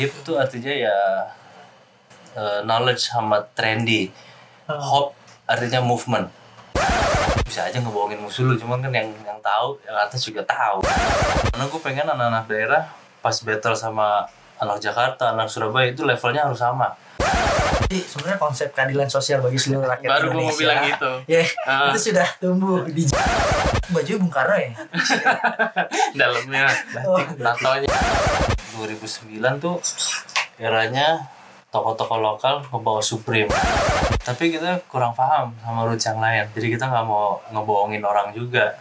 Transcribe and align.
hip 0.00 0.12
tuh 0.22 0.34
artinya 0.34 0.72
ya 0.72 0.96
eh, 2.32 2.60
knowledge 2.62 3.04
sama 3.04 3.44
trendy 3.52 4.08
hop 4.66 5.12
artinya 5.44 5.82
movement 5.82 6.30
bisa 7.42 7.66
aja 7.66 7.76
ngebohongin 7.76 8.16
musuh 8.16 8.46
lu 8.46 8.54
cuman 8.54 8.78
kan 8.80 8.92
yang 8.94 9.10
yang 9.20 9.40
tahu 9.40 9.74
yang 9.82 9.98
atas 9.98 10.22
juga 10.22 10.40
tahu 10.44 10.78
karena 11.50 11.64
gue 11.66 11.80
pengen 11.80 12.06
anak-anak 12.06 12.44
daerah 12.46 12.82
pas 13.18 13.34
battle 13.36 13.74
sama 13.74 14.22
anak 14.56 14.78
Jakarta 14.78 15.34
anak 15.34 15.50
Surabaya 15.50 15.90
itu 15.90 16.02
levelnya 16.02 16.46
harus 16.46 16.56
sama 16.58 16.94
Jadi 17.82 18.06
sebenarnya 18.06 18.38
konsep 18.38 18.70
keadilan 18.70 19.10
sosial 19.10 19.42
bagi 19.42 19.58
seluruh 19.58 19.82
rakyat 19.84 20.06
Baru 20.06 20.30
gua 20.30 20.34
mau 20.36 20.40
Indonesia. 20.46 20.62
bilang 20.62 20.78
gitu. 20.86 21.10
Ya, 21.26 21.42
Ah. 21.66 21.90
itu 21.90 21.98
sudah 22.06 22.28
tumbuh 22.38 22.86
di 22.86 23.02
baju 23.90 24.12
Bung 24.16 24.30
Karno 24.30 24.54
ya. 24.54 24.70
dalamnya 26.14 26.70
Oh. 27.02 27.18
tatonya 27.18 27.90
2009 28.78 29.40
tuh 29.58 29.76
eranya 30.60 31.26
toko-toko 31.70 32.18
lokal 32.18 32.66
ngebawa 32.68 33.02
Supreme. 33.02 33.50
Tapi 34.20 34.52
kita 34.52 34.84
kurang 34.90 35.16
paham 35.16 35.54
sama 35.62 35.86
roots 35.88 36.04
yang 36.04 36.20
lain. 36.20 36.46
Jadi 36.52 36.66
kita 36.76 36.90
nggak 36.90 37.06
mau 37.06 37.40
ngebohongin 37.50 38.02
orang 38.04 38.34
juga. 38.36 38.76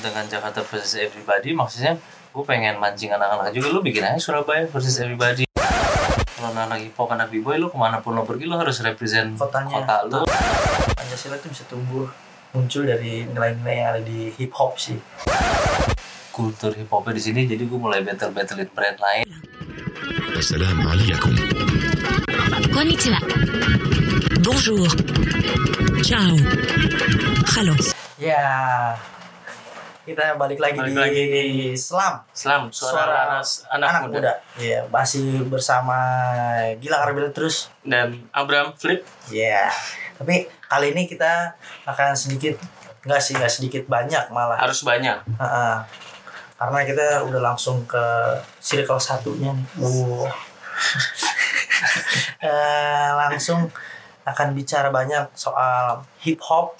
Dengan 0.00 0.28
Jakarta 0.28 0.60
versus 0.60 1.00
Everybody 1.00 1.56
maksudnya 1.56 1.96
gue 2.34 2.44
pengen 2.44 2.76
mancing 2.76 3.08
anak-anak 3.08 3.56
juga. 3.56 3.72
Lu 3.72 3.80
bikin 3.80 4.04
aja 4.04 4.20
Surabaya 4.20 4.68
versus 4.68 5.00
Everybody. 5.00 5.48
Kalau 5.54 6.50
anak 6.52 6.76
hip 6.84 6.92
hop 7.00 7.08
anak 7.08 7.32
b-boy 7.32 7.56
lu 7.56 7.72
ke 7.72 7.78
mana 7.80 8.04
pun 8.04 8.12
lo 8.12 8.20
pergi 8.28 8.44
lu 8.44 8.60
harus 8.60 8.76
represent 8.84 9.32
Kotanya. 9.40 9.80
kota 9.80 9.96
lu. 10.04 10.20
Pancasila 10.92 11.40
itu 11.40 11.48
bisa 11.48 11.64
tumbuh 11.64 12.04
muncul 12.52 12.84
dari 12.84 13.24
nilai-nilai 13.24 13.74
yang 13.80 13.88
ada 13.96 14.02
di 14.04 14.28
hip 14.36 14.52
hop 14.52 14.76
sih 14.76 15.00
kultur 16.34 16.74
hip 16.74 16.90
hopnya 16.90 17.14
di 17.14 17.22
sini 17.22 17.46
jadi 17.46 17.62
gue 17.62 17.78
mulai 17.78 18.02
battle 18.02 18.34
battlein 18.34 18.66
brand 18.74 18.98
lain. 18.98 19.22
Assalamualaikum. 20.34 21.30
Konnichiwa. 22.74 23.22
Bonjour. 24.42 24.90
Ciao. 26.02 26.34
Halo. 27.54 27.78
Ya 28.18 28.42
kita 30.02 30.34
balik 30.34 30.58
lagi 30.58 30.82
balik 30.82 30.90
di 30.90 30.98
lagi 30.98 31.22
di 31.30 31.46
Selam. 31.78 32.26
Selam 32.34 32.66
suara, 32.74 33.38
suara 33.38 33.38
anak, 33.70 33.88
anak 33.94 34.02
muda. 34.10 34.34
Iya, 34.58 34.82
ya 34.82 34.90
masih 34.90 35.46
bersama 35.46 35.94
Gila 36.82 36.98
Karbil 36.98 37.30
terus. 37.30 37.70
Dan 37.86 38.26
Abram 38.34 38.74
Flip. 38.74 39.06
Ya 39.30 39.70
yeah. 39.70 39.72
tapi 40.18 40.50
kali 40.66 40.98
ini 40.98 41.06
kita 41.06 41.54
akan 41.86 42.18
sedikit 42.18 42.58
nggak 43.06 43.20
sih 43.22 43.38
nggak 43.38 43.54
sedikit 43.54 43.82
banyak 43.86 44.34
malah. 44.34 44.58
Harus 44.58 44.82
banyak. 44.82 45.14
Uh 45.38 45.46
-uh 45.46 45.74
karena 46.64 46.80
kita 46.88 47.06
udah 47.28 47.40
langsung 47.44 47.84
ke 47.84 48.04
circle 48.56 48.96
satunya 48.96 49.52
nih. 49.52 49.66
Wow. 49.80 50.28
Eh, 52.44 53.10
langsung 53.16 53.72
akan 54.24 54.48
bicara 54.52 54.92
banyak 54.92 55.32
soal 55.32 56.04
hip 56.20 56.36
hop. 56.44 56.76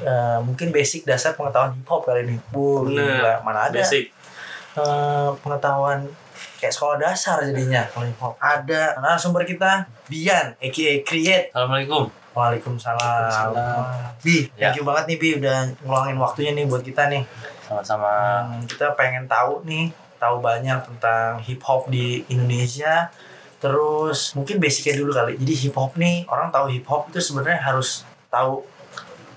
Eh, 0.00 0.40
mungkin 0.40 0.72
basic 0.72 1.04
dasar 1.04 1.36
pengetahuan 1.36 1.76
hip 1.76 1.84
hop 1.84 2.08
kali 2.08 2.24
ini. 2.24 2.36
Wow, 2.52 2.88
gila. 2.88 3.44
mana 3.44 3.68
ada 3.68 3.76
basic 3.76 4.08
eh, 4.76 5.30
pengetahuan 5.40 6.08
kayak 6.60 6.72
sekolah 6.72 6.96
dasar 6.96 7.44
jadinya 7.44 7.84
kalau 7.92 8.08
hip 8.08 8.20
hop. 8.20 8.34
Ada 8.40 9.00
narasumber 9.04 9.44
kita 9.44 9.84
Bian, 10.08 10.56
aka 10.56 10.90
Create. 11.04 11.52
Assalamualaikum 11.52 12.21
Waalaikumsalam. 12.32 13.52
Bi, 14.20 14.48
Ya. 14.54 14.68
thank 14.68 14.80
you 14.80 14.84
banget 14.84 15.04
nih 15.08 15.18
Bi 15.18 15.28
udah 15.36 15.56
ngeluangin 15.80 16.16
waktunya 16.18 16.52
nih 16.52 16.64
buat 16.66 16.80
kita 16.80 17.08
nih. 17.08 17.24
sama-sama 17.62 18.44
Hmm, 18.44 18.68
kita 18.68 18.92
pengen 18.92 19.24
tahu 19.24 19.64
nih, 19.64 19.88
tahu 20.16 20.38
banyak 20.38 20.76
tentang 20.84 21.40
hip 21.40 21.62
hop 21.62 21.88
di 21.88 22.20
Indonesia. 22.28 23.08
Terus 23.56 24.34
mungkin 24.34 24.58
basicnya 24.58 24.98
dulu 24.98 25.10
kali. 25.10 25.38
Jadi 25.38 25.52
hip 25.56 25.74
hop 25.74 25.94
nih 25.94 26.26
orang 26.26 26.50
tahu 26.50 26.68
hip 26.68 26.84
hop 26.84 27.08
itu 27.08 27.22
sebenarnya 27.22 27.62
harus 27.62 28.04
tahu 28.28 28.66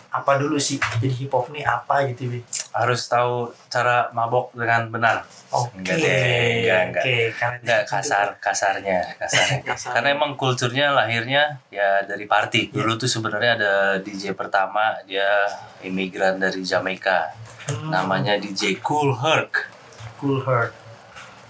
apa 0.10 0.32
dulu 0.36 0.58
sih. 0.58 0.76
Jadi 1.00 1.14
hip 1.16 1.32
hop 1.32 1.48
nih 1.48 1.64
apa 1.64 2.10
gitu 2.10 2.28
bi. 2.28 2.40
Harus 2.76 3.08
tahu 3.08 3.56
cara 3.72 4.12
mabok 4.12 4.52
dengan 4.52 4.92
benar. 4.92 5.24
Oke. 5.56 5.80
Enggak 5.80 5.98
deh, 6.04 6.12
enggak, 6.60 6.82
enggak. 6.92 7.04
Oke, 7.08 7.18
karena 7.40 7.58
Enggak 7.64 7.84
kasar 7.88 8.28
kasarnya 8.44 9.00
kasarnya 9.24 9.74
karena 9.80 10.10
emang 10.12 10.36
kulturnya 10.36 10.92
lahirnya 10.92 11.64
ya 11.72 12.04
dari 12.04 12.28
party. 12.28 12.76
Dulu 12.76 13.00
tuh 13.00 13.08
sebenarnya 13.08 13.52
ada 13.56 13.74
DJ 14.04 14.36
pertama 14.36 14.92
dia 15.08 15.48
imigran 15.88 16.36
dari 16.36 16.60
Jamaika. 16.68 17.32
Hmm, 17.72 17.96
namanya 17.96 18.36
DJ 18.36 18.84
Cool 18.84 19.16
Herc. 19.24 19.72
Cool 20.20 20.44
Heart. 20.44 20.84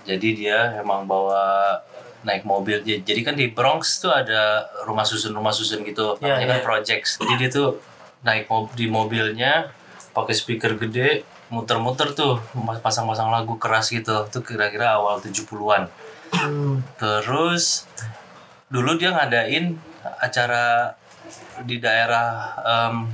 jadi 0.06 0.30
dia 0.38 0.60
emang 0.78 1.10
bawa 1.10 1.74
naik 2.22 2.46
mobil. 2.46 2.82
Jadi 2.86 3.22
kan 3.26 3.34
di 3.34 3.50
Bronx 3.50 3.98
tuh 3.98 4.14
ada 4.14 4.70
rumah 4.86 5.02
susun 5.02 5.34
rumah 5.34 5.54
susun 5.54 5.82
gitu. 5.82 6.22
Iya, 6.22 6.38
namanya 6.38 6.46
kan 6.54 6.60
iya. 6.62 6.66
projects. 6.66 7.18
Jadi 7.18 7.34
dia 7.42 7.50
tuh 7.50 7.82
naik 8.26 8.50
mob 8.50 8.74
di 8.74 8.90
mobilnya 8.90 9.70
pakai 10.16 10.32
speaker 10.32 10.80
gede 10.80 11.28
muter-muter 11.52 12.16
tuh 12.16 12.40
pasang-pasang 12.82 13.30
lagu 13.30 13.60
keras 13.60 13.92
gitu. 13.92 14.26
Tuh 14.32 14.42
kira-kira 14.42 14.96
awal 14.98 15.20
70-an 15.20 15.92
Hmm, 16.36 16.84
terus 17.00 17.86
dulu 18.68 18.98
dia 19.00 19.14
ngadain 19.16 19.78
acara 20.20 20.92
di 21.64 21.80
daerah 21.80 22.52
em, 22.66 23.08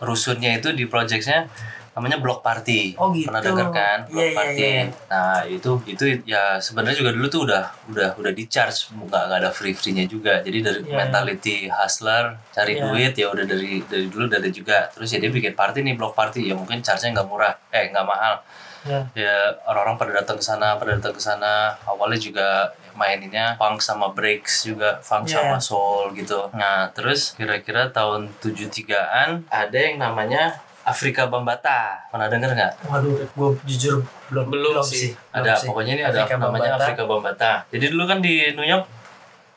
rusunnya 0.00 0.56
itu 0.56 0.72
di 0.72 0.88
projectsnya 0.88 1.52
namanya 1.92 2.16
block 2.16 2.40
party. 2.40 2.96
Oh, 2.96 3.12
gitu. 3.12 3.28
pernah 3.28 3.40
dengar 3.40 3.68
kan? 3.68 3.98
Block 4.06 4.16
Iya, 4.16 4.24
iya, 4.24 4.36
party. 4.36 4.62
iya. 4.62 4.82
nah 5.06 5.38
itu 5.44 5.70
itu 5.84 6.04
ya 6.24 6.42
sebenarnya 6.56 6.96
juga 6.98 7.10
dulu 7.12 7.26
tuh 7.28 7.40
udah 7.44 7.64
udah 7.86 8.08
udah 8.16 8.32
di 8.32 8.44
charge 8.46 8.88
nggak 8.90 9.22
nggak 9.28 9.38
ada 9.38 9.50
free 9.50 9.72
free 9.72 9.92
nya 9.92 10.04
juga. 10.06 10.40
Jadi 10.40 10.58
dari 10.58 10.80
Iya, 10.82 10.96
mentality 10.98 11.56
hustler 11.68 12.32
cari 12.48 12.72
Iya. 12.74 12.82
duit 12.82 13.12
ya 13.12 13.26
udah 13.28 13.44
dari 13.44 13.84
dari 13.84 14.06
dulu 14.06 14.24
udah 14.24 14.38
ada 14.40 14.48
juga. 14.48 14.88
Terus 14.88 15.08
ya 15.08 15.18
dia 15.18 15.28
bikin 15.28 15.52
party 15.52 15.78
nih 15.82 15.94
block 15.94 16.12
party. 16.12 16.40
Ya 16.42 16.54
mungkin 16.54 16.80
charge 16.80 17.04
nya 17.04 17.20
nggak 17.20 17.28
murah. 17.28 17.52
Eh 17.68 17.88
nggak 17.88 18.04
mahal. 18.04 18.40
Ya. 18.82 18.98
ya 19.14 19.36
orang-orang 19.62 19.94
pada 19.94 20.12
datang 20.18 20.34
ke 20.34 20.42
sana 20.42 20.74
pada 20.74 20.98
datang 20.98 21.14
ke 21.14 21.20
sana. 21.20 21.76
Awalnya 21.84 22.18
juga 22.18 22.48
maininnya 22.92 23.54
funk 23.54 23.78
sama 23.78 24.10
breaks 24.10 24.64
juga 24.64 24.98
funk 24.98 25.28
Yeah. 25.28 25.38
sama 25.38 25.58
soul 25.58 26.10
gitu. 26.12 26.50
Nah 26.50 26.90
terus 26.90 27.32
kira-kira 27.32 27.88
tahun 27.88 28.32
73an 28.38 29.46
ada 29.46 29.78
yang 29.78 29.96
namanya 29.96 30.58
Afrika 30.82 31.26
Bambata 31.26 32.08
pernah 32.08 32.26
denger 32.26 32.50
nggak 32.52 32.72
Waduh, 32.84 33.14
gue 33.22 33.48
jujur 33.64 34.02
belum 34.28 34.46
Belum 34.48 34.82
sih. 34.82 35.14
ada 35.30 35.42
Belum 35.48 35.56
sih. 35.56 35.66
pokoknya 35.68 35.92
ini 35.92 36.02
ada 36.02 36.18
Afrika 36.18 36.34
namanya 36.36 36.62
Bambata. 36.68 36.82
Afrika 36.82 37.02
Bambata 37.04 37.52
jadi 37.70 37.84
dulu 37.88 38.04
kan 38.04 38.18
di 38.18 38.34
New 38.52 38.64
York 38.64 38.84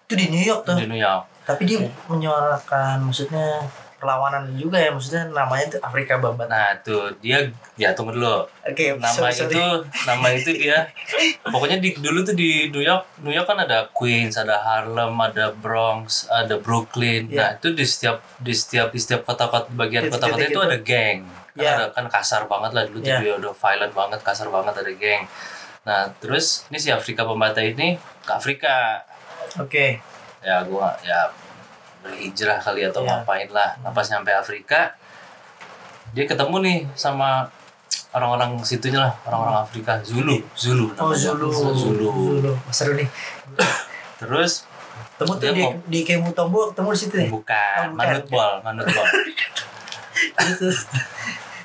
Itu 0.05 0.13
di 0.13 0.25
New 0.27 0.43
York 0.43 0.61
tuh. 0.63 0.75
di 0.75 0.85
New 0.85 0.97
York 0.97 1.23
Tapi 1.43 1.61
dia 1.63 1.77
menyuarakan 2.05 2.95
maksudnya 3.01 3.65
perlawanan 4.05 4.53
juga 4.53 4.77
ya 4.77 4.93
maksudnya 4.93 5.25
namanya 5.33 5.65
itu 5.65 5.77
Afrika 5.81 6.21
Bambata. 6.21 6.53
nah 6.53 6.69
tuh 6.85 7.09
dia 7.17 7.41
ya 7.73 7.97
tunggu 7.97 8.13
dulu 8.13 8.45
Oke, 8.61 8.93
nama 8.93 9.09
sorry, 9.09 9.33
sorry. 9.33 9.57
itu 9.57 9.65
nama 10.05 10.27
itu 10.29 10.51
dia 10.53 10.85
pokoknya 11.41 11.81
di 11.81 11.97
dulu 11.97 12.21
tuh 12.21 12.37
di 12.37 12.69
New 12.69 12.85
York 12.85 13.25
New 13.25 13.33
York 13.33 13.49
kan 13.49 13.57
ada 13.57 13.89
Queens 13.89 14.37
ada 14.37 14.61
Harlem 14.61 15.17
ada 15.17 15.49
Bronx 15.49 16.29
ada 16.29 16.53
Brooklyn 16.61 17.25
Iya. 17.25 17.37
nah 17.41 17.49
itu 17.57 17.73
di 17.73 17.81
setiap 17.81 18.21
di 18.37 18.53
setiap 18.53 18.93
di 18.93 19.01
setiap 19.01 19.25
kota-kota 19.25 19.73
bagian 19.73 20.05
kota-kota 20.05 20.45
itu 20.45 20.53
itu. 20.53 20.61
ada 20.61 20.77
geng 20.77 21.25
kan 21.25 21.57
Iya. 21.57 21.71
ada 21.73 21.85
kan 21.89 22.05
kasar 22.05 22.45
banget 22.45 22.71
lah 22.77 22.83
dulu 22.85 23.01
Iya. 23.01 23.17
tuh 23.17 23.35
udah 23.41 23.53
violent 23.57 23.93
banget 23.97 24.19
kasar 24.21 24.47
banget 24.53 24.73
ada 24.77 24.91
geng 24.93 25.25
nah 25.81 26.05
terus 26.21 26.69
ini 26.69 26.77
si 26.77 26.93
Afrika 26.93 27.25
Pembata 27.25 27.65
ini 27.65 27.97
ke 28.21 28.31
Afrika 28.31 29.01
Oke. 29.57 29.97
ya 30.45 30.61
gua 30.61 30.93
ya 31.01 31.25
berhijrah 32.05 32.57
kali 32.57 32.81
atau 32.83 33.01
Iya. 33.01 33.09
ngapain 33.17 33.49
lah 33.49 33.73
nah 33.79 33.89
pas 33.89 34.05
nyampe 34.05 34.29
Afrika 34.29 34.93
dia 36.13 36.23
ketemu 36.23 36.55
nih 36.61 36.77
sama 36.93 37.49
orang-orang 38.11 38.61
situnya 38.61 39.01
lah 39.01 39.13
orang-orang 39.23 39.57
Afrika 39.59 39.97
Zulu 39.99 40.37
Zulu 40.53 40.93
Oh 40.93 41.09
namanya. 41.09 41.19
Zulu. 41.27 41.47
Zulu 41.51 42.07
Zulu. 42.13 42.51
Seru 42.69 42.93
nih. 42.93 43.09
terus 44.15 44.63
Temu 45.15 45.31
tuh 45.33 45.47
di, 45.49 45.63
di 45.85 45.99
Kemu 46.01 46.31
Tombo 46.31 46.69
ketemu 46.69 46.89
di 46.89 46.99
situ 46.99 47.15
nih. 47.17 47.29
bukan 47.29 47.81
Oh, 47.81 47.91
bukan. 47.91 47.97
manut 47.97 48.25
bol 48.27 48.51
manut 48.61 48.85
bol 48.85 49.07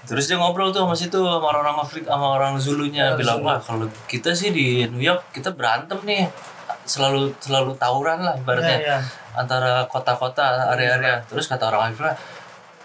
Terus 0.02 0.26
dia 0.26 0.36
ngobrol 0.36 0.70
tuh 0.70 0.82
sama 0.82 0.94
situ 0.96 1.14
sama 1.16 1.46
orang-orang 1.46 1.78
Afrika 1.78 2.10
sama 2.10 2.26
orang 2.32 2.58
Zulunya 2.58 3.14
Oh, 3.14 3.16
bilang 3.16 3.38
Zulu. 3.38 3.46
wah 3.46 3.58
kalau 3.58 3.86
kita 4.06 4.30
sih 4.32 4.50
di 4.50 4.82
New 4.84 4.98
York 4.98 5.30
kita 5.30 5.50
berantem 5.50 6.02
nih 6.02 6.26
selalu 6.90 7.30
selalu 7.38 7.78
tawuran 7.78 8.18
lah 8.26 8.34
ibaratnya. 8.34 8.78
Ya, 8.82 8.98
ya. 8.98 8.98
antara 9.38 9.86
kota-kota 9.86 10.74
area-area. 10.74 11.22
Terus 11.30 11.46
kata 11.46 11.70
orang 11.70 11.94
Afrika 11.94 12.18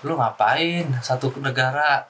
lu 0.06 0.14
ngapain? 0.14 0.86
Satu 1.02 1.34
negara 1.42 2.06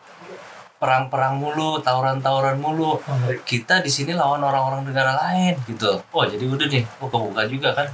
perang-perang 0.75 1.39
mulu 1.39 1.79
tawuran-tawuran 1.79 2.59
mulu. 2.59 2.99
Oh, 2.99 3.15
ngeri. 3.23 3.39
kita 3.47 3.79
di 3.79 3.87
sini 3.87 4.11
lawan 4.11 4.43
orang-orang 4.43 4.83
negara 4.83 5.15
lain 5.15 5.55
gitu. 5.63 5.95
Oh 6.11 6.27
jadi 6.27 6.43
udah 6.43 6.67
nih. 6.67 6.83
Oh 6.99 7.07
kebuka 7.07 7.47
juga 7.47 7.71
kan. 7.71 7.87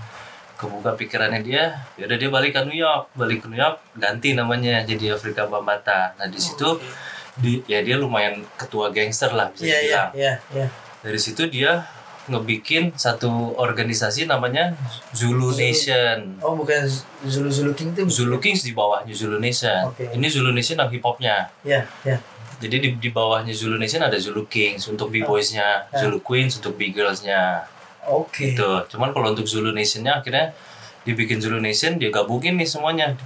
Kebuka 0.57 0.93
pikirannya 0.97 1.41
dia 1.41 1.73
ya 1.97 2.09
udah 2.09 2.17
dia 2.17 2.29
balik 2.29 2.57
ke 2.57 2.61
New 2.65 2.77
York. 2.77 3.13
Balik 3.13 3.45
ke 3.45 3.47
New 3.49 3.57
York 3.57 3.77
ganti 3.97 4.33
namanya 4.33 4.81
jadi 4.81 5.13
Afrika 5.13 5.45
Bambata. 5.45 6.17
Nah 6.17 6.25
di 6.25 6.41
situ 6.41 6.81
di 7.37 7.61
ya 7.63 7.79
dia 7.81 7.95
lumayan 7.95 8.43
ketua 8.59 8.91
gangster 8.91 9.31
lah 9.31 9.47
bisa 9.49 9.63
Iya, 9.63 9.71
iya, 9.71 9.79
dibilang. 9.79 10.09
iya, 10.19 10.33
iya. 10.51 10.67
dari 10.99 11.15
situ 11.15 11.47
dia 11.47 11.79
ngebikin 12.29 12.93
satu 12.93 13.57
organisasi 13.57 14.29
namanya 14.29 14.77
Zulu 15.09 15.49
Nation. 15.57 16.37
Oh 16.45 16.53
bukan 16.53 16.85
Zulu 17.25 17.49
Zulu 17.49 17.71
King 17.73 17.97
tuh? 17.97 18.05
Zulu 18.05 18.37
Kings 18.37 18.61
di 18.61 18.77
bawahnya 18.77 19.13
Zulu 19.15 19.41
Nation. 19.41 19.89
Oke. 19.89 20.05
Ini 20.13 20.27
Zulu 20.29 20.53
Nation 20.53 20.77
yang 20.77 20.89
hip 20.93 21.01
hopnya. 21.01 21.49
Ya 21.65 21.89
ya. 22.05 22.21
Jadi 22.61 22.77
di, 22.77 22.89
di 23.01 23.09
bawahnya 23.09 23.57
Zulu 23.57 23.81
Nation 23.81 24.05
ada 24.05 24.13
Zulu 24.21 24.45
Kings 24.45 24.85
untuk 24.85 25.09
b-boysnya, 25.09 25.89
Ah. 25.89 25.97
Zulu 25.97 26.21
Queens 26.21 26.61
untuk 26.61 26.77
b-girlsnya. 26.77 27.65
Oke. 28.05 28.53
Gitu. 28.53 28.69
Cuman 28.93 29.09
kalau 29.17 29.33
untuk 29.33 29.49
Zulu 29.49 29.73
Nationnya 29.73 30.21
akhirnya 30.21 30.53
dibikin 31.01 31.41
Zulu 31.41 31.57
Nation 31.57 31.97
dia 31.97 32.13
gabungin 32.13 32.61
nih 32.61 32.69
semuanya 32.69 33.17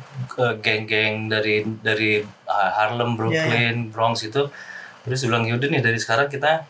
geng-geng 0.64 1.28
dari 1.28 1.68
dari 1.84 2.24
uh, 2.48 2.70
Harlem, 2.80 3.20
Brooklyn, 3.20 3.92
Bronx 3.92 4.24
itu. 4.24 4.48
Terus 5.04 5.20
bilang 5.28 5.44
yaudah 5.44 5.68
nih 5.68 5.84
dari 5.84 6.00
sekarang 6.00 6.32
kita 6.32 6.64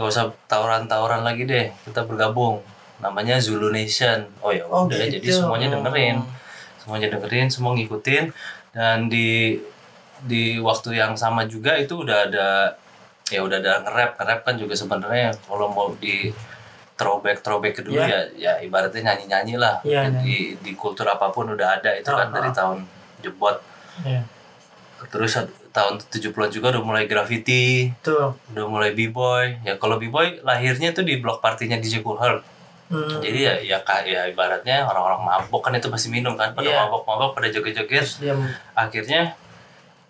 nggak 0.00 0.08
usah 0.08 0.32
tawuran-tawuran 0.48 1.20
lagi 1.20 1.44
deh, 1.44 1.68
kita 1.84 2.08
bergabung. 2.08 2.64
Namanya 2.98 3.36
Zulu 3.36 3.68
Nation. 3.68 4.24
Oh 4.40 4.48
ya 4.48 4.64
Oh, 4.64 4.88
udah 4.88 4.96
gitu. 4.96 5.20
jadi 5.20 5.28
semuanya 5.30 5.68
dengerin, 5.70 6.24
semuanya 6.78 7.08
dengerin, 7.10 7.46
semua 7.46 7.76
ngikutin 7.76 8.32
dan 8.72 9.06
di 9.06 9.60
di 10.20 10.56
waktu 10.56 10.96
yang 10.96 11.12
sama 11.12 11.44
juga 11.44 11.76
itu 11.76 12.00
udah 12.00 12.28
ada 12.28 12.48
ya 13.26 13.40
udah 13.40 13.56
ada 13.56 13.80
nge-rap 13.80 14.10
nge-rap 14.16 14.40
kan 14.42 14.54
juga 14.54 14.74
sebenarnya 14.74 15.32
kalau 15.42 15.68
mau 15.68 15.88
di 15.96 16.28
throwback 16.94 17.40
throwback 17.40 17.80
kedua 17.80 18.04
Iya. 18.04 18.08
ya 18.08 18.20
ya 18.36 18.52
ibaratnya 18.60 19.00
nyanyi 19.02 19.24
nyanyi 19.26 19.54
lah 19.56 19.80
Iya, 19.80 20.12
di 20.20 20.60
di 20.60 20.72
kultur 20.74 21.04
apa 21.04 21.28
pun 21.30 21.48
udah 21.48 21.80
ada 21.80 21.96
itu 21.96 22.04
kan 22.06 22.28
Ah, 22.28 22.34
dari 22.36 22.48
ah. 22.48 22.54
tahun 22.54 22.78
jebot 23.18 23.56
Ya. 24.04 24.20
terus 25.08 25.40
tahun 25.70 26.02
70-an 26.02 26.50
juga 26.50 26.66
udah 26.70 26.82
mulai 26.82 27.04
graffiti 27.04 27.94
Tuh. 28.00 28.34
udah 28.50 28.64
mulai 28.66 28.90
b-boy 28.90 29.62
ya 29.62 29.74
kalau 29.76 29.96
b-boy 29.96 30.40
lahirnya 30.40 30.90
tuh 30.90 31.02
di 31.02 31.16
blok 31.16 31.38
partinya 31.38 31.76
DJ 31.76 32.00
Cool 32.00 32.16
Herc 32.16 32.42
Hmm. 32.90 33.22
jadi 33.22 33.38
ya 33.38 33.54
ya 33.62 33.78
ya 34.02 34.26
ibaratnya 34.26 34.82
orang-orang 34.82 35.22
mabok 35.22 35.62
kan 35.62 35.70
itu 35.72 35.86
pasti 35.86 36.10
minum 36.10 36.34
kan 36.34 36.50
pada 36.50 36.66
Iya. 36.66 36.82
mabok-mabok 36.82 37.38
pada 37.38 37.46
joget-joget 37.46 38.02
akhirnya 38.74 39.38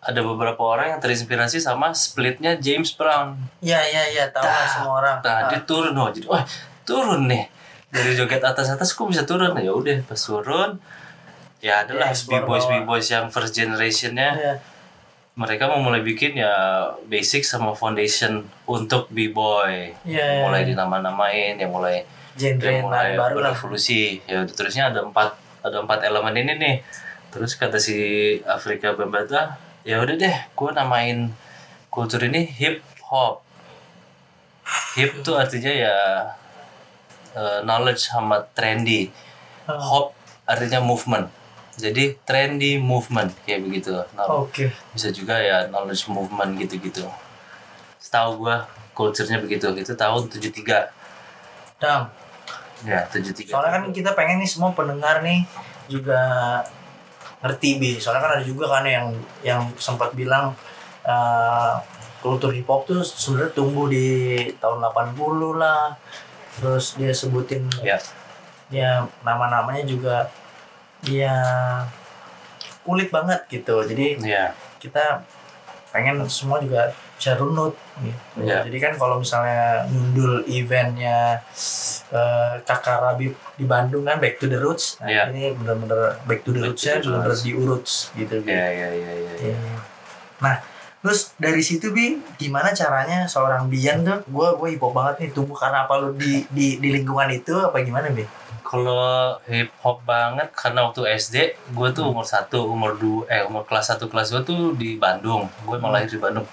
ada 0.00 0.20
beberapa 0.22 0.56
orang 0.58 0.86
yang 0.88 0.98
terinspirasi 0.98 1.60
sama 1.60 1.92
splitnya 1.92 2.56
James 2.56 2.88
Brown 2.90 3.36
ya 3.60 3.76
ya 3.76 4.00
ya 4.10 4.24
tahu 4.32 4.40
lah 4.40 4.56
Dah. 4.56 4.68
semua 4.70 4.92
orang. 4.96 5.16
nah 5.20 5.36
Ah. 5.36 5.40
dia 5.46 5.60
turun 5.60 5.92
oh 5.92 6.08
jadi 6.08 6.24
wah 6.24 6.40
turun 6.82 7.28
nih 7.28 7.52
dari 7.86 8.16
joget 8.16 8.40
atas 8.40 8.72
atas 8.72 8.88
kok 8.90 9.04
bisa 9.04 9.28
turun 9.28 9.52
ya 9.54 9.68
udah 9.70 10.00
pas 10.02 10.16
turun 10.16 10.80
ya 11.60 11.84
adalah 11.84 12.08
Ya, 12.08 12.16
explore 12.16 12.40
b-boys 12.40 12.64
bawah. 12.64 12.80
b-boys 12.80 13.08
yang 13.10 13.28
first 13.28 13.52
generationnya 13.52 14.30
Ya. 14.32 14.54
Mereka 15.38 15.70
mau 15.70 15.78
mulai 15.80 16.02
bikin 16.02 16.36
ya 16.36 16.86
basic 17.06 17.46
sama 17.46 17.72
foundation 17.72 18.44
untuk 18.66 19.06
b-boy. 19.14 19.94
Iya, 20.04 20.44
mulai 20.44 20.66
dinama-namain 20.66 21.54
yang 21.56 21.70
mulai 21.70 22.02
Genre 22.34 22.62
yang 22.66 22.86
mulai 22.90 23.14
baru 23.14 23.40
lah. 23.40 23.54
berevolusi. 23.54 24.20
Ya 24.26 24.42
terusnya 24.46 24.90
ada 24.90 25.06
empat 25.06 25.38
ada 25.62 25.82
empat 25.82 26.02
elemen 26.02 26.34
ini 26.34 26.54
nih. 26.58 26.76
Terus 27.30 27.54
kata 27.54 27.78
si 27.78 27.96
Afrika 28.42 28.92
Bambata 28.98 29.56
ya 29.86 30.02
udah 30.02 30.16
deh 30.18 30.36
gue 30.52 30.70
namain 30.76 31.32
kultur 31.88 32.20
ini 32.28 32.44
hip 32.44 32.84
hop 33.08 33.40
hip 34.92 35.24
tuh 35.24 35.40
artinya 35.40 35.72
ya 35.72 35.96
eh, 37.32 37.58
knowledge 37.64 38.12
sama 38.12 38.44
trendy. 38.52 39.08
Ah. 39.64 39.78
hop 39.78 40.12
artinya 40.44 40.82
movement 40.82 41.30
jadi 41.80 42.14
trendy 42.22 42.76
movement 42.76 43.32
kayak 43.48 43.64
begitu 43.64 43.96
Nah, 44.14 44.28
Oke. 44.28 44.70
bisa 44.92 45.08
juga 45.10 45.40
ya 45.40 45.66
knowledge 45.72 46.06
movement 46.12 46.54
gitu-gitu 46.60 47.08
setahu 48.00 48.44
gua 48.46 48.64
culture-nya 48.96 49.40
begitu 49.40 49.68
itu 49.76 49.92
tahun 49.96 50.28
73 50.28 50.92
Dam. 51.80 52.12
ya 52.84 53.04
73 53.08 53.52
Soalnya 53.52 53.72
kan 53.76 53.82
kita 53.92 54.12
pengen 54.12 54.40
nih 54.40 54.48
semua 54.48 54.72
pendengar 54.72 55.20
nih 55.24 55.44
juga 55.88 56.20
ngerti 57.40 57.80
bi. 57.80 57.90
Soalnya 58.00 58.22
kan 58.24 58.32
ada 58.40 58.44
juga 58.44 58.68
kan 58.68 58.84
yang 58.84 59.16
yang 59.40 59.60
sempat 59.80 60.12
bilang 60.12 60.52
eh, 61.04 61.74
kultur 62.20 62.52
hip 62.52 62.68
hop 62.68 62.84
tuh 62.84 63.00
sebenarnya 63.00 63.52
tumbuh 63.56 63.88
di 63.88 64.36
tahun 64.60 64.80
80 64.92 65.60
lah. 65.60 65.96
Terus 66.60 66.96
dia 67.00 67.12
sebutin 67.12 67.64
ya 67.80 67.96
ya 68.70 69.04
nama-namanya 69.26 69.82
juga 69.84 70.30
ya 71.06 71.36
kulit 72.84 73.08
banget 73.12 73.40
gitu. 73.48 73.84
Jadi 73.84 74.20
ya 74.24 74.52
kita 74.80 75.24
pengen 75.90 76.22
semua 76.30 76.62
juga 76.62 76.90
bisa 77.20 77.36
runut 77.36 77.76
gitu. 78.00 78.48
Iya. 78.48 78.64
Jadi 78.64 78.78
kan 78.80 78.92
kalau 78.96 79.20
misalnya 79.20 79.84
nyundul 79.92 80.40
eventnya 80.48 81.44
eh, 82.08 82.54
kakak 82.64 82.98
Rabib 83.04 83.36
di 83.60 83.64
Bandung 83.68 84.08
kan 84.08 84.16
back 84.16 84.40
to 84.40 84.48
the 84.48 84.56
roots. 84.56 84.96
Nah, 85.04 85.12
Iya. 85.12 85.22
ini 85.28 85.52
bener-bener 85.52 86.16
back 86.24 86.40
to 86.46 86.56
the 86.56 86.64
roots-nya 86.64 87.04
roots. 87.04 87.44
diurut 87.44 87.84
gitu. 88.16 88.34
gitu. 88.40 88.48
ya 88.48 88.66
ya 88.72 88.88
ya 88.88 89.10
ya, 89.12 89.32
ya. 89.36 89.52
Iya. 89.52 89.58
Nah, 90.40 90.56
terus 91.04 91.36
dari 91.36 91.60
situ 91.60 91.92
bi 91.92 92.16
gimana 92.40 92.72
caranya 92.72 93.28
seorang 93.28 93.68
Bian 93.68 94.00
tuh 94.00 94.24
gue 94.24 94.48
gue 94.56 94.68
hip 94.72 94.80
hop 94.80 94.96
banget 94.96 95.14
nih 95.20 95.30
tumbuh 95.36 95.56
karena 95.56 95.84
apa 95.84 96.00
lu 96.00 96.16
di 96.16 96.44
di 96.48 96.80
di 96.80 96.88
lingkungan 96.88 97.28
itu 97.28 97.52
apa 97.52 97.84
gimana 97.84 98.08
bi? 98.08 98.24
Kalau 98.70 99.34
hip 99.50 99.74
hop 99.82 100.06
banget 100.06 100.46
karena 100.54 100.86
waktu 100.86 101.02
SD 101.18 101.36
gue 101.74 101.88
tuh 101.90 102.06
umur 102.06 102.22
satu 102.22 102.70
umur 102.70 102.94
dua 102.94 103.26
eh 103.26 103.42
umur 103.42 103.66
kelas 103.66 103.98
1 103.98 104.06
kelas 104.06 104.30
2 104.30 104.46
tuh 104.46 104.60
di 104.78 104.94
Bandung. 104.94 105.50
Gue 105.66 105.74
emang 105.82 105.90
lahir 105.90 106.06
di 106.06 106.22
Bandung. 106.22 106.46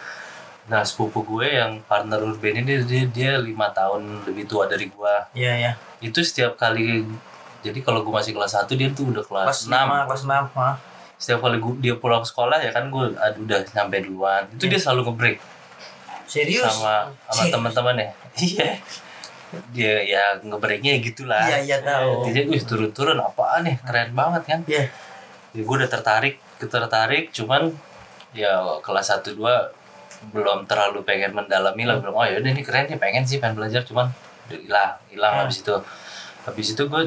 Nah 0.65 0.81
sepupu 0.81 1.21
gue 1.21 1.45
yang 1.61 1.77
partner 1.85 2.17
urban 2.25 2.65
ini 2.65 2.81
dia 2.81 3.05
dia 3.05 3.31
lima 3.37 3.69
tahun 3.69 4.25
lebih 4.25 4.49
tua 4.49 4.65
dari 4.65 4.89
gue 4.89 5.15
Iya 5.37 5.53
ya. 5.61 5.71
itu 6.01 6.19
setiap 6.25 6.57
kali 6.57 7.05
jadi 7.61 7.79
kalau 7.85 8.01
gue 8.01 8.09
masih 8.09 8.33
kelas 8.33 8.57
1 8.65 8.65
dia 8.73 8.89
tuh 8.89 9.13
udah 9.13 9.21
kelas, 9.21 9.45
Kelas 9.45 9.61
6 9.69 9.77
6, 9.77 10.09
kelas 10.09 10.23
6, 10.25 10.57
ah. 10.57 10.75
setiap 11.21 11.39
kali 11.45 11.57
gua, 11.61 11.73
dia 11.77 11.93
pulang 12.01 12.25
sekolah 12.25 12.57
ya 12.57 12.73
kan 12.73 12.89
gue 12.89 13.13
aduh, 13.13 13.45
udah 13.45 13.61
nyampe 13.77 13.97
duluan. 14.09 14.43
Itu 14.57 14.65
dia 14.65 14.81
selalu 14.81 15.13
nge-break. 15.13 15.37
Serius? 16.27 16.65
sama 16.67 17.13
sama 17.31 17.43
teman-teman 17.47 17.95
ya 18.03 18.09
iya 18.49 18.69
dia 19.69 19.95
ya 20.01 20.23
nge-breaknya 20.39 20.99
gitulah 20.99 21.39
Iya, 21.41 21.57
iya, 21.61 21.77
tahu. 21.79 22.27
dia 22.27 22.44
wih 22.44 22.59
turun-turun 22.59 23.15
apaan 23.17 23.63
nih 23.63 23.79
keren 23.79 24.11
banget 24.11 24.44
kan 24.44 24.59
Iya. 24.65 24.91
ya, 25.51 25.61
gue 25.61 25.75
udah 25.77 25.88
tertarik 25.88 26.35
tertarik 26.59 27.31
cuman 27.31 27.71
ya 28.31 28.51
kelas 28.79 29.07
1 29.13 29.31
2 29.31 29.71
belum 30.27 30.65
terlalu 30.65 30.99
pengen 31.01 31.31
mendalami 31.31 31.85
lah 31.85 31.95
belum 31.95 32.11
oh 32.11 32.23
ya 32.23 32.38
udah 32.38 32.49
ini 32.49 32.61
keren 32.61 32.85
nih 32.85 32.97
pengen 32.97 33.23
sih 33.23 33.38
pengen 33.38 33.55
belajar 33.55 33.81
cuman 33.81 34.09
udah 34.47 34.59
hilang 34.59 34.91
hilang 35.07 35.33
Hmm. 35.33 35.41
habis 35.44 35.57
itu 35.59 35.75
habis 36.44 36.67
itu 36.69 36.83
gue 36.83 37.03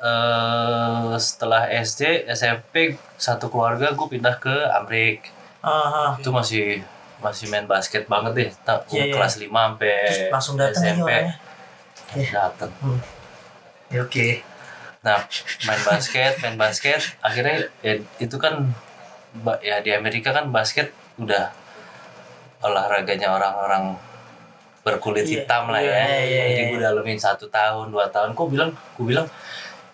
eh, 0.00 1.12
setelah 1.18 1.62
SD 1.68 2.02
SMP 2.28 2.74
satu 3.16 3.48
keluarga 3.48 3.90
gue 3.90 4.06
pindah 4.08 4.36
ke 4.36 4.54
Amrik 4.70 5.30
Ah, 5.60 5.70
ah. 5.70 6.10
itu 6.14 6.28
masih 6.28 6.84
masih 7.18 7.48
main 7.48 7.64
basket 7.64 8.04
banget 8.04 8.32
deh 8.34 8.50
Ta- 8.62 8.84
Iya, 8.86 9.02
iya. 9.02 9.12
kelas 9.12 9.34
5 9.38 9.48
sampai 9.48 9.96
Terus 10.04 10.20
langsung 10.28 10.54
datang 10.54 10.84
SMP. 10.84 11.10
Iya. 12.14 12.50
datang 12.50 12.72
Ya, 13.92 14.00
Oke. 14.02 14.42
Nah, 15.04 15.20
main 15.68 15.82
basket, 15.84 16.40
main 16.40 16.56
basket, 16.56 17.00
akhirnya 17.20 17.68
ya 17.84 18.00
itu 18.18 18.36
kan 18.40 18.72
ya 19.60 19.84
di 19.84 19.90
Amerika 19.92 20.32
kan 20.32 20.48
basket 20.48 20.90
udah 21.20 21.52
olahraganya 22.64 23.28
orang-orang 23.36 23.94
berkulit 24.84 25.24
Iya, 25.28 25.44
hitam 25.44 25.68
lah 25.72 25.80
ya. 25.80 25.92
iya, 25.92 26.16
iya, 26.24 26.42
Jadi 26.48 26.60
iya. 26.60 26.70
gue 26.72 26.80
dalamin 26.80 27.20
satu 27.20 27.48
tahun, 27.48 27.92
dua 27.92 28.08
tahun. 28.08 28.32
Kok 28.36 28.48
bilang, 28.52 28.70
gue 28.96 29.04
bilang 29.04 29.28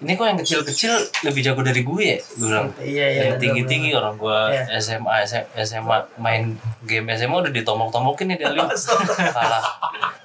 ini 0.00 0.16
kok 0.16 0.24
yang 0.24 0.40
kecil-kecil 0.40 0.92
lebih 1.22 1.44
jago 1.44 1.60
dari 1.60 1.84
gue 1.84 2.02
ya? 2.02 2.18
Gue 2.34 2.46
bilang 2.48 2.68
Iya, 2.80 3.06
iya. 3.06 3.20
yang 3.28 3.36
tinggi-tinggi 3.36 3.92
orang 3.92 4.16
gue 4.16 4.38
Iya. 4.48 4.80
SMA, 4.80 5.28
SMA 5.54 5.96
main 6.16 6.56
game 6.82 7.04
SMA 7.12 7.36
udah 7.36 7.52
ditomok-tomokin 7.52 8.32
nih 8.32 8.38
dari 8.40 8.56
kalah 9.36 9.64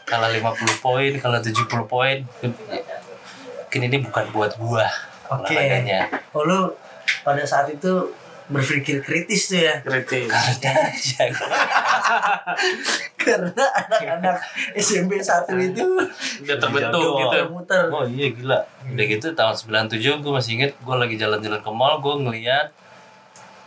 kalah 0.07 0.29
50 0.31 0.79
poin, 0.79 1.11
kalah 1.19 1.43
70 1.43 1.67
poin. 1.85 2.23
Mungkin 2.39 3.81
ini 3.83 3.97
bukan 3.99 4.25
buat 4.31 4.55
gua 4.55 4.87
Oke. 5.27 5.51
olahraganya. 5.51 6.07
Oh 6.31 6.47
lu 6.47 6.71
pada 7.21 7.43
saat 7.43 7.67
itu 7.67 8.15
berpikir 8.45 9.01
kritis 9.01 9.49
tuh 9.49 9.57
ya 9.57 9.81
kritis 9.81 10.29
Karena 10.29 10.69
ya, 10.93 11.25
karena 13.25 13.65
anak-anak 13.73 14.37
SMP 14.77 15.17
satu 15.17 15.57
itu 15.57 15.81
udah 16.45 16.57
terbentuk 16.61 17.01
Jago. 17.01 17.19
gitu 17.25 17.37
muter 17.49 17.83
oh 17.89 18.05
iya 18.05 18.27
gila. 18.29 18.59
Udah 18.85 19.05
gitu 19.09 19.27
tahun 19.33 19.55
97 19.89 20.21
gua 20.21 20.31
masih 20.37 20.51
inget 20.61 20.71
gua 20.85 21.01
lagi 21.01 21.17
jalan-jalan 21.17 21.57
ke 21.57 21.71
mall, 21.73 21.97
gua 21.97 22.21
ngeliat 22.21 22.69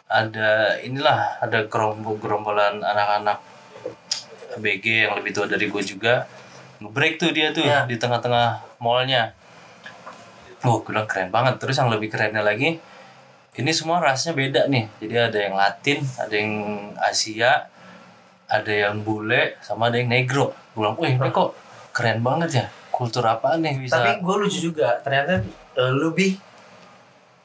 ada 0.08 0.78
inilah 0.80 1.36
ada 1.42 1.68
gerombol 1.68 2.16
gerombolan 2.16 2.80
anak-anak 2.80 3.42
BG 4.56 5.04
yang 5.04 5.12
lebih 5.20 5.36
tua 5.36 5.44
dari 5.44 5.68
gue 5.68 5.82
juga 5.84 6.24
ngebreak 6.80 7.20
tuh 7.20 7.28
dia 7.28 7.52
tuh 7.52 7.60
Iya. 7.60 7.84
di 7.84 8.00
tengah-tengah 8.00 8.80
mallnya 8.80 9.36
oh 10.64 10.80
gue 10.80 10.96
bilang 10.96 11.04
keren 11.04 11.28
banget 11.28 11.60
terus 11.60 11.76
yang 11.76 11.92
lebih 11.92 12.08
kerennya 12.08 12.40
lagi 12.40 12.80
ini 13.58 13.70
semua 13.74 13.98
rasnya 13.98 14.32
beda 14.32 14.66
nih 14.66 14.86
jadi 14.98 15.28
ada 15.28 15.38
yang 15.38 15.54
Latin 15.54 15.98
ada 16.14 16.34
yang 16.34 16.52
Asia 16.96 17.66
ada 18.48 18.72
yang 18.72 19.02
bule 19.02 19.58
sama 19.60 19.90
ada 19.90 19.98
yang 19.98 20.08
negro 20.08 20.54
gue 20.72 20.80
bilang 20.80 20.96
wih 20.96 21.12
ini 21.12 21.28
kok 21.28 21.52
keren 21.90 22.22
banget 22.22 22.50
ya 22.54 22.66
kultur 22.88 23.22
apa 23.22 23.54
nih 23.54 23.78
bisa 23.78 23.94
Tapi 23.94 24.18
gue 24.18 24.34
lucu 24.34 24.58
juga. 24.58 24.98
Ternyata 24.98 25.38
lu 25.94 26.10
bi 26.10 26.34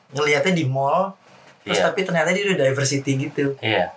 ngelihatnya 0.09 0.53
di 0.53 0.65
mall. 0.65 1.13
Terus 1.61 1.77
Iya. 1.77 1.85
tapi 1.87 1.99
ternyata 2.03 2.33
dia 2.33 2.43
udah 2.49 2.57
diversity 2.59 3.11
gitu. 3.15 3.53
iya 3.61 3.93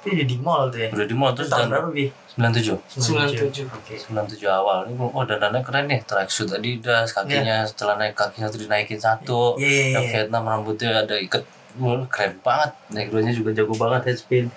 Itu 0.00 0.16
udah 0.16 0.26
di 0.26 0.36
mall 0.40 0.62
tuh 0.72 0.80
ya. 0.80 0.88
udah 0.90 1.04
di 1.04 1.12
mall 1.12 1.30
Terus 1.36 1.46
terus 1.46 1.60
tahun 1.60 1.68
berapa 1.70 1.88
bi? 1.92 2.06
97 2.32 2.80
97. 2.96 3.68
Oke. 3.68 3.94
97 3.98 4.48
awal. 4.48 4.88
Ini 4.88 4.96
oh 4.96 5.24
dandannya 5.24 5.60
keren 5.60 5.84
nih 5.84 6.00
tracksuit 6.08 6.48
Adidas 6.48 7.12
kakinya 7.12 7.68
celana 7.68 8.08
kaki 8.12 8.40
satu 8.40 8.56
dinaikin 8.56 8.96
satu. 8.96 9.60
Iya, 9.60 9.68
iya, 9.68 9.84
yang 10.00 10.04
iya. 10.08 10.12
Vietnam 10.24 10.48
rambutnya 10.48 11.04
ada 11.04 11.16
ikat. 11.20 11.44
Wah, 11.76 12.04
keren 12.08 12.40
banget. 12.40 12.72
Negronya 12.88 13.32
juga 13.36 13.52
jago 13.52 13.76
banget 13.76 14.12
headspin 14.12 14.48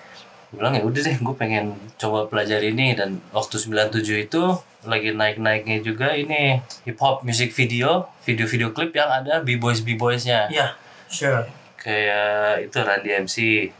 gue 0.46 0.62
bilang 0.62 0.78
ya 0.78 0.86
udah 0.86 1.02
deh 1.02 1.16
gue 1.18 1.36
pengen 1.36 1.74
coba 2.00 2.30
pelajari 2.30 2.72
ini. 2.72 2.96
Dan 2.96 3.20
waktu 3.34 3.60
97 3.60 4.30
itu 4.30 4.42
lagi 4.86 5.10
naik-naiknya 5.12 5.82
juga 5.82 6.14
ini 6.14 6.62
hip 6.86 6.98
hop 7.02 7.26
music 7.26 7.50
video 7.50 8.06
video-video 8.22 8.70
klip 8.70 8.94
yang 8.94 9.10
ada 9.10 9.42
b-boys 9.42 9.82
b-boysnya. 9.82 10.46
Iya, 10.48 10.78
sure. 11.10 11.44
kayak 11.76 12.66
itu 12.66 12.78
Randy 12.82 13.10
MC 13.14 13.36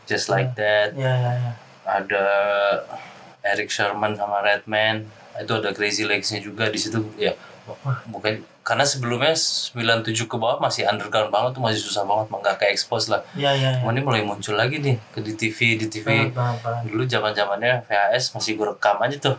Just 0.07 0.31
Like 0.31 0.55
That. 0.59 0.95
Iya, 0.95 1.11
iya, 1.11 1.33
iya. 1.33 1.53
ada 1.87 2.26
Eric 3.47 3.69
Sherman 3.69 4.12
sama 4.12 4.41
Redman 4.41 5.07
itu 5.37 5.53
ada 5.53 5.71
Crazy 5.71 6.03
Legs-nya 6.03 6.41
juga 6.41 6.67
di 6.67 6.76
situ 6.76 6.99
ya 7.15 7.37
bukan 8.07 8.41
karena 8.62 8.83
sebelumnya 8.83 9.35
97 9.35 10.07
ke 10.25 10.37
bawah 10.37 10.59
masih 10.59 10.85
underground 10.85 11.29
banget 11.29 11.50
tuh 11.53 11.61
masih 11.61 11.79
susah 11.79 12.03
banget 12.03 12.26
nggak 12.29 12.57
kayak 12.57 12.73
expose 12.73 13.07
lah 13.07 13.23
Iya, 13.33 13.50
iya, 13.53 13.69
iya. 13.73 13.79
Cuma 13.79 13.91
ini 13.91 14.00
mulai 14.00 14.23
muncul 14.23 14.55
lagi 14.55 14.79
nih 14.79 14.99
ke 15.11 15.19
di 15.21 15.33
TV 15.35 15.59
di 15.76 15.87
TV 15.87 16.31
dulu 16.85 17.03
zaman 17.05 17.31
zamannya 17.31 17.83
VHS 17.85 18.35
masih 18.35 18.55
gue 18.55 18.67
rekam 18.67 18.99
aja 18.99 19.19
tuh 19.21 19.37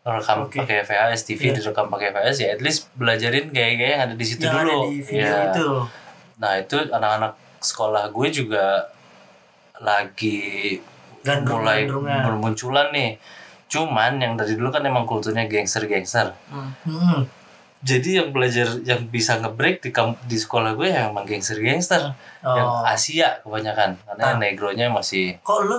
rekam 0.00 0.44
Oke. 0.44 0.58
pakai 0.58 0.82
VHS 0.82 1.22
TV 1.24 1.40
Iya. 1.44 1.54
direkam 1.58 1.86
pakai 1.86 2.08
VHS 2.10 2.38
ya 2.40 2.48
at 2.50 2.60
least 2.60 2.90
belajarin 2.92 3.46
gaya-gaya 3.48 3.90
yang 3.92 4.02
ada 4.04 4.14
di 4.14 4.24
situ 4.24 4.42
Yang 4.42 4.52
ada 4.52 4.62
dulu 4.64 4.78
di 4.84 4.98
video 5.00 5.26
Ya. 5.26 5.42
itu. 5.48 5.68
nah 6.36 6.52
itu 6.56 6.76
anak-anak 6.88 7.32
sekolah 7.60 8.04
gue 8.08 8.28
juga 8.28 8.64
lagi 9.76 10.76
Gandrung- 11.20 11.62
mulai 11.62 11.84
bermunculan 11.86 12.88
nih 12.90 13.16
cuman 13.66 14.16
yang 14.16 14.34
dari 14.34 14.54
dulu 14.54 14.68
kan 14.68 14.82
emang 14.82 15.04
kulturnya 15.04 15.44
gangster-gangster 15.44 16.34
Hmm. 16.82 17.22
jadi 17.80 18.20
yang 18.20 18.28
belajar 18.30 18.66
yang 18.82 19.06
bisa 19.06 19.36
ngebreak 19.36 19.78
di 19.78 19.94
di 20.22 20.36
sekolah 20.36 20.74
gue 20.74 20.88
ya 20.88 21.06
emang 21.06 21.22
gangster-gangster 21.22 22.12
yang 22.42 22.68
Oh. 22.68 22.82
Asia 22.82 23.38
kebanyakan 23.40 23.94
karena 23.96 24.20
Ah. 24.20 24.28
yang 24.28 24.38
negronya 24.38 24.86
masih 24.88 25.38
Kok 25.40 25.60
lu? 25.62 25.78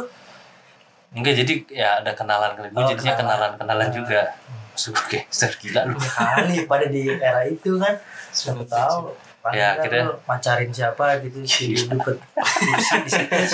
enggak 1.12 1.36
jadi 1.38 1.54
ya 1.70 2.00
ada 2.00 2.12
kenalan 2.12 2.56
gue 2.56 2.72
Oh, 2.72 2.88
jadinya 2.88 3.14
kenalan. 3.14 3.52
kenalan-kenalan 3.54 3.90
juga 3.92 4.22
Maksud 4.72 4.96
gue 4.96 5.06
gangster 5.12 5.52
gila 5.58 5.82
lu 5.84 6.00
Ya 6.00 6.10
kali 6.32 6.58
pada 6.64 6.88
di 6.88 7.04
era 7.12 7.44
itu 7.44 7.76
kan. 7.76 7.92
Siapa 8.32 8.64
tahu. 8.64 9.12
Paling 9.42 9.58
Ya, 9.58 9.74
akhirnya- 9.74 10.06
lu 10.06 10.16
macarin 10.24 10.70
siapa 10.70 11.18
gitu 11.20 11.42
si 11.44 11.74
duduk 11.74 12.14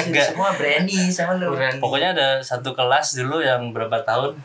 Enggak. 0.03 0.25
semua 0.27 0.51
berani 0.53 1.08
sama 1.10 1.36
lu. 1.36 1.53
Berani. 1.53 1.79
pokoknya 1.79 2.10
ada 2.12 2.27
satu 2.41 2.72
kelas 2.72 3.15
dulu 3.15 3.39
yang 3.39 3.72
berapa 3.72 4.03
tahun 4.03 4.36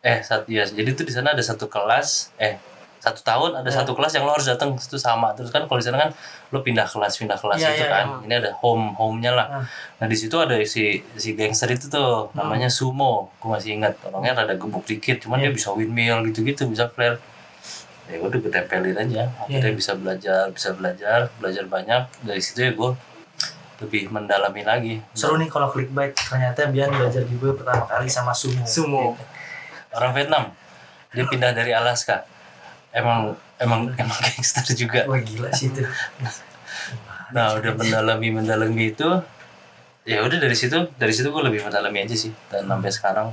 eh 0.00 0.20
satu 0.20 0.46
ya 0.46 0.62
jadi 0.62 0.92
tuh 0.92 1.02
di 1.02 1.10
sana 1.10 1.32
ada 1.32 1.40
satu 1.40 1.66
kelas 1.66 2.30
eh 2.36 2.60
satu 2.98 3.22
tahun 3.22 3.50
ada 3.56 3.66
Ya. 3.66 3.78
satu 3.78 3.94
kelas 3.94 4.12
yang 4.12 4.24
lo 4.24 4.32
harus 4.32 4.44
datang 4.44 4.74
itu 4.74 4.94
sama 4.96 5.30
terus 5.32 5.48
kan 5.48 5.64
kalau 5.64 5.74
di 5.74 5.86
sana 5.86 5.98
kan 5.98 6.10
lo 6.48 6.60
pindah 6.60 6.84
kelas 6.84 7.14
pindah 7.16 7.34
kelas 7.34 7.58
Ya, 7.58 7.70
itu 7.72 7.82
ya, 7.82 7.90
kan 7.90 8.06
ini 8.22 8.34
ada 8.36 8.50
home 8.54 8.92
home-nya 8.92 9.32
lah 9.32 9.46
Ah. 9.48 9.64
nah 9.96 10.06
di 10.06 10.14
situ 10.14 10.34
ada 10.36 10.58
si 10.64 10.82
si 11.14 11.32
gangster 11.32 11.66
itu 11.68 11.88
tuh 11.88 12.28
Hmm. 12.28 12.42
namanya 12.44 12.66
sumo 12.68 13.30
gue 13.36 13.48
masih 13.48 13.74
ingat 13.74 13.96
orangnya 14.04 14.36
rada 14.36 14.54
gebuk 14.54 14.82
dikit 14.84 15.18
cuman 15.20 15.38
Ya. 15.38 15.42
dia 15.44 15.52
bisa 15.54 15.70
windmill 15.70 16.26
gitu 16.26 16.42
gitu 16.44 16.66
bisa 16.66 16.86
flare 16.86 17.16
ya 18.08 18.16
udah 18.18 18.38
gue 18.40 18.50
tempelin 18.50 18.96
aja. 18.96 19.28
Akhirnya 19.38 19.70
Ya. 19.70 19.76
bisa 19.76 19.92
belajar 19.94 20.48
bisa 20.50 20.72
belajar 20.72 21.28
belajar 21.36 21.64
banyak. 21.64 22.02
Dari 22.24 22.40
situ 22.40 22.64
ya 22.64 22.72
gue 22.72 22.90
lebih 23.78 24.10
mendalami 24.10 24.62
lagi. 24.64 24.94
Seru 25.14 25.38
nih 25.38 25.46
kalau 25.46 25.68
clickbait. 25.68 26.10
Ternyata 26.16 26.66
Bian 26.68 26.90
belajar 26.90 27.22
juga 27.22 27.54
pertama 27.54 27.84
kali 27.84 28.08
sama 28.08 28.32
sumo. 28.34 28.64
Sumo. 28.64 29.14
orang 29.88 30.12
Vietnam. 30.12 30.44
Dia 31.12 31.24
pindah 31.24 31.52
dari 31.52 31.72
Alaska. 31.72 32.24
Emang 32.90 33.32
emang 33.56 33.88
emang 34.02 34.18
gangster 34.18 34.64
juga. 34.72 35.04
Wah 35.06 35.20
gila 35.20 35.48
sih 35.52 35.68
itu. 35.68 35.84
nah 37.36 37.52
udah 37.52 37.76
mendalami 37.76 38.28
mendalami 38.32 38.96
itu 38.96 39.04
ya 40.08 40.24
udah 40.24 40.40
dari 40.40 40.56
situ 40.56 40.88
dari 40.96 41.12
situ 41.12 41.28
gue 41.28 41.42
lebih 41.44 41.60
mendalami 41.62 42.02
aja 42.02 42.16
sih. 42.16 42.32
Dan 42.48 42.64
sampai 42.64 42.90
sekarang 42.92 43.28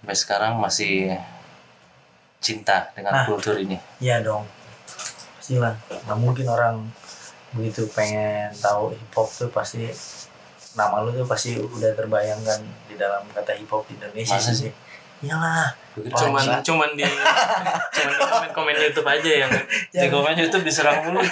sampai 0.00 0.16
sekarang 0.16 0.52
masih 0.58 1.16
cinta 2.44 2.92
dengan 2.92 3.12
Nah. 3.14 3.24
kultur 3.24 3.56
ini 3.56 3.80
Iya 3.98 4.20
dong. 4.20 4.44
Pastilah. 5.40 5.72
Nggak 6.04 6.18
mungkin 6.18 6.46
orang 6.46 6.76
begitu 7.50 7.88
pengen 7.88 8.52
tahu 8.54 8.92
hip 8.92 9.12
hop 9.12 9.28
tuh 9.30 9.48
pasti 9.48 9.88
nama 10.74 11.00
lu 11.00 11.14
tuh 11.14 11.24
pasti 11.24 11.54
udah 11.54 11.94
terbayangkan 11.94 12.60
di 12.84 12.94
dalam 12.94 13.24
kata 13.30 13.54
hip 13.54 13.68
hop 13.68 13.86
di 13.86 13.94
Indonesia 13.94 14.34
Masa 14.34 14.52
sih. 14.52 14.68
Iyalah. 15.20 15.72
Cuman 15.94 16.60
cuman 16.60 16.88
di 16.92 17.06
cuman 17.06 18.10
di 18.10 18.20
komen-komen 18.20 18.74
YouTube 18.76 19.06
aja 19.06 19.30
yang 19.40 19.50
di 19.88 20.08
komen 20.10 20.34
YouTube 20.34 20.60
diserang 20.60 21.00
mulu 21.00 21.22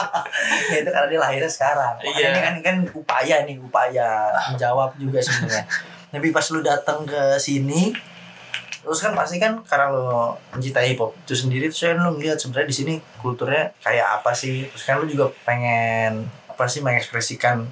ya 0.70 0.76
itu 0.78 0.86
karena 0.86 1.08
dia 1.08 1.18
lahirnya 1.18 1.48
sekarang. 1.48 1.96
Makanya 1.96 2.12
Iya. 2.14 2.28
ini 2.28 2.40
kan 2.40 2.54
kan 2.60 2.76
upaya 2.92 3.36
nih, 3.42 3.56
upaya 3.58 4.08
menjawab 4.46 4.94
juga 4.94 5.18
sebenarnya. 5.18 5.64
Tapi 6.12 6.28
pas 6.28 6.44
lu 6.46 6.60
datang 6.60 7.02
ke 7.02 7.40
sini 7.40 7.96
terus 8.82 8.98
kan 8.98 9.12
pasti 9.12 9.36
kan 9.36 9.62
karena 9.62 9.86
lo 9.88 10.10
mencintai 10.50 10.86
hip 10.88 10.98
hop 10.98 11.14
itu 11.16 11.34
sendiri 11.36 11.66
terus 11.66 11.80
kan 11.80 11.96
lu 11.96 12.10
ngeliat 12.12 12.36
sebenarnya 12.36 12.66
di 12.66 12.76
sini 12.76 12.94
kulturnya 13.16 13.70
kayak 13.78 14.18
apa 14.18 14.30
sih? 14.32 14.66
Terus 14.66 14.82
kan 14.82 14.98
lu 14.98 15.06
juga 15.06 15.30
pengen 15.42 16.24
apa 16.46 16.64
sih 16.66 16.80
mengekspresikan 16.80 17.62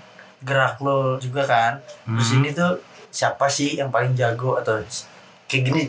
gerak 0.41 0.79
lo 0.79 1.17
juga 1.17 1.43
kan? 1.45 1.73
Terus 2.07 2.29
Hmm. 2.29 2.39
ini 2.39 2.49
tuh 2.51 2.79
siapa 3.09 3.47
sih 3.47 3.75
yang 3.75 3.89
paling 3.89 4.15
jago? 4.15 4.55
Atau 4.55 4.81
kayak 5.45 5.63
gini 5.65 5.83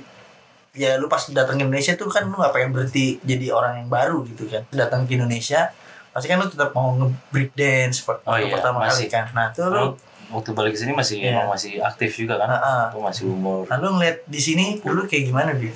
ya 0.71 0.95
lu 0.95 1.05
pas 1.05 1.21
datang 1.29 1.55
ke 1.55 1.63
Indonesia 1.63 1.93
tuh 1.93 2.07
kan 2.07 2.23
lu 2.23 2.33
gak 2.33 2.51
pengen 2.51 2.71
berhenti 2.71 3.19
jadi 3.21 3.51
orang 3.51 3.73
yang 3.77 3.89
baru 3.89 4.25
gitu 4.25 4.47
kan? 4.47 4.65
Datang 4.69 5.05
ke 5.05 5.15
Indonesia 5.15 5.69
pasti 6.09 6.27
kan 6.27 6.37
lu 6.37 6.47
tetap 6.47 6.71
mau 6.71 6.91
nge-break 6.93 7.53
dance 7.53 8.03
waktu 8.03 8.25
Oh 8.25 8.35
iya, 8.35 8.51
pertama 8.51 8.83
masih. 8.83 9.05
kali 9.05 9.05
kan? 9.07 9.25
Nah 9.31 9.47
tuh 9.49 9.67
lu 9.67 9.77
Lu 9.77 9.87
waktu 10.31 10.49
balik 10.51 10.73
ke 10.73 10.79
sini 10.79 10.91
masih 10.91 11.19
Iya. 11.19 11.35
emang 11.35 11.51
masih 11.51 11.77
aktif 11.77 12.15
juga 12.15 12.35
kan? 12.35 12.47
Ah, 12.47 12.57
ah. 12.57 12.83
Lu 12.89 12.99
masih 12.99 13.27
umur. 13.27 13.67
Nah 13.67 13.77
lu 13.77 13.93
ngeliat 13.93 14.23
di 14.25 14.39
sini 14.39 14.79
dulu 14.79 15.03
kayak 15.03 15.23
gimana 15.25 15.51
bi? 15.53 15.67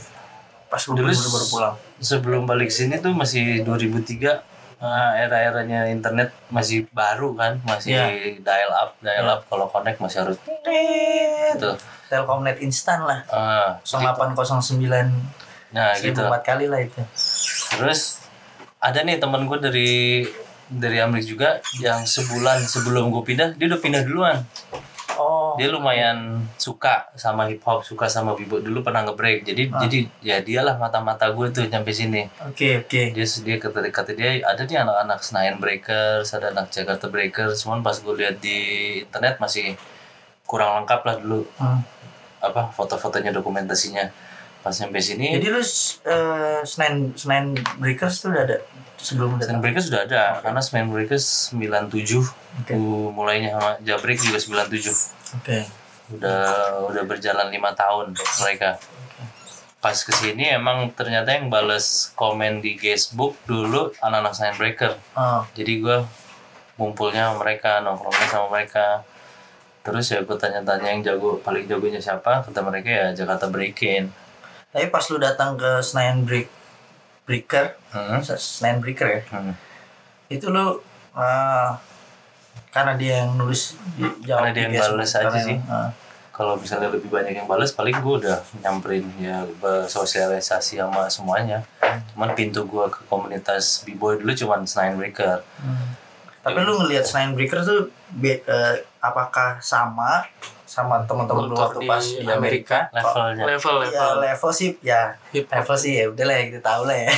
Pas 0.66 0.82
lu 0.82 0.96
Dulu 0.96 1.08
baru, 1.08 1.30
baru 1.30 1.48
pulang. 1.48 1.76
sebelum 1.98 2.44
balik 2.44 2.68
sini 2.68 2.98
tuh 2.98 3.12
masih 3.12 3.62
2003 3.62 4.42
eh, 4.76 5.12
era-eranya 5.20 5.88
internet 5.88 6.36
masih 6.48 6.88
baru 6.90 7.32
kan? 7.34 7.60
Masih 7.62 7.92
Iya. 7.92 8.08
dial 8.38 8.72
up 8.72 8.90
dial 8.98 9.24
Iya. 9.24 9.34
up. 9.34 9.42
Kalau 9.46 9.66
connect 9.68 10.00
masih 10.00 10.20
harus 10.22 10.38
gitu. 10.42 11.72
Telkomnet 12.06 12.60
instan 12.60 13.02
lah. 13.02 13.24
Ah, 13.28 13.80
0809 13.82 15.10
nah 15.72 15.92
gitu. 15.96 16.22
1004 16.22 16.42
kali 16.42 16.66
lah 16.66 16.80
itu. 16.80 17.02
Terus 17.72 18.24
ada 18.78 19.02
nih 19.02 19.18
temen 19.18 19.44
gue 19.44 19.58
dari 19.58 19.92
dari 20.70 20.98
Amerika 20.98 21.28
juga 21.30 21.50
yang 21.78 22.04
sebulan 22.04 22.66
sebelum 22.66 23.14
gue 23.14 23.24
pindah 23.24 23.54
dia 23.54 23.66
udah 23.70 23.82
pindah 23.82 24.02
duluan. 24.06 24.38
Oh. 25.16 25.56
Dia 25.56 25.72
lumayan 25.72 26.44
suka 26.60 27.08
sama 27.16 27.48
hip 27.48 27.64
hop 27.64 27.88
suka 27.88 28.04
sama 28.12 28.36
bebo 28.36 28.60
dulu 28.60 28.84
pernah 28.84 29.08
ngebreak. 29.08 29.48
Jadi 29.48 29.72
Ah. 29.72 29.80
jadi 29.88 30.00
ya 30.20 30.38
dialah 30.44 30.76
mata-mata 30.76 31.32
gue 31.32 31.48
tuh 31.56 31.64
nyampe 31.72 31.96
sini. 31.96 32.28
Oke 32.44 32.84
oke. 32.84 33.16
Dia 33.16 33.24
dia 33.24 33.56
kata 33.56 33.80
kata 33.96 34.12
dia 34.12 34.44
ada 34.44 34.68
nih 34.68 34.84
anak-anak 34.84 35.20
Senayan 35.24 35.56
Breakers 35.64 36.36
ada 36.36 36.52
anak 36.52 36.68
Jakarta 36.68 37.08
Breakers. 37.08 37.64
Cuman 37.64 37.80
pas 37.80 37.96
gue 37.96 38.12
lihat 38.12 38.44
di 38.44 38.58
internet 39.08 39.40
masih 39.40 39.80
kurang 40.44 40.84
lengkap 40.84 41.02
lah 41.08 41.16
dulu. 41.24 41.42
Hmm. 41.58 41.82
apa 42.46 42.70
foto-fotonya 42.78 43.34
dokumentasinya 43.34 44.06
pas 44.66 44.74
nyampe 44.82 44.98
sini 44.98 45.38
jadi 45.38 45.54
lu 45.54 45.62
uh, 45.62 46.66
Senayan 46.66 47.14
Senayan 47.14 47.54
Breakers 47.78 48.26
tuh 48.26 48.34
udah 48.34 48.50
ada 48.50 48.58
sebelum 48.98 49.38
datang? 49.38 49.62
Breakers 49.62 49.94
sudah 49.94 50.10
ada 50.10 50.42
karena 50.42 50.58
Senayan 50.58 50.90
Breakers 50.90 51.54
97 51.54 51.94
Oke. 51.94 52.74
uh, 52.74 53.08
mulainya 53.14 53.54
sama 53.54 53.78
Jabrik 53.86 54.18
juga 54.18 54.42
97 54.42 55.38
oke. 55.38 55.58
Udah 56.18 56.44
udah 56.90 57.04
berjalan 57.06 57.54
lima 57.54 57.78
tahun 57.78 58.18
mereka. 58.18 58.82
Pas 59.82 59.98
ke 60.02 60.10
sini 60.10 60.50
emang 60.50 60.90
ternyata 60.98 61.38
yang 61.38 61.54
bales 61.54 62.10
komen 62.18 62.62
di 62.62 62.74
Facebook 62.82 63.38
dulu 63.46 63.94
anak-anak 64.02 64.34
Senayan 64.34 64.58
Breaker. 64.58 64.94
Oh. 65.14 65.46
Jadi 65.54 65.82
gue 65.82 65.98
ngumpulnya 66.82 67.30
sama 67.30 67.46
mereka 67.46 67.86
nongkrongnya 67.86 68.28
sama 68.34 68.48
mereka. 68.50 69.06
Terus 69.86 70.10
ya 70.10 70.26
gue 70.26 70.38
tanya-tanya 70.38 70.90
yang 70.90 71.02
jago 71.06 71.38
paling 71.46 71.70
jagonya 71.70 72.02
siapa 72.02 72.42
kata 72.42 72.66
mereka 72.66 72.90
ya 72.90 73.08
Jakarta 73.14 73.46
Breakin 73.46 74.25
tapi 74.76 74.92
pas 74.92 75.08
lu 75.08 75.16
datang 75.18 75.56
ke 75.56 75.80
Senayan 75.80 76.28
Break 76.28 76.52
Breaker 77.24 77.80
hmm. 77.90 78.20
Senayan 78.28 78.84
Breaker 78.84 79.08
ya? 79.08 79.22
Hmm. 79.32 79.56
itu 80.28 80.52
lu 80.52 80.84
uh, 81.16 81.70
karena 82.70 82.94
dia 82.94 83.24
yang 83.24 83.40
nulis 83.40 83.80
Karena 83.96 84.20
jawab 84.22 84.52
dia 84.52 84.68
yang 84.68 84.74
bales 84.76 85.12
aja 85.16 85.24
karena- 85.26 85.40
sih. 85.42 85.56
uh, 85.64 85.90
kalau 86.30 86.60
misalnya 86.60 86.92
lebih 86.92 87.08
banyak 87.08 87.32
yang 87.34 87.48
balas 87.48 87.72
paling 87.72 87.96
gue 87.96 88.16
udah 88.20 88.44
nyamperin 88.60 89.08
ya 89.16 89.48
bersosialisasi 89.56 90.76
sama 90.76 91.08
semuanya. 91.08 91.64
Cuman 92.12 92.36
pintu 92.36 92.68
gue 92.68 92.92
ke 92.92 93.08
komunitas 93.08 93.88
b-boy 93.88 94.20
dulu 94.20 94.36
cuman 94.36 94.68
Snidebreaker 94.68 95.40
Tapi 96.44 96.60
lu 96.60 96.76
ngelihat 96.76 97.08
Snine 97.08 97.32
Breaker 97.32 97.64
tuh 97.64 97.88
be- 98.12 98.44
eh, 98.44 98.76
apakah 99.00 99.64
sama 99.64 100.28
sama 100.66 100.98
teman-teman 101.04 101.46
lu 101.46 101.54
waktu 101.54 101.86
pas 101.86 102.02
di 102.02 102.26
Amerika? 102.26 102.90
levelnya 102.92 103.44
level 103.48 103.76
Ya, 103.78 103.86
level 103.88 104.12
level 104.20 104.52
sih 104.52 104.70
ya 104.82 105.02
hip 105.30 105.46
hop 105.46 105.54
level 105.56 105.78
sih 105.78 105.94
ya 105.96 106.06
udah 106.08 106.26
lah 106.26 106.36
ya, 106.36 106.44
kita 106.48 106.62
tahu 106.62 106.82
lah 106.84 106.98
ya. 107.00 107.10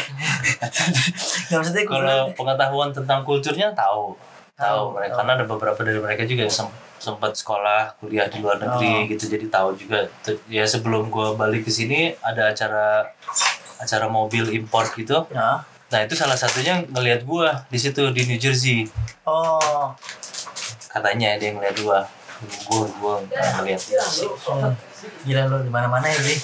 Nggak 1.48 1.58
maksudnya 1.58 1.84
kalau 1.84 1.96
kulturnya- 1.98 2.36
pengetahuan 2.36 2.90
tentang 2.92 3.20
kulturnya 3.22 3.68
tahu 3.74 4.14
tahu 4.54 4.82
mereka 4.92 5.12
tahu. 5.12 5.18
karena 5.18 5.32
ada 5.34 5.46
beberapa 5.46 5.80
dari 5.82 6.00
mereka 6.00 6.24
juga 6.24 6.42
yang 6.44 6.56
sem- 6.56 6.76
sempat 6.98 7.32
sekolah 7.32 7.94
kuliah 7.96 8.26
di 8.26 8.38
luar 8.38 8.58
negeri 8.58 8.90
Oh. 8.92 9.08
gitu 9.08 9.24
jadi 9.30 9.46
tahu 9.48 9.70
juga 9.76 10.10
ya 10.48 10.66
sebelum 10.66 11.08
gue 11.08 11.28
balik 11.34 11.62
ke 11.62 11.72
sini 11.72 12.00
ada 12.20 12.50
acara 12.50 13.06
acara 13.78 14.06
mobil 14.08 14.50
import 14.52 14.90
gitu 14.92 15.30
Ya. 15.30 15.62
nah 15.88 16.00
itu 16.02 16.14
salah 16.14 16.34
satunya 16.34 16.82
ngelihat 16.84 17.22
gue 17.22 17.48
di 17.70 17.78
situ 17.78 18.02
di 18.10 18.26
New 18.26 18.36
Jersey 18.36 18.90
Oh, 19.24 19.94
katanya 20.90 21.36
dia 21.36 21.52
ngeliat 21.52 21.78
gua 21.78 22.02
gua 23.00 23.22
nggak 23.26 23.46
ngeliat 23.62 23.82
hmm. 23.82 24.74
gila 25.26 25.42
lu 25.50 25.58
di 25.66 25.72
mana-mana 25.72 26.06
ya, 26.06 26.20
Bi. 26.22 26.36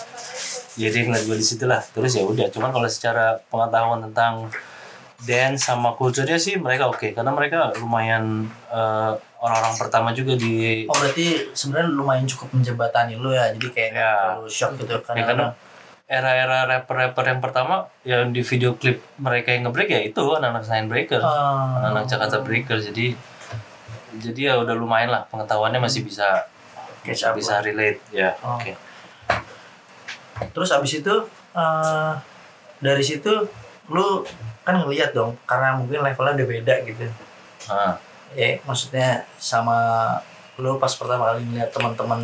ya 0.77 0.87
dia 0.89 1.01
ngeliat 1.05 1.23
gua 1.25 1.37
di 1.37 1.45
situ 1.45 1.65
lah 1.69 1.81
terus 1.81 2.17
ya 2.17 2.23
udah 2.25 2.49
cuman 2.49 2.69
kalau 2.73 2.89
secara 2.89 3.37
pengetahuan 3.51 4.01
tentang 4.09 4.49
dance 5.23 5.69
sama 5.71 5.95
kulturnya 5.95 6.35
sih 6.35 6.59
mereka 6.59 6.91
oke 6.91 7.15
karena 7.15 7.31
mereka 7.31 7.71
lumayan 7.79 8.49
eh, 8.73 9.11
orang-orang 9.43 9.75
pertama 9.75 10.09
juga 10.15 10.39
di 10.39 10.87
Oh, 10.87 10.95
berarti 10.95 11.51
sebenarnya 11.51 11.91
lumayan 11.91 12.23
cukup 12.23 12.47
menjembatani 12.55 13.19
lu 13.19 13.35
ya. 13.35 13.51
Jadi 13.51 13.67
kayak 13.75 13.91
Ya. 13.91 14.11
terlalu 14.39 14.47
shock 14.47 14.71
gitu 14.79 14.91
ya 14.95 14.99
karena 15.03 15.23
karena 15.27 15.47
era-era 16.07 16.59
rapper-rapper 16.67 17.25
yang 17.27 17.41
pertama 17.43 17.75
yang 18.07 18.31
di 18.31 18.39
video 18.43 18.75
klip 18.79 19.03
mereka 19.19 19.51
yang 19.51 19.67
ngebreak 19.67 19.89
ya 19.91 20.01
itu 20.03 20.19
anak-anak 20.19 20.63
Sign 20.63 20.87
Breaker 20.87 21.19
Oh. 21.19 21.79
anak-anak 21.79 22.05
Jakarta 22.07 22.37
Breaker 22.43 22.77
jadi 22.79 23.15
jadi 24.19 24.41
ya 24.51 24.53
udah 24.61 24.75
lumayan 24.77 25.09
lah 25.09 25.25
pengetahuannya 25.31 25.79
masih 25.81 26.05
bisa 26.05 26.45
Catch 27.03 27.27
up 27.27 27.33
bisa 27.35 27.59
relate 27.59 27.99
ya 28.13 28.31
Oh. 28.43 28.59
oke 28.59 28.73
Terus 30.53 30.69
abis 30.73 30.99
itu 30.99 31.15
eh 31.53 32.13
dari 32.83 33.03
situ 33.05 33.31
lu 33.87 34.25
kan 34.63 34.75
ngeliat 34.79 35.11
dong 35.15 35.35
karena 35.43 35.75
mungkin 35.75 36.03
levelnya 36.03 36.35
udah 36.39 36.47
beda 36.47 36.75
gitu. 36.87 37.05
Ah. 37.71 37.95
Ya, 38.33 38.57
maksudnya 38.65 39.23
sama 39.37 39.77
lu 40.57 40.81
pas 40.81 40.91
pertama 40.95 41.31
kali 41.31 41.45
ngeliat 41.47 41.69
teman-teman 41.69 42.21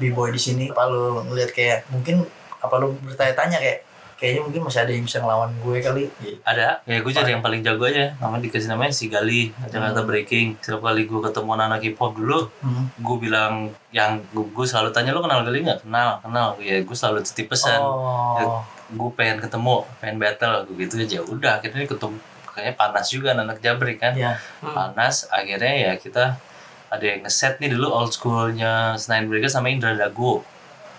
b-boy 0.00 0.32
di 0.32 0.40
sini, 0.40 0.64
apa 0.70 0.88
lu 0.88 1.22
ngeliat 1.28 1.50
kayak 1.52 1.84
mungkin 1.92 2.24
apa 2.60 2.74
lu 2.80 2.94
bertanya-tanya 3.04 3.58
kayak 3.60 3.78
kayaknya 4.20 4.44
mungkin 4.44 4.60
masih 4.62 4.80
ada 4.84 4.92
yang 4.92 5.02
bisa 5.02 5.18
ngelawan 5.18 5.50
gue 5.56 5.76
kali. 5.80 6.04
Ya. 6.20 6.32
ada. 6.44 6.68
Ya 6.84 7.00
gue 7.00 7.08
jadi 7.10 7.30
yang 7.32 7.40
paling 7.40 7.64
jago 7.64 7.88
aja. 7.88 8.12
Namanya 8.20 8.44
dikasih 8.44 8.68
namanya 8.68 8.92
si 8.92 9.08
Gali. 9.08 9.48
Jakarta 9.66 10.04
Breaking. 10.04 10.60
Setiap 10.60 10.84
kali 10.84 11.08
gue 11.08 11.20
ketemu 11.20 11.48
anak 11.50 11.80
hip 11.80 11.96
hop 11.96 12.12
dulu 12.12 12.52
Hmm. 12.60 12.92
gue 12.94 13.16
bilang 13.18 13.72
yang 13.90 14.20
gue, 14.30 14.44
gue 14.44 14.66
selalu 14.68 14.92
tanya 14.92 15.10
lo 15.10 15.24
kenal 15.24 15.40
Gali 15.40 15.64
nggak? 15.64 15.82
Kenal 15.82 16.20
kenal. 16.20 16.48
Ya 16.60 16.78
gue 16.78 16.92
selalu 16.94 17.24
titip 17.24 17.48
pesan. 17.48 17.80
Ya, 17.80 18.44
Oh. 18.44 18.60
gue 18.90 19.10
pengen 19.16 19.40
ketemu 19.40 19.88
pengen 19.98 20.16
battle. 20.20 20.68
Gue 20.68 20.84
gitu 20.84 21.00
aja. 21.00 21.18
Udah 21.24 21.56
akhirnya 21.56 21.88
ketemu. 21.88 22.20
Kayaknya 22.50 22.74
panas 22.76 23.06
juga 23.08 23.28
anak 23.32 23.58
jabrik 23.58 23.98
kan. 23.98 24.12
Ya. 24.12 24.36
panas 24.60 25.24
akhirnya 25.26 25.72
ya 25.72 25.92
kita 25.96 26.36
ada 26.90 27.04
yang 27.06 27.22
ngeset 27.22 27.56
nih 27.56 27.70
dulu 27.70 27.86
old 27.88 28.10
schoolnya 28.10 28.92
Snide 28.94 29.24
Breaker 29.24 29.46
sama 29.46 29.70
Indra 29.70 29.94
Dago 29.94 30.42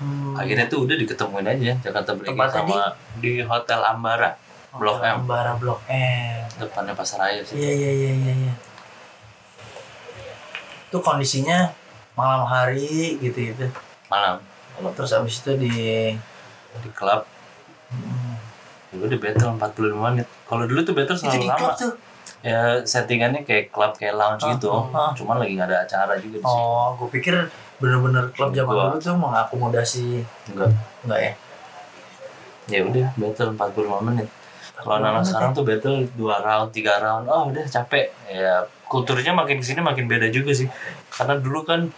Hmm. 0.02 0.34
akhirnya 0.34 0.66
tuh 0.66 0.90
udah 0.90 0.98
diketemuin 0.98 1.46
aja 1.46 1.78
Jakarta 1.78 2.18
Breaking 2.18 2.34
Tempatnya 2.34 2.66
sama 2.66 2.82
di 3.22 3.46
Hotel 3.46 3.80
Ambara 3.86 4.34
Blok 4.74 4.98
Hotel 4.98 5.14
M 5.14 5.18
Ambara 5.22 5.54
Blok 5.62 5.82
M. 5.86 6.42
depannya 6.58 6.98
Pasar 6.98 7.22
Raya 7.22 7.46
sih 7.46 7.54
Iya 7.54 7.70
iya 7.70 7.92
iya 7.94 8.12
iya 8.18 8.34
iya. 8.50 8.54
Itu 10.90 10.98
kondisinya 11.06 11.70
malam 12.18 12.50
hari 12.50 13.22
gitu 13.22 13.54
gitu. 13.54 13.70
malam 14.10 14.42
Terus 14.98 15.14
abis 15.14 15.46
itu 15.46 15.52
di 15.62 15.76
di 16.82 16.90
klub 16.98 17.22
ya 18.92 19.00
udah 19.00 19.20
battle 19.22 19.56
45 19.56 20.04
menit 20.04 20.28
kalau 20.44 20.68
dulu 20.68 20.84
tuh 20.84 20.92
battle 20.92 21.16
itu 21.16 21.24
selalu 21.24 21.40
di 21.40 21.48
lama 21.48 21.60
klub 21.62 21.74
tuh. 21.80 21.94
Ya 22.42 22.82
settingannya 22.82 23.46
kayak 23.46 23.70
klub 23.70 23.94
kayak 23.94 24.18
lounge 24.18 24.42
Ah, 24.42 24.50
gitu. 24.54 24.70
Ah. 24.92 25.14
cuman 25.14 25.38
lagi 25.38 25.54
nggak 25.54 25.70
ada 25.70 25.78
acara 25.86 26.14
juga 26.18 26.42
di 26.42 26.46
sini 26.46 26.62
Oh, 26.66 26.98
gue 26.98 27.10
pikir 27.12 27.36
bener-bener 27.78 28.30
klub 28.30 28.50
zaman 28.52 28.74
dulu 28.74 28.98
tuh 28.98 29.16
mengakomodasi. 29.16 30.22
Enggak. 30.50 30.70
Enggak 31.02 31.20
ya? 31.20 31.34
ya 32.70 32.82
udah 32.84 33.08
battle 33.14 33.52
45 33.54 34.08
menit. 34.08 34.28
Kalau 34.74 34.96
45 34.96 34.98
anak 34.98 35.12
menit 35.12 35.28
sekarang 35.28 35.52
tuh 35.52 35.64
battle 35.66 35.98
dua 36.14 36.36
round 36.40 36.70
tiga 36.72 36.94
round. 36.98 37.26
Oh 37.28 37.50
udah 37.50 37.66
capek. 37.68 38.14
Ya 38.26 38.54
kulturnya 38.86 39.34
makin 39.34 39.60
ke 39.60 39.66
sini 39.66 39.82
makin 39.82 40.06
beda 40.06 40.30
juga 40.30 40.52
sih. 40.52 40.70
Karena 41.10 41.36
dulu 41.36 41.62
kan 41.62 41.90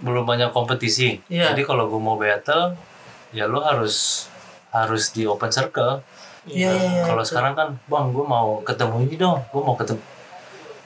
belum 0.00 0.24
banyak 0.24 0.50
kompetisi. 0.50 1.20
Iya. 1.28 1.52
jadi 1.52 1.62
kalau 1.62 1.86
gue 1.86 2.00
mau 2.00 2.16
battle 2.16 2.74
ya 3.30 3.44
lo 3.44 3.60
harus 3.60 4.26
harus 4.70 5.12
di 5.12 5.24
open 5.24 5.48
circle 5.48 6.00
Iya. 6.48 6.72
Iya 6.72 6.72
iya. 6.72 7.02
kalau 7.04 7.20
sekarang 7.20 7.52
kan 7.52 7.68
bang 7.84 8.06
gue 8.16 8.24
mau 8.24 8.64
ketemu 8.64 8.96
ini 9.04 9.14
dong 9.20 9.38
gue 9.52 9.62
mau 9.62 9.76
ketemu. 9.76 10.00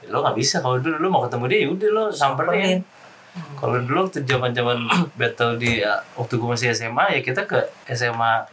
Ya, 0.02 0.08
lo 0.10 0.18
nggak 0.26 0.36
bisa 0.36 0.56
kalau 0.58 0.76
dulu 0.82 0.96
lo 0.98 1.08
mau 1.12 1.22
ketemu 1.22 1.44
dia 1.46 1.58
ya 1.62 1.68
udah 1.70 1.88
lo 1.94 2.04
samperin. 2.10 2.78
Kalau 3.58 3.82
dulu 3.82 4.06
waktu 4.06 4.22
zaman 4.26 4.50
zaman 4.54 4.78
battle 5.20 5.58
di 5.58 5.82
ya, 5.82 5.98
waktu 6.14 6.34
gue 6.38 6.48
masih 6.48 6.70
SMA 6.74 7.18
ya 7.18 7.20
kita 7.22 7.46
ke 7.46 7.58
SMA 7.90 8.46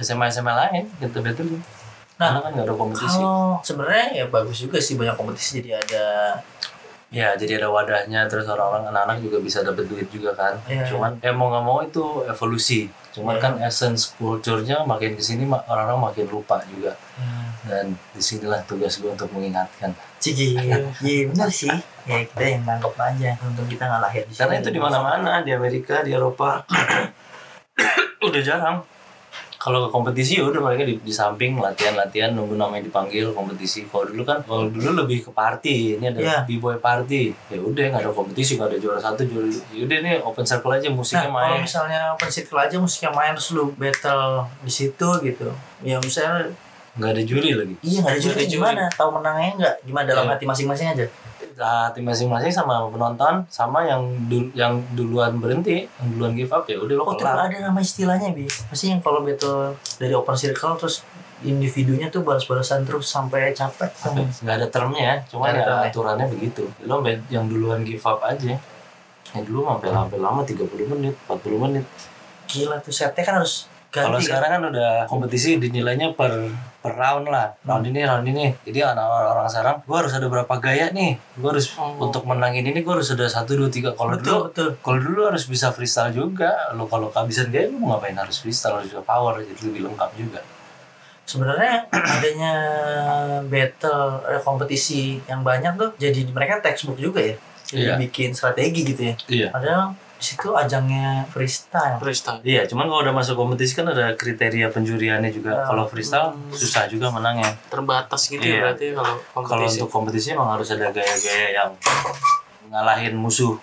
SMA 0.00 0.24
SMA 0.32 0.52
lain 0.52 0.84
gitu 1.00 1.20
battle. 1.24 1.60
Nah, 2.14 2.30
karena 2.30 2.40
kan 2.40 2.50
nggak 2.54 2.66
ada 2.68 2.74
kompetisi. 2.76 3.18
Kalau 3.20 3.58
sebenarnya 3.64 4.06
ya 4.22 4.24
bagus 4.30 4.56
juga 4.62 4.78
sih 4.78 4.94
banyak 4.94 5.16
kompetisi 5.18 5.60
jadi 5.60 5.80
ada 5.80 6.06
ya 7.14 7.38
jadi 7.38 7.62
ada 7.62 7.68
wadahnya 7.70 8.26
terus 8.26 8.46
orang-orang 8.50 8.90
anak-anak 8.90 9.22
juga 9.22 9.38
bisa 9.38 9.62
dapet 9.62 9.86
duit 9.86 10.08
juga 10.10 10.34
kan. 10.34 10.58
Iya. 10.66 10.88
cuman 10.88 11.10
ya 11.22 11.30
mau 11.30 11.50
nggak 11.50 11.64
mau 11.64 11.78
itu 11.82 12.26
evolusi 12.26 12.90
cuman 13.14 13.38
kan 13.38 13.54
essence 13.62 14.10
kulturnya 14.18 14.82
makin 14.82 15.14
ke 15.14 15.22
sini 15.22 15.46
ma- 15.46 15.62
orang-orang 15.70 16.10
makin 16.10 16.26
lupa 16.26 16.58
juga 16.66 16.98
hmm, 17.14 17.48
dan 17.70 17.84
di 18.10 18.18
sinilah 18.18 18.66
tugas 18.66 18.98
gue 18.98 19.06
untuk 19.06 19.30
mengingatkan 19.30 19.94
Cigi, 20.24 20.56
iya 21.04 21.28
benar 21.28 21.52
sih. 21.52 21.68
Ya 22.08 22.24
kita 22.24 22.40
yang 22.40 22.64
nangkep 22.64 22.96
aja. 22.96 23.36
Untung 23.44 23.68
kita 23.68 23.84
nggak 23.84 24.02
lahir 24.08 24.24
di 24.24 24.32
sini. 24.32 24.40
Karena 24.40 24.54
itu 24.56 24.70
di 24.72 24.80
mana-mana 24.80 25.44
di 25.44 25.52
Amerika, 25.52 26.00
di 26.00 26.16
Eropa 26.16 26.64
udah 28.28 28.40
jarang. 28.40 28.80
Kalau 29.64 29.80
ke 29.80 29.88
kompetisi 29.88 30.36
ya 30.36 30.44
udah 30.44 30.60
mereka 30.60 30.84
di, 30.84 31.00
di 31.00 31.08
samping 31.08 31.56
latihan-latihan 31.56 32.30
nunggu 32.30 32.52
namanya 32.52 32.84
dipanggil 32.84 33.32
kompetisi. 33.32 33.88
Kalau 33.88 34.04
dulu 34.04 34.20
kan 34.20 34.44
kalau 34.44 34.68
dulu 34.68 34.92
lebih 35.00 35.24
ke 35.24 35.30
party. 35.32 35.96
Ini 35.96 36.04
ada 36.06 36.20
Iya. 36.20 36.38
b-boy 36.44 36.76
party. 36.78 37.32
Ya 37.48 37.56
udah 37.58 37.84
nggak 37.88 38.02
ada 38.02 38.12
kompetisi, 38.12 38.54
nggak 38.54 38.68
ada 38.68 38.78
juara 38.78 39.00
satu, 39.00 39.24
juara 39.24 39.48
ya 39.48 39.82
udah 39.82 39.96
ini 39.98 40.12
open 40.20 40.44
circle 40.44 40.68
aja 40.70 40.84
Nah, 40.84 40.94
musiknya 40.94 41.24
kalau 41.24 41.40
main. 41.48 41.64
misalnya 41.64 42.00
open 42.12 42.28
circle 42.28 42.60
aja 42.60 42.76
musiknya 42.76 43.10
main 43.10 43.32
terus 43.32 43.50
lu 43.50 43.72
battle 43.72 44.44
di 44.60 44.68
situ 44.70 45.08
gitu. 45.22 45.48
Ya 45.80 45.96
misalnya 45.96 46.52
Nggak 46.94 47.10
ada 47.10 47.22
juri 47.24 47.50
lagi. 47.54 47.74
iya 47.80 47.98
nggak 47.98 48.12
ada 48.12 48.20
juri 48.20 48.34
ada 48.34 48.44
juri. 48.44 48.52
gimana? 48.52 48.82
Tahu 48.92 49.10
menangnya 49.10 49.50
nggak? 49.56 49.74
Gimana 49.82 50.04
dalam 50.06 50.24
Iya. 50.24 50.32
hati 50.36 50.44
masing-masing 50.44 50.88
aja? 50.92 51.06
Nah, 51.54 51.86
tim 51.90 52.02
masing-masing 52.02 52.50
sama 52.50 52.82
penonton 52.88 53.46
sama 53.46 53.82
yang 53.82 54.02
dul- 54.26 54.50
yang 54.52 54.82
duluan 54.90 55.38
berhenti, 55.38 55.86
yang 55.86 56.08
duluan 56.10 56.32
give 56.34 56.50
up 56.50 56.66
ya 56.66 56.74
udah 56.76 56.94
lo 56.94 57.02
Oh, 57.04 57.14
kelar. 57.14 57.46
ada 57.46 57.58
nama 57.62 57.78
istilahnya, 57.78 58.34
Bi. 58.34 58.42
Pasti 58.44 58.90
yang 58.90 58.98
kalau 58.98 59.22
battle 59.22 59.70
dari 59.96 60.10
open 60.10 60.34
circle 60.34 60.74
terus 60.74 61.06
individunya 61.40 62.08
tuh 62.08 62.20
balas-balasan 62.20 62.82
terus 62.82 63.06
sampai 63.06 63.52
capek. 63.52 63.86
nggak 64.40 64.54
ada 64.56 64.66
termnya 64.66 65.02
ya 65.04 65.16
cuma 65.28 65.46
ya 65.46 65.60
termnya. 65.60 65.90
aturannya 65.92 66.26
begitu 66.26 66.64
lo 66.82 67.04
yang 67.28 67.44
duluan 67.44 67.84
give 67.84 68.00
up 68.02 68.24
aja 68.24 68.56
yang 69.30 69.44
dulu 69.44 69.68
sampai 69.68 69.92
sampai 69.92 70.18
lama 70.18 70.40
30 70.40 70.64
menit 70.88 71.12
40 71.22 71.58
menit 71.60 71.84
Gila 72.44 72.76
tuh 72.78 72.92
setnya 72.92 73.20
kan 73.20 73.34
harus. 73.36 73.66
Kalau 73.96 74.18
sekarang 74.18 74.50
kan 74.50 74.62
udah 74.66 74.90
kompetisi 75.04 75.56
dinilainya 75.56 76.10
per 76.10 76.50
per 76.80 76.92
round 76.92 77.26
lah 77.26 77.54
round 77.62 77.86
ini 77.86 78.02
round 78.02 78.26
ini 78.26 78.50
jadi 78.60 78.90
anak 78.90 79.06
orang 79.06 79.46
sekarang 79.46 79.76
gua 79.82 80.02
harus 80.02 80.12
ada 80.12 80.26
berapa 80.26 80.54
gaya 80.58 80.90
nih 80.90 81.14
gua 81.36 81.54
harus 81.54 81.70
Oh. 81.74 82.02
untuk 82.02 82.24
menangin 82.24 82.66
ini 82.66 82.80
gua 82.80 82.98
harus 82.98 83.08
ada 83.08 83.24
satu 83.24 83.54
dua 83.54 83.68
tiga 83.68 83.94
kalau 83.94 84.18
dulu 84.18 84.50
betul. 84.50 84.68
kalau 84.80 84.98
dulu 84.98 85.20
harus 85.28 85.44
bisa 85.44 85.70
freestyle 85.70 86.10
juga 86.10 86.50
lo 86.72 86.84
kalau 86.84 87.08
kehabisan 87.08 87.48
gaya 87.48 87.68
lu 87.68 87.78
mau 87.78 87.94
ngapain 87.94 88.12
harus 88.14 88.36
freestyle 88.36 88.76
harus 88.76 88.90
juga 88.90 89.00
power 89.02 89.38
jadi 89.40 89.62
lebih 89.64 89.86
lengkap 89.86 90.10
juga 90.14 90.42
Sebenarnya 91.24 91.88
adanya 92.12 92.52
battle 93.42 94.20
ada 94.22 94.36
kompetisi 94.38 95.16
yang 95.24 95.40
banyak 95.40 95.72
tuh 95.74 95.90
jadi 95.96 96.20
mereka 96.28 96.60
textbook 96.60 96.98
juga 96.98 97.20
ya. 97.20 97.36
Jadi 97.64 97.80
Iya. 97.80 97.96
bikin 97.96 98.30
strategi 98.30 98.84
gitu 98.84 99.02
ya. 99.02 99.14
iya 99.26 99.48
Padahal 99.48 99.96
situ 100.24 100.48
ajangnya 100.50 101.28
freestyle. 101.28 101.96
freestyle 101.96 102.40
Iya, 102.40 102.64
cuman 102.64 102.86
kalau 102.86 103.00
udah 103.02 103.12
masuk 103.12 103.34
kompetisi 103.34 103.72
kan 103.74 103.86
ada 103.86 104.12
kriteria 104.12 104.68
penjuriannya 104.68 105.28
juga. 105.30 105.50
Ah. 105.54 105.66
Kalau 105.66 105.84
freestyle 105.84 106.32
susah 106.50 106.86
juga 106.86 107.08
menangnya. 107.08 107.52
terbatas 107.66 108.24
gitu 108.26 108.40
Iya. 108.40 108.50
ya 108.50 108.60
berarti 108.64 108.86
kalau 108.90 109.14
Kalau 109.20 109.44
kompetisi 109.46 109.76
untuk 109.76 109.90
kompetisi 109.90 110.26
emang 110.30 110.48
harus 110.50 110.68
ada 110.70 110.88
gaya-gaya 110.88 111.48
yang 111.54 111.70
ngalahin 112.68 113.14
musuh. 113.14 113.54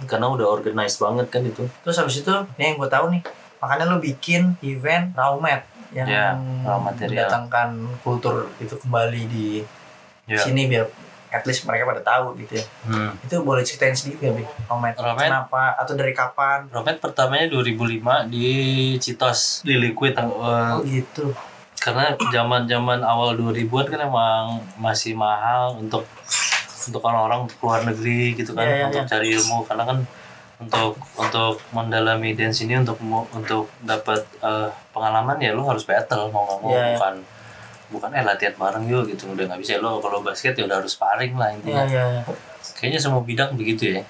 karena 0.00 0.26
udah 0.26 0.48
organized 0.48 0.96
banget 0.96 1.28
kan 1.28 1.44
itu 1.44 1.60
terus 1.78 1.92
habis 1.94 2.16
itu 2.18 2.32
nih 2.56 2.72
yang 2.72 2.80
gue 2.80 2.88
tahu 2.88 3.12
nih 3.12 3.20
makanya 3.58 3.84
lu 3.86 4.00
bikin 4.00 4.56
event 4.62 5.12
Raumet 5.12 5.60
yang 5.92 6.08
Ya, 6.08 6.32
raw 6.64 6.80
material. 6.80 7.28
mendatangkan 7.28 7.68
kultur 8.00 8.48
itu 8.56 8.72
kembali 8.74 9.22
di 9.26 9.60
ya 10.24 10.40
sini 10.40 10.64
biar 10.66 10.88
at 11.30 11.46
least 11.46 11.62
mereka 11.64 11.86
pada 11.86 12.02
tahu 12.02 12.34
gitu 12.42 12.58
ya 12.58 12.64
hmm. 12.90 13.10
itu 13.24 13.34
boleh 13.42 13.62
ceritain 13.62 13.94
sedikit 13.94 14.30
gak 14.30 14.34
Bi? 14.38 14.44
Raumet 14.66 14.94
Raumet? 14.98 15.30
kenapa 15.30 15.78
atau 15.78 15.94
dari 15.94 16.12
kapan 16.12 16.66
Romet 16.70 16.98
pertamanya 16.98 17.46
2005 17.54 18.30
di 18.30 18.48
Citos 18.98 19.62
di 19.62 19.78
Liquid 19.78 20.18
eh, 20.18 20.26
oh 20.26 20.82
gitu 20.82 21.30
karena 21.80 22.12
zaman 22.28 22.68
zaman 22.68 23.00
awal 23.00 23.32
2000-an 23.40 23.86
kan 23.88 24.00
emang 24.04 24.60
masih 24.76 25.16
mahal 25.16 25.80
untuk 25.80 26.04
untuk 26.90 27.00
orang-orang 27.00 27.48
keluar 27.56 27.80
negeri 27.88 28.36
gitu 28.36 28.52
kan 28.52 28.68
Iya, 28.68 28.76
iya, 28.76 28.84
untuk 28.92 29.04
iya. 29.04 29.08
cari 29.08 29.26
ilmu 29.32 29.58
karena 29.64 29.84
kan 29.88 29.98
untuk 30.60 30.92
untuk 31.16 31.56
mendalami 31.72 32.36
dance 32.36 32.68
ini 32.68 32.76
untuk 32.76 33.00
untuk 33.32 33.72
dapat 33.80 34.20
eh, 34.44 34.68
pengalaman 34.92 35.40
ya 35.40 35.56
lu 35.56 35.64
harus 35.64 35.88
battle 35.88 36.28
mau 36.28 36.44
nggak 36.44 36.58
mau 36.60 36.68
Iya, 36.68 36.76
iya. 36.76 36.96
bukan 37.00 37.14
bukan 37.90 38.10
eh 38.14 38.22
latihan 38.22 38.54
bareng 38.54 38.86
yuk 38.86 39.10
gitu. 39.10 39.30
Udah 39.34 39.44
nggak 39.50 39.60
bisa. 39.60 39.82
Lo 39.82 39.98
kalau 39.98 40.22
basket 40.22 40.54
ya 40.54 40.64
udah 40.64 40.78
harus 40.80 40.94
sparring 40.94 41.34
lah 41.34 41.50
Iya 41.50 41.56
intinya. 41.58 41.84
Iya 41.84 42.04
iya. 42.18 42.22
kayaknya 42.78 43.00
semua 43.02 43.20
bidang 43.20 43.58
begitu 43.58 43.98
ya. 43.98 44.02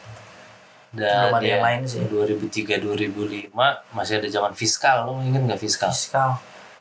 Dan 0.91 1.31
Belum 1.31 1.39
ada 1.39 1.47
ya, 1.47 1.51
yang 1.55 1.65
lain 1.65 1.81
sih. 1.87 2.03
2003 2.03 2.83
2005 2.83 3.55
masih 3.95 4.15
ada 4.19 4.29
zaman 4.29 4.53
fiskal. 4.55 5.07
Lo 5.07 5.23
inget 5.23 5.43
nggak 5.43 5.61
fiskal? 5.63 5.91
Fiskal. 5.91 6.31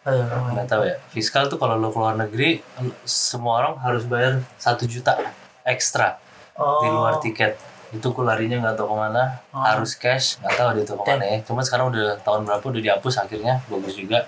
Aduh, 0.08 0.26
nggak 0.26 0.68
tahu 0.68 0.84
ya. 0.90 0.96
Fiskal 1.14 1.46
tuh 1.46 1.62
kalau 1.62 1.78
lo 1.78 1.94
keluar 1.94 2.18
negeri 2.18 2.64
semua 3.06 3.62
orang 3.62 3.74
harus 3.84 4.10
bayar 4.10 4.42
satu 4.58 4.90
juta 4.90 5.14
ekstra 5.62 6.18
oh, 6.58 6.82
di 6.82 6.88
luar 6.90 7.22
tiket. 7.22 7.54
Itu 7.94 8.14
gue 8.14 8.26
larinya 8.26 8.58
nggak 8.58 8.76
tahu 8.82 8.94
ke 8.94 8.96
mana. 8.98 9.24
Oh. 9.54 9.62
harus 9.62 9.94
cash. 9.94 10.42
Nggak 10.42 10.56
tahu 10.58 10.70
dia 10.74 10.84
tuh 10.90 10.96
ke 10.98 11.04
mana 11.06 11.26
ya. 11.30 11.38
Cuma 11.46 11.62
sekarang 11.62 11.94
udah 11.94 12.18
tahun 12.26 12.50
berapa 12.50 12.66
udah 12.66 12.82
dihapus 12.82 13.16
akhirnya. 13.22 13.62
Bagus 13.70 13.94
juga 13.94 14.26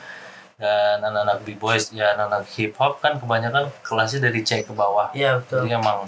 dan 0.62 1.02
anak-anak 1.02 1.42
b 1.42 1.58
boys 1.58 1.90
ya 1.90 2.14
anak-anak 2.14 2.46
hip 2.54 2.78
hop 2.78 3.02
kan 3.02 3.18
kebanyakan 3.18 3.74
kelasnya 3.82 4.30
dari 4.30 4.46
C 4.46 4.62
ke 4.62 4.70
bawah. 4.78 5.10
Iya 5.18 5.42
betul. 5.42 5.66
Jadi 5.66 5.74
emang 5.74 6.06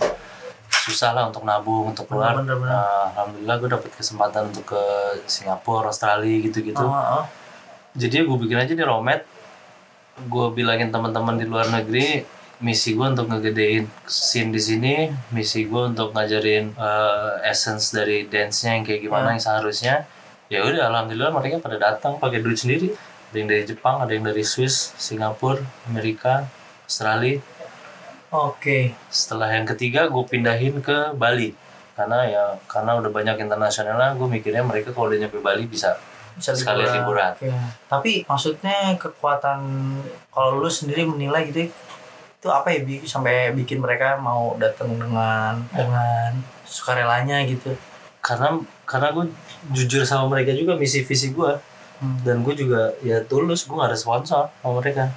susah 0.70 1.18
lah 1.18 1.26
untuk 1.26 1.42
nabung 1.42 1.89
untuk 1.89 2.06
keluar. 2.06 2.38
Bener, 2.38 2.54
bener, 2.54 2.70
bener. 2.70 2.78
Nah, 2.78 3.02
alhamdulillah 3.18 3.56
gue 3.58 3.70
dapet 3.74 3.92
kesempatan 3.98 4.54
untuk 4.54 4.78
ke 4.78 4.84
Singapura 5.26 5.89
Australia 5.89 6.38
gitu-gitu. 6.46 6.86
Oh, 6.86 6.94
oh. 6.94 7.26
jadi 7.98 8.22
gue 8.22 8.38
bikin 8.38 8.58
aja 8.62 8.74
di 8.78 8.86
Romet 8.86 9.26
gue 10.13 10.48
bilangin 10.54 10.94
teman-teman 10.94 11.42
di 11.42 11.50
luar 11.50 11.74
negeri 11.74 12.22
misi 12.62 12.94
gue 12.94 13.08
untuk 13.10 13.34
ngegedein 13.34 13.89
scene 14.06 14.54
di 14.54 14.62
sini 14.62 14.94
misi 15.34 15.66
gue 15.66 15.82
untuk 15.89 16.13
ngajarin 16.13 16.78
eh, 16.78 17.50
essence 17.50 17.98
dari 17.98 18.30
dance-nya 18.30 18.78
yang 18.78 18.86
kayak 18.86 19.02
gimana 19.02 19.26
Hmm. 19.26 19.34
yang 19.34 19.42
seharusnya. 19.42 19.96
Ya 20.54 20.62
udah 20.62 20.94
alhamdulillah 20.94 21.34
mereka 21.34 21.58
pada 21.58 21.82
datang 21.82 22.22
pakai 22.22 22.46
duit 22.46 22.60
sendiri 22.62 22.94
ada 23.34 23.38
yang 23.41 23.50
dari 23.50 23.65
Jepang 23.65 23.98
ada 23.98 24.13
yang 24.13 24.22
dari 24.22 24.46
Swiss 24.46 24.93
Singapura 25.02 25.65
Amerika 25.89 26.46
Australia 26.86 27.41
oke 28.30 28.93
setelah 29.10 29.50
yang 29.50 29.65
ketiga 29.65 30.06
gue 30.06 30.24
pindahin 30.30 30.78
ke 30.86 31.17
Bali 31.17 31.58
karena 31.98 32.30
ya 32.30 32.43
karena 32.69 33.02
udah 33.02 33.10
banyak 33.10 33.41
internasionalnya 33.41 34.13
gue 34.13 34.28
mikirnya 34.30 34.62
mereka 34.62 34.93
kalau 34.93 35.10
udah 35.10 35.17
nyampe 35.17 35.41
Bali 35.41 35.65
bisa 35.65 35.98
bisa 36.34 36.58
Sekalian 36.58 36.89
liburan. 37.06 37.30
Oke. 37.38 37.50
Tapi 37.86 38.12
maksudnya 38.26 38.98
kekuatan 38.98 39.62
kalau 40.34 40.58
lu 40.58 40.65
sendiri 40.65 41.06
menilai 41.06 41.46
gitu 41.54 41.69
itu 42.43 42.48
apa 42.52 42.76
ya 42.76 42.84
Bi, 42.84 43.00
sampai 43.08 43.56
bikin 43.56 43.80
mereka 43.80 44.19
mau 44.19 44.58
datang 44.60 44.91
dengan 45.00 45.63
dengan 45.72 46.43
sukarelanya 46.67 47.39
gitu. 47.48 47.72
karena 48.24 48.60
karena 48.84 49.15
gue 49.15 49.32
jujur 49.72 50.04
sama 50.04 50.28
mereka 50.28 50.52
juga 50.52 50.76
misi 50.76 51.08
visi 51.08 51.32
gue 51.32 51.52
Hmm. 52.01 52.19
dan 52.25 52.41
gue 52.41 52.53
juga 52.58 52.95
ya 53.06 53.21
tulus 53.23 53.69
gue 53.69 53.77
gak 53.77 53.93
ada 53.93 53.99
sponsor 53.99 54.49
sama 54.49 54.82
mereka. 54.82 55.13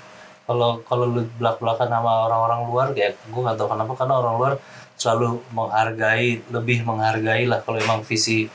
Kalau 0.46 0.78
kalau 0.86 1.10
lu 1.10 1.26
belak 1.40 1.58
belakan 1.58 1.90
sama 1.90 2.30
orang-orang 2.30 2.60
luar 2.70 2.86
kayak 2.94 3.18
gue 3.26 3.40
nggak 3.42 3.58
tahu 3.58 3.68
kenapa 3.74 3.92
karena 3.98 4.14
orang 4.22 4.34
luar 4.38 4.52
selalu 4.94 5.42
menghargai 5.50 6.46
lebih 6.54 6.86
menghargai 6.86 7.50
lah 7.50 7.58
kalau 7.66 7.82
emang 7.82 8.06
visi 8.06 8.46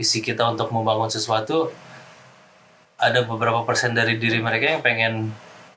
visi 0.00 0.18
kita 0.24 0.48
untuk 0.48 0.72
membangun 0.72 1.12
sesuatu. 1.12 1.68
Ada 2.96 3.28
beberapa 3.28 3.60
persen 3.68 3.92
dari 3.92 4.16
diri 4.16 4.40
mereka 4.40 4.72
yang 4.72 4.80
pengen 4.80 5.14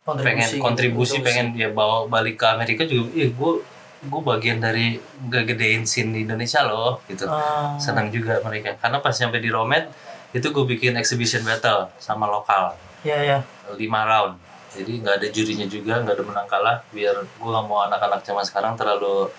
pengen 0.07 0.47
gitu, 0.47 0.63
kontribusi 0.63 1.19
untuk 1.19 1.27
pengen 1.29 1.53
ya 1.53 1.69
bawa 1.69 2.07
balik 2.07 2.39
ke 2.39 2.45
Amerika 2.47 2.87
juga 2.87 3.13
iya 3.13 3.29
gue 3.29 3.51
gue 3.99 4.21
bagian 4.23 4.63
dari 4.63 4.95
ngegedein 5.27 5.83
scene 5.83 6.15
di 6.15 6.23
Indonesia 6.23 6.63
loh 6.63 7.03
gitu. 7.11 7.27
Ah, 7.27 7.75
senang 7.75 8.07
juga 8.07 8.39
mereka. 8.39 8.79
Karena 8.79 9.03
pas 9.03 9.11
nyampe 9.11 9.43
di 9.43 9.51
Romet 9.51 9.91
itu 10.35 10.47
gue 10.49 10.65
bikin 10.77 10.93
exhibition 10.99 11.41
battle 11.41 11.89
sama 11.97 12.29
lokal 12.29 12.75
ya 13.01 13.17
ya. 13.21 13.39
lima 13.75 14.05
round 14.05 14.33
jadi 14.69 14.91
nggak 15.01 15.15
ada 15.21 15.27
jurinya 15.33 15.67
juga 15.67 15.93
nggak 16.05 16.15
ada 16.15 16.23
menang 16.25 16.47
kalah 16.47 16.77
biar 16.93 17.15
gue 17.17 17.49
nggak 17.49 17.65
mau 17.65 17.85
anak-anak 17.89 18.21
zaman 18.21 18.45
sekarang 18.45 18.73
terlalu 18.77 19.29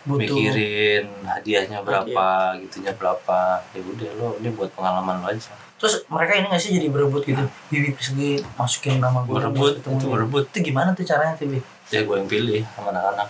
Butuh 0.00 0.16
mikirin 0.16 1.12
hadiahnya 1.28 1.84
berapa 1.84 2.56
gitunya 2.64 2.96
berapa 2.96 3.60
ya 3.76 3.80
udah 3.84 4.10
lo 4.16 4.28
ini 4.40 4.48
buat 4.56 4.72
pengalaman 4.72 5.20
lo 5.20 5.28
aja 5.28 5.52
Terus 5.80 6.04
mereka 6.12 6.36
ini 6.36 6.44
nggak 6.52 6.60
sih 6.60 6.76
jadi 6.76 6.92
berebut 6.92 7.24
gitu? 7.24 7.40
Bibi 7.72 7.96
persegi 7.96 8.44
masukin 8.60 9.00
nama 9.00 9.24
gue. 9.24 9.32
Berebut, 9.32 9.80
itu 9.80 10.06
berebut. 10.12 10.44
Itu 10.52 10.60
gimana 10.60 10.92
tuh 10.92 11.08
caranya 11.08 11.32
tuh 11.40 11.48
Bi? 11.48 11.56
ya 11.90 12.06
gue 12.06 12.16
yang 12.16 12.30
pilih 12.30 12.62
sama 12.78 12.94
anak-anak 12.94 13.28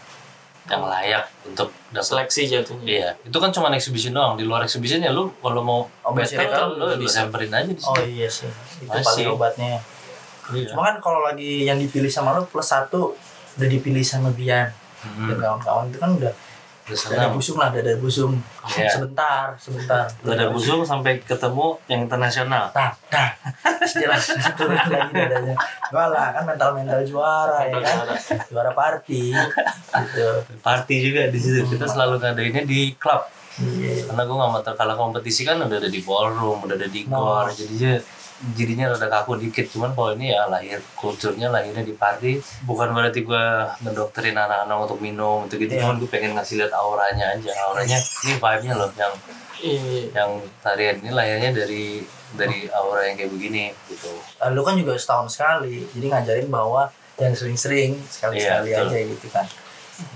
yang 0.71 0.83
layak 0.83 1.27
untuk 1.43 1.75
dapat 1.91 2.07
Seleksi 2.07 2.43
jatuhnya. 2.47 2.87
Iya, 2.87 3.09
itu 3.21 3.37
kan 3.37 3.51
cuma 3.51 3.69
exhibition 3.71 4.15
doang. 4.15 4.39
Di 4.39 4.47
luar 4.47 4.63
exhibition 4.63 5.03
ya 5.03 5.11
lu 5.11 5.35
kalau 5.37 5.61
mau 5.61 5.81
Oh, 6.01 6.15
battle 6.15 6.39
ada 6.39 6.71
lu 6.71 6.85
lu 6.89 7.03
bisa 7.03 7.27
samperin 7.27 7.51
aja 7.51 7.67
di 7.67 7.83
Oh 7.83 7.91
sini. 7.93 8.17
iya 8.17 8.29
sih. 8.31 8.47
Itu 8.79 8.87
Masih. 8.89 9.05
paling 9.05 9.27
obatnya. 9.35 9.83
Iya. 10.51 10.67
Cuma 10.71 10.83
kan 10.85 10.97
kalau 10.99 11.21
lagi 11.21 11.63
yang 11.63 11.77
dipilih 11.77 12.07
sama 12.07 12.33
lu 12.33 12.43
plus 12.45 12.65
satu 12.65 13.19
udah 13.55 13.69
dipilih 13.69 14.01
sama 14.01 14.31
Bian 14.31 14.71
Hmm. 15.01 15.27
dan 15.27 15.37
kawan-kawan 15.39 15.89
itu 15.89 15.97
kan 15.97 16.11
udah 16.13 16.33
dada 16.91 17.29
busung 17.31 17.57
lah 17.57 17.69
dada 17.69 17.95
busung 17.97 18.33
Iya. 18.71 18.87
sebentar 18.89 19.55
sebentar 19.57 20.05
Dada 20.21 20.47
busung 20.49 20.83
sampai 20.83 21.19
ketemu 21.19 21.75
yang 21.87 22.05
internasional. 22.05 22.71
nah 22.71 22.91
nah 23.09 23.29
jelas 23.85 24.25
turun 24.55 24.77
lagi 24.77 25.11
dadanya 25.11 25.55
Enggak 25.89 26.09
lah 26.09 26.27
kan 26.31 26.43
mental 26.45 26.71
mental 26.73 27.01
juara 27.03 27.65
ya 27.65 27.75
kan 27.77 28.07
juara 28.47 28.71
party 28.71 29.33
gitu 29.33 30.27
Party 30.61 30.95
juga 31.03 31.27
di 31.27 31.39
situ. 31.39 31.67
Kita 31.67 31.85
selalu 31.85 32.19
ngadainnya 32.19 32.63
di 32.63 32.95
klub. 32.95 33.27
iya 33.61 34.07
Karena 34.07 34.23
gue 34.23 34.37
gak 34.37 34.51
mau 34.51 34.63
terkalah 34.63 34.95
kompetisi 34.95 35.43
kan 35.43 35.59
udah 35.59 35.77
ada 35.77 35.89
di 35.89 36.01
ballroom, 36.01 36.63
udah 36.63 36.77
ada 36.77 36.87
di 36.87 37.05
Nah. 37.05 37.13
gor. 37.13 37.47
Jadinya 37.51 37.99
jadinya 38.57 38.91
rada 38.93 39.09
kaku 39.09 39.37
dikit. 39.37 39.69
Cuman 39.69 39.93
kalau 39.93 40.17
ini 40.17 40.33
ya 40.33 40.49
lahir 40.49 40.81
kulturnya 40.97 41.49
lahirnya 41.49 41.85
di 41.85 41.93
party 41.93 42.41
bukan 42.65 42.91
berarti 42.91 43.21
gue 43.23 43.45
ngedoktrin 43.85 44.35
anak-anak 44.35 44.77
untuk 44.89 44.99
minum 44.99 45.45
gitu 45.47 45.61
gitu. 45.61 45.77
Iya. 45.77 45.85
cuman 45.85 45.97
gue 46.01 46.09
pengen 46.09 46.33
ngasih 46.37 46.61
lihat 46.61 46.73
auranya 46.73 47.37
aja. 47.37 47.53
Auranya 47.69 47.99
ini 48.25 48.35
vibe 48.37 48.63
nya 48.65 48.75
loh 48.77 48.91
yang 48.97 49.15
Iya. 49.61 50.09
yang 50.17 50.31
tarian 50.65 50.97
ini 51.05 51.13
lahirnya 51.13 51.53
dari 51.53 52.01
dari 52.33 52.65
aura 52.73 53.05
yang 53.05 53.21
kayak 53.21 53.29
begini 53.29 53.77
gitu. 53.93 54.09
Lu 54.57 54.65
kan 54.65 54.73
juga 54.73 54.97
setahun 54.97 55.29
sekali 55.37 55.85
jadi 55.93 56.07
ngajarin 56.09 56.49
bahwa 56.49 56.89
jangan 57.21 57.37
sering-sering 57.37 58.01
sekali-sekali 58.09 58.73
Iya, 58.73 58.81
betul. 58.81 58.89
aja 58.89 58.99
gitu 59.13 59.29
kan 59.29 59.47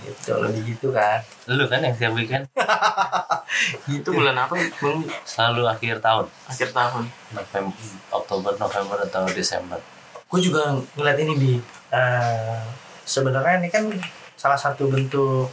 gitu 0.04 0.40
lebih 0.40 0.62
gitu 0.76 0.88
kan. 0.90 1.20
Lu 1.48 1.64
kan 1.68 1.80
yang 1.84 1.94
tiap 1.96 2.12
weekend 2.16 2.48
Itu 3.88 4.10
bulan 4.10 4.36
apa 4.36 4.56
bang? 4.56 4.98
selalu 5.24 5.62
akhir 5.68 6.00
tahun. 6.00 6.26
Akhir 6.48 6.68
tahun. 6.74 7.04
November 7.34 7.76
Oktober 8.10 8.52
November 8.58 8.98
atau 9.04 9.24
Desember. 9.30 9.78
Gue 10.26 10.40
juga 10.42 10.74
ngeliat 10.98 11.18
ini 11.20 11.32
bi. 11.38 11.52
Eh, 11.94 12.60
sebenarnya 13.04 13.62
ini 13.62 13.68
kan 13.70 13.86
salah 14.34 14.58
satu 14.58 14.90
bentuk 14.90 15.48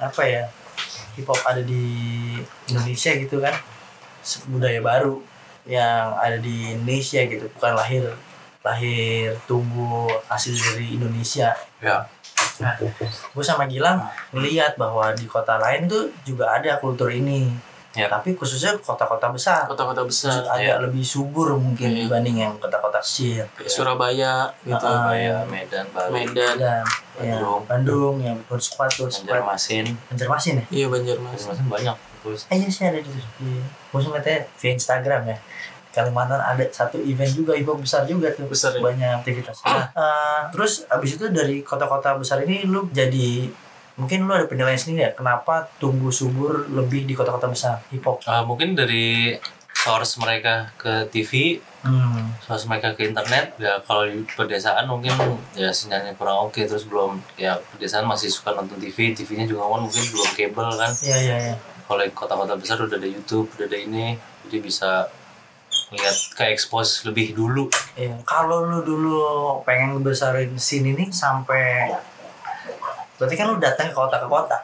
apa 0.00 0.22
ya 0.24 0.44
hip 1.14 1.28
hop 1.28 1.38
ada 1.44 1.60
di 1.60 1.84
Indonesia 2.70 3.10
gitu 3.12 3.42
kan. 3.42 3.54
Budaya 4.48 4.80
baru 4.80 5.20
yang 5.68 6.16
ada 6.16 6.38
di 6.40 6.72
Indonesia 6.74 7.20
gitu. 7.26 7.46
Bukan 7.58 7.72
lahir 7.76 8.06
lahir 8.62 9.34
tumbuh 9.50 10.06
hasil 10.30 10.54
dari 10.54 10.94
Indonesia. 10.96 11.52
Ya 11.82 12.06
nah 12.58 12.74
gue 13.06 13.40
sama 13.42 13.64
Gilang 13.64 14.02
ngeliat 14.30 14.74
bahwa 14.74 15.08
di 15.10 15.24
kota 15.24 15.56
lain 15.56 15.86
tuh 15.86 16.12
juga 16.22 16.52
ada 16.52 16.76
kultur 16.76 17.08
ini 17.08 17.48
Ya. 17.92 18.08
tapi 18.08 18.32
khususnya 18.32 18.72
kota-kota 18.78 19.28
besar 19.28 19.68
Kota-kota 19.68 20.00
besar. 20.02 20.40
agak 20.48 20.80
lebih 20.80 21.04
subur 21.04 21.52
mungkin 21.54 21.92
Iya. 21.92 21.98
dibanding 22.02 22.36
yang 22.40 22.56
kota-kota 22.56 22.96
kecil 22.98 23.44
Kayak 23.52 23.68
Surabaya 23.68 24.34
gitu. 24.62 24.80
Surabaya 24.80 25.44
Medan 25.44 25.84
Bali 25.92 26.24
Medan. 26.24 26.56
dan 26.56 26.80
ya, 27.20 27.36
Bandung. 27.36 27.60
Bandung 27.68 28.14
yang 28.18 28.36
squad 28.56 28.88
tuh 28.88 29.12
squad 29.12 29.36
Banjarmasin 29.36 29.92
Banjarmasin 30.08 30.54
ya 30.56 30.64
Iya 30.72 30.86
Banjarmasin. 30.88 31.36
Banjarmasin 31.52 31.68
banyak 31.68 31.96
terus 32.22 32.40
eh 32.48 32.56
iya 32.56 32.68
sih 32.70 32.84
ada 32.86 32.96
di 32.96 33.12
di 33.12 33.50
gue 33.60 33.98
ngeliatnya 33.98 34.40
via 34.48 34.70
Instagram 34.72 35.22
ya 35.26 35.36
Kalimantan 35.92 36.40
ada 36.40 36.64
satu 36.72 36.96
event 37.04 37.30
juga 37.30 37.52
event 37.52 37.78
besar 37.78 38.08
juga 38.08 38.32
tuh. 38.32 38.48
Besar 38.48 38.72
ya? 38.76 38.80
banyak 38.80 39.10
aktivitas. 39.22 39.60
Nah, 39.62 39.92
eh, 39.92 40.40
terus 40.50 40.88
abis 40.88 41.20
itu 41.20 41.28
dari 41.28 41.60
kota-kota 41.60 42.16
besar 42.16 42.42
ini 42.42 42.64
lu 42.64 42.88
jadi 42.90 43.48
mungkin 44.00 44.24
lu 44.24 44.32
ada 44.32 44.48
penilaian 44.48 44.80
sendiri 44.80 45.04
ya 45.04 45.12
kenapa 45.12 45.68
tumbuh 45.76 46.08
subur 46.08 46.64
lebih 46.72 47.04
di 47.04 47.12
kota-kota 47.12 47.46
besar? 47.52 47.84
Hip 47.92 48.02
hop 48.08 48.24
Ah, 48.24 48.40
mungkin 48.40 48.72
dari 48.72 49.36
source 49.72 50.16
mereka 50.22 50.70
ke 50.78 51.10
TV 51.10 51.58
hmm. 51.82 52.38
source 52.46 52.70
mereka 52.70 52.94
ke 52.94 53.10
internet 53.10 53.58
ya 53.58 53.82
kalau 53.82 54.06
di 54.06 54.22
pedesaan 54.22 54.86
mungkin 54.86 55.10
ya 55.58 55.74
sinyalnya 55.74 56.14
kurang 56.14 56.46
oke 56.46 56.62
terus 56.62 56.86
belum 56.86 57.18
ya 57.34 57.58
pedesaan 57.74 58.06
masih 58.06 58.30
suka 58.30 58.54
nonton 58.54 58.78
TV 58.78 59.10
TV-nya 59.10 59.50
juga 59.50 59.66
kan 59.66 59.82
mungkin 59.82 60.04
belum 60.06 60.28
kabel 60.38 60.68
kan. 60.78 60.92
Ya 61.02 61.18
ya 61.18 61.36
ya 61.50 61.54
kalau 61.92 62.02
kota-kota 62.14 62.54
besar 62.56 62.78
udah 62.80 62.96
ada 62.96 63.08
YouTube 63.08 63.50
udah 63.58 63.66
ada 63.68 63.78
ini 63.78 64.16
jadi 64.48 64.58
bisa 64.62 65.10
lihat 65.92 66.16
ke 66.32 66.44
expose 66.48 67.04
lebih 67.04 67.36
dulu 67.36 67.68
Iya, 67.92 68.16
kalau 68.24 68.64
lu 68.64 68.80
dulu 68.80 69.16
pengen 69.62 69.94
ngebesarin 69.94 70.56
scene 70.56 70.96
ini 70.96 71.12
sampai 71.12 71.92
berarti 73.16 73.34
kan 73.36 73.52
lu 73.52 73.60
datang 73.60 73.92
ke 73.92 73.94
kota 73.94 74.16
ke 74.18 74.26
kota. 74.26 74.56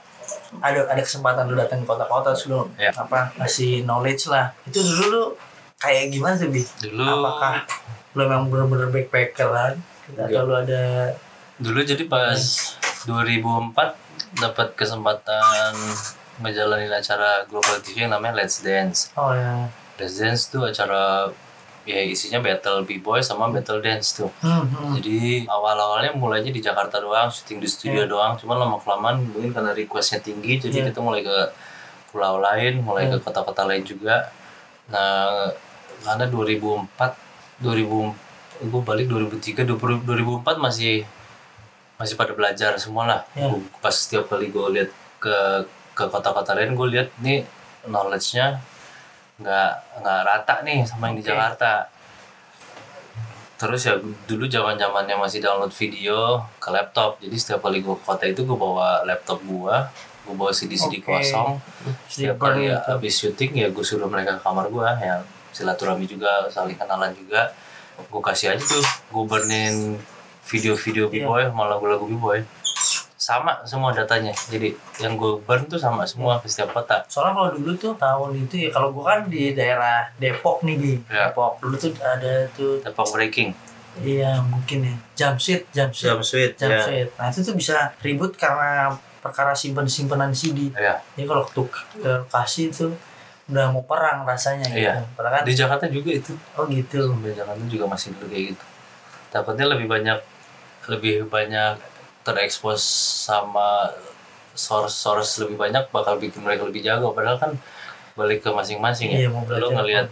Ada 0.58 0.88
ada 0.88 1.02
kesempatan 1.04 1.46
lu 1.46 1.54
datang 1.54 1.84
ke 1.84 1.86
kota-kota 1.86 2.32
terus 2.32 2.48
lu 2.48 2.64
Iya. 2.74 2.90
apa 2.96 3.30
ngasih 3.36 3.84
knowledge 3.84 4.32
lah. 4.32 4.50
Itu 4.64 4.80
dulu 4.80 5.04
lu 5.08 5.22
kayak 5.76 6.10
gimana 6.10 6.40
bi? 6.48 6.64
dulu 6.82 7.04
Apakah 7.04 7.62
lu 8.16 8.22
memang 8.24 8.48
bener-bener 8.48 8.88
backpacker 8.88 9.48
kan? 9.48 9.74
Atau 10.16 10.42
lu 10.48 10.54
ada 10.56 11.12
dulu 11.58 11.78
jadi 11.82 12.04
pas 12.06 12.38
2004 13.04 13.76
dapat 14.38 14.68
kesempatan 14.74 15.74
ngejalanin 16.38 16.90
acara 16.90 17.42
global 17.46 17.76
TV 17.78 18.06
yang 18.06 18.14
namanya 18.14 18.38
Let's 18.38 18.62
Dance 18.62 19.10
oh 19.14 19.34
ya. 19.34 19.66
Let's 19.98 20.16
Dance 20.16 20.48
tuh 20.48 20.62
acara 20.64 21.28
ya 21.84 22.04
isinya 22.04 22.38
battle 22.38 22.84
b-boy 22.84 23.18
sama 23.18 23.48
battle 23.48 23.80
dance 23.80 24.12
tuh 24.14 24.28
Hmm, 24.38 24.60
hmm. 24.62 24.92
jadi 24.94 25.48
awal-awalnya 25.48 26.12
mulainya 26.12 26.52
di 26.52 26.60
Jakarta 26.60 27.00
doang 27.00 27.32
syuting 27.32 27.58
di 27.58 27.66
studio 27.66 28.04
Iya. 28.04 28.06
doang 28.06 28.32
cuman 28.36 28.56
lama 28.58 28.76
kelamaan 28.76 29.24
mungkin 29.24 29.50
karena 29.50 29.72
requestnya 29.72 30.20
tinggi 30.20 30.60
jadi 30.60 30.76
Iya. 30.78 30.86
kita 30.86 31.00
mulai 31.00 31.24
ke 31.24 31.36
pulau 32.08 32.36
lain 32.38 32.84
mulai 32.84 33.08
Iya. 33.08 33.16
ke 33.16 33.24
kota-kota 33.24 33.64
lain 33.64 33.82
juga 33.82 34.28
nah 34.86 35.48
karena 35.98 36.24
2004 36.24 37.16
2000 37.58 38.12
gue 38.60 38.82
balik 38.84 39.06
2003 39.08 39.64
2000 39.64 40.04
2004 40.04 40.60
masih 40.60 41.08
masih 41.96 42.14
pada 42.14 42.30
belajar 42.30 42.76
semua 42.76 43.02
lah. 43.02 43.20
Gua- 43.32 43.64
pas 43.80 43.90
setiap 43.90 44.28
kali 44.28 44.48
gue 44.48 44.66
lihat 44.70 44.90
ke 45.18 45.36
ke 45.90 46.04
kota-kota 46.04 46.52
lain 46.52 46.76
gue 46.76 46.86
lihat 46.86 47.08
nih 47.18 47.42
knowledge-nya 47.84 48.60
nggak 49.38 49.70
nggak 50.02 50.20
rata 50.22 50.54
nih 50.62 50.82
sama 50.82 51.08
yang 51.08 51.16
di 51.16 51.22
Oke. 51.22 51.30
Jakarta 51.30 51.72
terus 53.58 53.82
ya 53.82 53.98
dulu 53.98 54.46
zaman 54.46 54.78
zamannya 54.78 55.18
masih 55.18 55.42
download 55.42 55.74
video 55.74 56.38
ke 56.58 56.70
laptop 56.70 57.18
jadi 57.18 57.34
setiap 57.34 57.66
kali 57.66 57.82
gue 57.82 57.90
ke 57.92 58.04
kota 58.06 58.22
itu 58.22 58.46
gue 58.46 58.54
bawa 58.54 59.02
laptop 59.02 59.42
gue 59.42 59.74
gue 60.26 60.34
bawa 60.34 60.54
CD 60.54 60.78
CD 60.78 61.02
Oke. 61.02 61.10
kosong 61.10 61.58
setiap 62.06 62.38
kali 62.38 62.70
ya 62.70 62.78
habis 62.86 63.18
syuting 63.18 63.58
ya 63.58 63.66
gue 63.68 63.82
suruh 63.82 64.06
mereka 64.06 64.38
ke 64.38 64.42
kamar 64.42 64.70
gue 64.70 64.86
ya 65.02 65.18
silaturahmi 65.50 66.06
juga 66.06 66.46
saling 66.46 66.78
kenalan 66.78 67.10
juga 67.14 67.50
gue 67.98 68.20
kasih 68.22 68.54
aja 68.54 68.62
tuh 68.62 68.78
gue 69.10 69.24
burnin 69.26 69.98
video-video 70.46 71.10
Iya. 71.10 71.26
b-boy 71.26 71.42
sama 71.50 71.64
lagu-lagu 71.66 72.04
b-boy 72.06 72.38
sama 73.28 73.60
semua 73.68 73.92
datanya 73.92 74.32
jadi 74.48 74.72
yang 75.04 75.20
gue 75.20 75.36
burn 75.44 75.68
tuh 75.68 75.76
sama 75.76 76.08
semua 76.08 76.40
ke 76.40 76.48
setiap 76.48 76.72
kota 76.72 77.04
Soalnya 77.12 77.36
kalau 77.36 77.50
dulu 77.60 77.76
tuh 77.76 77.92
tahun 78.00 78.48
itu 78.48 78.54
ya 78.64 78.68
kalau 78.72 78.88
gua 78.88 79.04
kan 79.12 79.20
di 79.28 79.52
daerah 79.52 80.08
Depok 80.16 80.64
nih 80.64 80.76
di 80.80 80.92
Ya. 81.12 81.28
Depok 81.28 81.60
dulu 81.60 81.76
tuh 81.76 81.92
ada 82.00 82.48
tuh 82.56 82.80
Depok 82.80 83.12
Breaking 83.12 83.52
iya 84.00 84.40
mungkin 84.40 84.88
ya 84.88 84.96
Jamsit 85.12 85.68
Jamsit 85.76 86.08
Sweet 86.24 86.56
Jamsit. 86.56 87.12
Nah 87.20 87.28
itu 87.28 87.44
tuh 87.44 87.52
bisa 87.52 87.92
ribut 88.00 88.32
karena 88.38 88.96
perkara 89.18 89.52
simpen 89.52 89.84
simpenan 89.90 90.32
CD. 90.32 90.72
ya 90.72 90.96
Jadi 91.12 91.26
kalau 91.28 91.44
ke 91.44 91.60
ke 92.00 92.10
lokasi 92.24 92.72
itu 92.72 92.88
udah 93.50 93.74
mau 93.74 93.82
perang 93.84 94.24
rasanya 94.24 94.70
gitu. 94.70 94.88
Iya. 94.88 95.04
Padahal 95.18 95.42
kan 95.42 95.44
di 95.44 95.52
Jakarta 95.52 95.84
juga 95.90 96.10
itu 96.14 96.32
oh 96.56 96.64
gitu. 96.70 97.12
di 97.20 97.34
Jakarta 97.36 97.60
juga 97.68 97.84
masih 97.90 98.16
dulu 98.16 98.30
kayak 98.32 98.44
gitu 98.54 98.64
takutnya 99.28 99.66
lebih 99.68 99.86
banyak 99.90 100.18
lebih 100.88 101.28
banyak 101.28 101.76
terekspos 102.28 102.82
sama 103.24 103.88
source 104.52 104.92
source 104.92 105.32
lebih 105.38 105.56
banyak 105.56 105.88
bakal 105.88 106.16
bikin 106.16 106.40
mereka 106.40 106.62
lebih 106.62 106.82
jago 106.82 107.10
padahal 107.10 107.36
kan 107.36 107.56
balik 108.12 108.42
ke 108.42 108.50
masing-masing 108.50 109.08
ya 109.08 109.18
Iya, 109.20 109.28
mau 109.28 109.42
belajar. 109.42 109.62
lu 109.62 109.68
ngelihat 109.72 110.06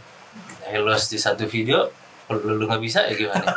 Helos 0.64 1.06
di 1.06 1.16
satu 1.16 1.44
video 1.44 1.90
kalau 2.24 2.42
lu 2.48 2.64
nggak 2.64 2.78
bisa 2.80 3.02
ya 3.02 3.14
gimana 3.14 3.46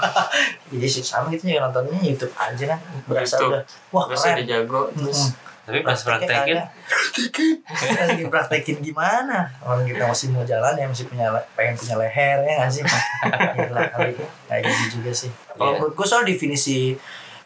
Iya 0.72 0.88
sih 0.88 1.02
sama 1.02 1.30
gitu 1.30 1.48
ya 1.48 1.58
nontonnya 1.60 1.98
YouTube 2.00 2.34
aja 2.34 2.64
kan. 2.68 2.80
Berasa 3.04 3.36
YouTube. 3.36 3.50
udah 3.52 3.62
wah 3.90 4.04
udah 4.06 4.18
keren. 4.20 4.46
jago 4.46 4.82
terus 4.92 5.20
Mm-mm. 5.28 5.48
tapi 5.64 5.80
pas 5.82 6.00
praktekin 6.00 6.58
Praktekin. 6.86 7.56
Lagi 8.10 8.26
praktekin 8.26 8.78
gimana? 8.80 9.50
Orang 9.60 9.86
kita 9.86 10.02
masih 10.04 10.30
mau 10.30 10.42
jalan 10.44 10.74
ya 10.74 10.86
masih 10.86 11.06
punya 11.06 11.30
pengen 11.54 11.74
punya 11.76 11.96
leher 11.96 12.38
ya 12.42 12.54
nggak 12.60 12.72
sih? 12.72 12.82
Gila 13.60 13.82
kali 13.88 14.12
kayak 14.46 14.62
gitu 14.64 14.84
juga 14.98 15.12
sih. 15.16 15.30
Kalau 15.52 15.62
Iya. 15.68 15.78
menurut 15.80 15.94
gue 15.94 16.08
soal 16.08 16.24
definisi 16.24 16.98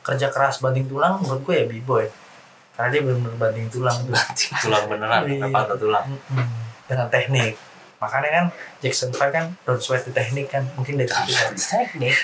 kerja 0.04 0.28
keras 0.28 0.60
banting 0.60 0.86
tulang 0.86 1.18
menurut 1.18 1.42
gue 1.42 1.56
ya 1.56 1.66
b-boy. 1.66 2.06
Karena 2.74 2.90
dia 2.90 3.02
benar-benar 3.02 3.38
banting 3.40 3.68
tulang 3.68 3.98
tuh. 4.06 4.14
tulang 4.62 4.84
beneran 4.86 5.22
Iya. 5.26 5.48
apa 5.48 5.60
atau 5.64 5.78
tulang 5.80 6.06
dengan 6.84 7.08
teknik. 7.08 7.56
Makanya 7.98 8.30
kan 8.30 8.46
Jackson 8.78 9.10
5 9.10 9.32
kan 9.32 9.46
don't 9.64 9.80
sweat 9.80 10.04
the 10.04 10.12
teknik 10.12 10.52
kan 10.52 10.68
mungkin 10.76 11.00
dari 11.00 11.08
situ 11.08 11.32
kan. 11.32 11.56
teknik 11.56 12.12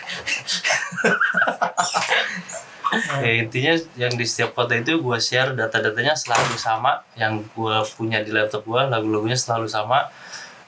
ya 3.22 3.32
intinya 3.38 3.74
yang 3.96 4.12
di 4.12 4.26
setiap 4.26 4.52
kota 4.52 4.74
itu 4.74 4.98
gue 4.98 5.18
share 5.22 5.54
data-datanya 5.54 6.18
selalu 6.18 6.58
sama 6.58 7.06
yang 7.14 7.46
gue 7.46 7.76
punya 7.94 8.20
di 8.20 8.34
laptop 8.34 8.66
gue 8.66 8.82
lagu-lagunya 8.90 9.38
selalu 9.38 9.70
sama 9.70 10.10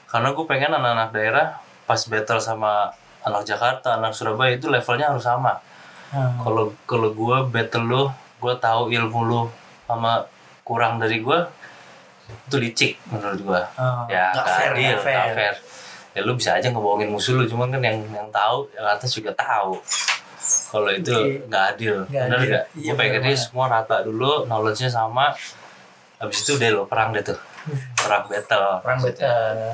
karena 0.06 0.30
gue 0.30 0.44
pengen 0.46 0.70
anak-anak 0.72 1.10
daerah 1.10 1.46
pas 1.82 1.98
battle 2.06 2.38
sama 2.38 2.94
anak 3.20 3.42
Jakarta 3.42 3.98
anak 3.98 4.14
Surabaya 4.14 4.54
itu 4.54 4.70
levelnya 4.70 5.10
harus 5.10 5.26
sama 5.26 5.58
Hmm. 6.12 6.36
kalau 6.38 6.64
kalau 6.84 7.08
gue 7.10 7.36
battle 7.48 7.84
lo 7.84 8.02
gue 8.36 8.54
tahu 8.56 8.90
ilmu 8.90 9.20
lo 9.24 9.42
sama 9.82 10.28
kurang 10.62 10.96
dari 10.96 11.18
gue 11.18 11.38
itu 12.44 12.56
licik 12.58 12.92
menurut 13.08 13.40
gue 13.40 13.60
Oh, 13.74 14.04
ya 14.06 14.28
fair, 14.36 14.70
adil 14.70 14.92
nggak 14.92 15.00
fair. 15.00 15.32
fair. 15.32 15.54
ya 16.12 16.20
lu 16.20 16.32
bisa 16.34 16.54
aja 16.54 16.68
ngebohongin 16.68 17.08
musuh 17.08 17.32
lu 17.32 17.44
cuman 17.44 17.68
kan 17.70 17.80
yang 17.82 17.98
yang 18.06 18.28
tahu 18.28 18.68
yang 18.70 18.84
atas 18.86 19.08
juga 19.10 19.32
tahu 19.32 19.80
kalau 20.68 20.90
itu 20.90 21.08
Oke. 21.10 21.48
nggak 21.48 21.64
adil 21.72 21.94
benar 22.04 22.38
nggak 22.38 22.64
Iya, 22.74 22.82
gue 22.84 22.94
pengen 22.94 23.12
benar-benar. 23.22 23.40
semua 23.40 23.66
rata 23.70 23.96
dulu 24.02 24.44
knowledge-nya 24.44 24.90
sama 24.90 25.32
habis 26.18 26.38
itu 26.38 26.52
deh 26.54 26.68
lo 26.68 26.84
perang 26.84 27.10
deh 27.10 27.24
tuh 27.24 27.40
perang 27.96 28.26
battle 28.26 28.68
Orang 28.78 28.98
bet- 29.00 29.16
eh, 29.18 29.72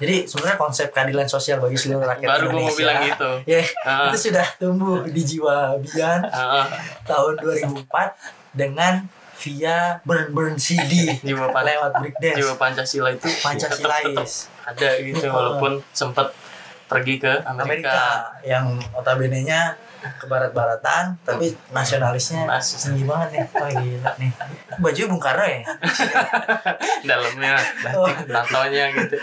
jadi 0.00 0.24
sebenarnya 0.24 0.56
konsep 0.56 0.88
keadilan 0.88 1.28
sosial 1.28 1.60
bagi 1.60 1.76
seluruh 1.76 2.02
rakyat 2.02 2.24
baru 2.26 2.40
gue 2.40 2.50
mau 2.50 2.58
Indonesia 2.58 2.80
bilang 2.80 3.00
gitu. 3.04 3.30
ya 3.46 3.62
Ah. 3.84 4.08
itu 4.08 4.18
sudah 4.26 4.46
tumbuh 4.56 5.04
di 5.04 5.22
jiwa 5.22 5.56
Bian 5.78 6.20
Ah, 6.26 6.66
tahun 7.04 7.36
2004 7.38 7.84
dengan 8.50 9.04
via 9.36 10.00
burn 10.02 10.32
burn 10.32 10.56
CD 10.56 11.16
jiwa 11.20 11.48
pan 11.48 11.64
lewat 11.64 11.92
breakdance 11.96 12.36
jiwa 12.36 12.54
Pancasila 12.56 13.08
itu. 13.10 13.24
Tetap, 13.24 13.40
Pancasilais 13.42 14.32
ada 14.62 14.88
gitu 14.98 15.26
walaupun 15.26 15.80
sempat 15.90 16.32
pergi 16.86 17.16
ke 17.16 17.30
Amerika, 17.44 17.62
Amerika 17.62 17.98
yang 18.42 18.64
notabene-nya 18.90 19.78
ke 20.00 20.24
barat-baratan 20.24 21.12
tapi 21.20 21.52
nasionalisnya 21.68 22.44
Nasionalis. 22.44 22.82
tinggi 22.82 23.04
banget 23.04 23.28
nih 23.30 23.42
oh 23.52 23.68
gila 23.70 24.10
nih 24.16 24.30
baju 24.76 25.00
Bung 25.06 25.20
Karno 25.20 25.44
ya 25.44 25.60
dalamnya 27.08 27.54
Oh. 27.92 28.08
tatonya 28.26 28.84
gitu 28.90 29.16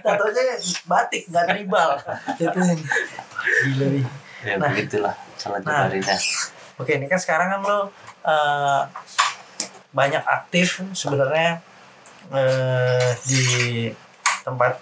tatonya 0.00 0.42
batik 0.84 1.22
nggak 1.26 1.44
tribal 1.46 1.90
itu 2.36 2.58
gila 3.64 3.86
nih 3.88 4.04
ya 4.40 4.54
Nah. 4.54 4.70
begitulah 4.70 5.14
salah 5.34 5.58
Nah. 5.60 5.90
Oke, 6.76 6.94
ini 6.94 7.06
kan 7.06 7.18
sekarang 7.18 7.50
kan 7.50 7.60
lo 7.60 7.90
eh, 8.22 8.82
banyak 9.90 10.22
aktif 10.22 10.82
sebenarnya 10.92 11.58
eh, 12.30 13.10
di 13.24 13.42
tempat 14.40 14.78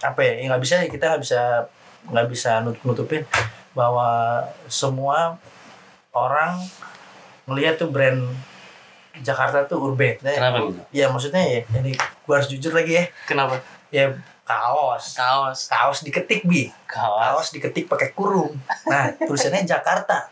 apa 0.00 0.20
ya? 0.20 0.32
ya 0.36 0.44
nggak 0.48 0.62
bisa 0.62 0.74
kita 0.84 1.04
nggak 1.08 1.22
bisa 1.22 1.40
nggak 2.08 2.26
bisa 2.26 2.50
nut- 2.62 2.82
nutupin 2.82 3.22
bahwa 3.78 4.42
semua 4.66 5.38
orang 6.10 6.58
melihat 7.46 7.78
tuh 7.78 7.94
brand 7.94 8.26
Jakarta 9.22 9.66
tuh 9.70 9.78
urban. 9.78 10.18
Nah, 10.18 10.34
Kenapa 10.34 10.58
gitu? 10.66 10.82
Ya 10.90 11.06
maksudnya 11.10 11.42
ya, 11.46 11.60
ini 11.78 11.94
gua 12.26 12.42
harus 12.42 12.50
jujur 12.50 12.74
lagi 12.74 12.98
ya. 12.98 13.04
kenapa 13.26 13.62
Ya 13.94 14.18
kaos, 14.42 15.14
kaos 15.14 15.70
kaos 15.70 15.98
diketik 16.02 16.44
bi, 16.44 16.68
kawas 16.90 17.22
kaos 17.30 17.48
diketik 17.54 17.86
pakai 17.86 18.10
kurung. 18.12 18.58
Nah, 18.90 19.14
tulisannya 19.16 19.64
Jakarta. 19.64 20.28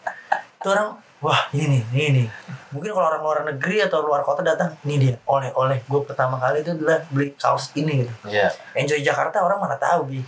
Itu 0.61 0.73
orang, 0.75 0.99
wah 1.23 1.49
ini 1.55 1.81
nih, 1.81 1.83
ini 1.95 2.09
nih. 2.21 2.29
Mungkin 2.75 2.93
kalau 2.93 3.09
orang 3.09 3.23
luar 3.25 3.39
negeri 3.49 3.81
atau 3.87 4.05
luar 4.05 4.21
kota 4.27 4.45
datang, 4.45 4.77
ini 4.85 5.01
dia, 5.01 5.15
oleh-oleh. 5.25 5.81
Gue 5.89 6.05
pertama 6.05 6.37
kali 6.37 6.61
itu 6.61 6.77
adalah 6.77 7.01
beli 7.09 7.33
kaos 7.37 7.73
ini 7.79 8.05
gitu. 8.05 8.13
ya 8.29 8.53
Enjoy 8.77 9.01
Jakarta 9.01 9.41
orang 9.41 9.63
mana 9.63 9.77
tahu 9.81 10.05
bi. 10.13 10.21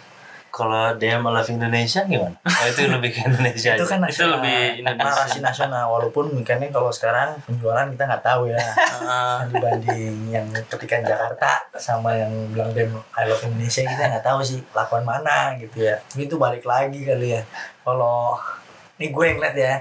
Kalau 0.59 0.90
DM 0.92 1.23
I 1.23 1.31
Love 1.31 1.51
Indonesia 1.51 2.03
gimana? 2.03 2.35
Oh, 2.42 2.66
itu 2.66 2.81
lebih 2.85 3.11
ke 3.12 3.21
Indonesia 3.23 3.71
itu 3.73 3.79
aja. 3.79 3.87
kan 3.87 3.99
Itu 4.01 4.07
nasional, 4.11 4.33
lebih 4.35 4.59
Indonesia. 4.83 5.07
narasi 5.07 5.38
nasional 5.38 5.85
walaupun 5.87 6.25
mungkin 6.33 6.59
kalau 6.68 6.90
sekarang 6.90 7.38
penjualan 7.40 7.87
kita 7.87 8.03
nggak 8.05 8.25
tahu 8.25 8.51
ya 8.51 8.59
Ah, 9.01 9.47
dibanding 9.47 10.14
yang 10.29 10.42
ketika 10.66 10.99
Jakarta 11.01 11.62
sama 11.73 12.11
yang 12.12 12.33
bilang 12.51 12.75
dem 12.75 12.90
I 13.12 13.25
love 13.25 13.38
Indonesia 13.40 13.87
kita 13.87 14.03
nggak 14.11 14.27
tahu 14.27 14.42
sih 14.42 14.59
lakukan 14.73 15.07
mana 15.07 15.55
gitu 15.57 15.79
ya 15.81 15.94
itu 16.12 16.35
balik 16.35 16.66
lagi 16.66 17.07
kali 17.07 17.38
ya 17.38 17.42
kalau 17.81 18.35
ini 18.97 19.09
gue 19.09 19.25
yang 19.25 19.38
lihat 19.38 19.55
ya 19.55 19.75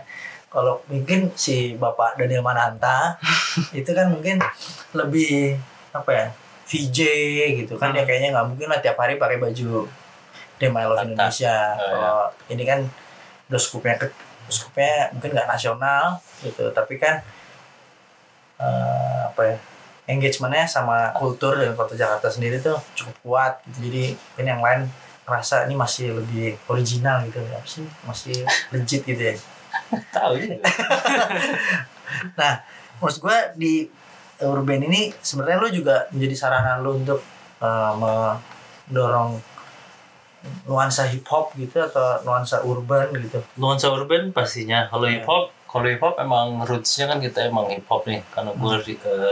kalau 0.47 0.77
mungkin 0.85 1.33
si 1.33 1.73
bapak 1.73 2.15
Daniel 2.15 2.39
Mananta 2.39 3.17
itu 3.75 3.89
kan 3.91 4.07
mungkin 4.07 4.37
lebih 4.93 5.57
apa 5.91 6.11
ya 6.13 6.27
VJ 6.67 6.99
gitu 7.57 7.73
kan 7.75 7.89
dia 7.89 8.03
kayaknya 8.03 8.29
nggak 8.31 8.47
mungkin 8.47 8.67
lah 8.67 8.77
tiap 8.77 8.95
hari 8.95 9.15
pakai 9.15 9.39
baju 9.39 9.87
dem 10.57 10.73
I 10.73 10.85
love. 10.85 11.01
Indonesia 11.03 11.55
Oh, 11.73 11.81
ya. 11.81 11.91
kalau 11.93 12.19
ini 12.49 12.63
kan 12.63 12.79
udah 13.47 13.61
skupnya 13.61 13.95
ke 13.95 14.07
skupnya 14.47 15.11
mungkin 15.11 15.31
nggak 15.31 15.47
nasional 15.47 16.17
gitu 16.41 16.67
tapi 16.71 16.95
kan 16.97 17.19
eh, 18.57 19.19
apa 19.27 19.41
ya 19.43 19.57
engagementnya 20.07 20.63
sama 20.65 21.11
kultur 21.13 21.53
dan 21.53 21.75
kota 21.75 21.93
Jakarta 21.93 22.31
sendiri 22.31 22.57
tuh 22.57 22.79
cukup 22.95 23.15
kuat 23.21 23.53
gitu. 23.67 23.87
jadi 23.87 24.03
ini 24.39 24.47
yang 24.47 24.63
lain 24.63 24.87
ngerasa 25.27 25.67
ini 25.67 25.75
masih 25.75 26.15
lebih 26.15 26.55
original 26.65 27.19
gitu 27.27 27.43
ya 27.43 27.59
sih 27.67 27.83
masih 28.03 28.47
legit 28.71 29.03
gitu 29.03 29.19
ya 29.21 29.35
Tahu 30.15 30.33
juga. 30.39 30.63
nah 32.39 32.63
maksud 32.97 33.19
gue 33.19 33.37
di 33.55 33.73
urban 34.39 34.81
ini 34.81 35.11
sebenarnya 35.13 35.57
lu 35.59 35.69
juga 35.73 36.07
menjadi 36.09 36.35
sarana 36.35 36.79
lu 36.79 36.97
untuk 36.97 37.19
eh, 37.59 37.93
mendorong 37.99 39.37
nuansa 40.65 41.07
hip 41.07 41.25
hop 41.27 41.53
gitu 41.55 41.79
atau 41.79 42.21
nuansa 42.23 42.61
urban 42.63 43.09
gitu? 43.15 43.39
Nuansa 43.55 43.87
urban 43.89 44.29
pastinya. 44.31 44.87
Kalau 44.87 45.07
hip 45.07 45.25
hop 45.25 45.51
kalau 45.67 45.83
hip 45.91 45.99
hop 45.99 46.15
emang 46.17 46.63
rootsnya 46.63 47.11
kan 47.11 47.19
kita 47.19 47.47
emang 47.47 47.67
hip 47.69 47.83
hop 47.85 48.07
nih. 48.07 48.23
Karena 48.31 48.55
gue 48.55 48.73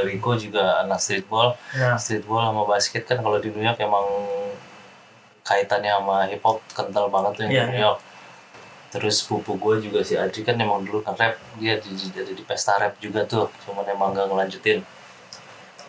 Rico 0.04 0.32
juga 0.36 0.84
anak 0.84 1.00
streetball. 1.00 1.56
Ya 1.72 1.96
streetball 1.96 2.44
sama 2.44 2.64
basket 2.68 3.04
kan 3.04 3.24
kalau 3.24 3.40
di 3.40 3.50
New 3.50 3.64
York 3.64 3.80
emang 3.80 4.04
kaitannya 5.46 5.92
sama 5.96 6.26
hip 6.28 6.42
hop 6.42 6.60
kental 6.74 7.08
banget 7.08 7.32
tuh 7.38 7.42
yang 7.46 7.52
Iya, 7.54 7.64
di 7.64 7.70
New 7.72 7.80
iya. 7.80 7.86
York. 7.90 8.00
Terus 8.92 9.28
pupu 9.28 9.60
gue 9.60 9.76
juga 9.84 10.00
si 10.02 10.16
Adri 10.16 10.42
kan 10.42 10.56
emang 10.56 10.84
dulu 10.84 11.04
kan 11.04 11.16
rap. 11.16 11.36
Dia 11.60 11.80
di, 11.80 11.92
di, 11.94 12.08
di, 12.12 12.32
di 12.32 12.44
pesta 12.44 12.80
rap 12.80 12.96
juga 12.98 13.24
tuh. 13.24 13.52
Cuman 13.68 13.84
emang 13.86 14.12
gak 14.12 14.28
ngelanjutin. 14.28 14.80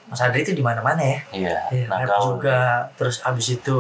Mas 0.07 0.23
Adri 0.23 0.47
itu 0.47 0.55
di 0.55 0.63
mana 0.63 0.79
mana 0.83 1.03
ya? 1.03 1.19
Iya 1.35 1.57
Iya, 1.75 1.85
rap 1.91 2.07
nakal 2.07 2.39
juga 2.39 2.59
terus 2.95 3.19
abis 3.27 3.59
itu 3.59 3.79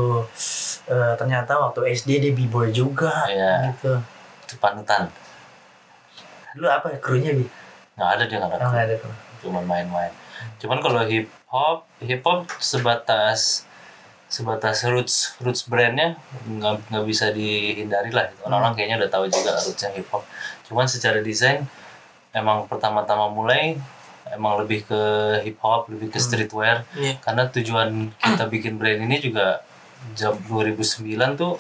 eh, 0.87 1.15
ternyata 1.19 1.59
waktu 1.59 1.93
SD 1.93 2.11
dia 2.23 2.33
b-boy 2.33 2.71
juga 2.71 3.27
Iya. 3.27 3.75
gitu. 3.75 3.99
Itu 4.47 4.55
panutan 4.59 5.11
dulu 6.57 6.73
apa 6.73 6.89
ya 6.89 6.99
krunya 6.99 7.37
bi? 7.37 7.45
Nggak 7.97 8.11
ada 8.17 8.23
dia 8.25 8.37
nggak 8.41 8.49
oh, 8.49 8.57
ada 8.57 8.65
nggak 8.73 8.85
ada 8.89 8.95
kru. 8.97 9.13
Cuman 9.45 9.65
main-main. 9.69 10.13
Cuman 10.57 10.79
kalau 10.81 11.05
hip 11.05 11.29
hop 11.53 11.85
hip 12.01 12.25
hop 12.25 12.49
sebatas 12.59 13.69
sebatas 14.27 14.83
roots 14.83 15.39
roots 15.39 15.71
brandnya 15.71 16.19
nggak 16.51 16.91
nggak 16.91 17.05
bisa 17.07 17.31
dihindari 17.31 18.11
lah 18.11 18.27
orang-orang 18.43 18.75
kayaknya 18.75 19.07
udah 19.07 19.11
tahu 19.15 19.25
juga 19.31 19.55
rootsnya 19.55 19.95
hip 19.95 20.11
hop 20.11 20.27
cuman 20.67 20.83
secara 20.91 21.23
desain 21.23 21.63
emang 22.35 22.67
pertama-tama 22.67 23.31
mulai 23.31 23.79
emang 24.35 24.59
lebih 24.59 24.83
ke 24.83 25.01
hip 25.47 25.63
hop 25.63 25.87
lebih 25.87 26.11
ke 26.11 26.19
streetwear. 26.19 26.83
Iya. 26.99 27.23
karena 27.23 27.47
tujuan 27.55 28.11
kita 28.19 28.45
bikin 28.51 28.75
brand 28.83 28.99
ini 29.07 29.23
juga 29.23 29.63
jam 30.13 30.37
2009 30.41 31.03
tuh 31.35 31.57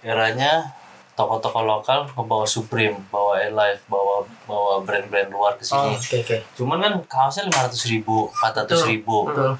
eranya 0.00 0.70
toko-toko 1.14 1.62
lokal 1.62 2.10
ngebawa 2.10 2.42
Supreme, 2.44 2.98
bawa 3.08 3.38
Alive, 3.38 3.80
bawa 3.86 4.26
bawa 4.44 4.82
brand-brand 4.82 5.30
luar 5.30 5.54
ke 5.54 5.62
oh 5.64 5.90
sini. 5.90 5.94
oke 5.94 6.16
oke 6.20 6.36
Cuman 6.54 6.78
kan 6.78 6.92
kaosnya 7.06 7.46
lima 7.46 7.64
ratus 7.64 7.86
ribu, 7.86 8.28
empat 8.28 8.52
ratus 8.60 8.82
ribu. 8.84 9.24
betul 9.24 9.54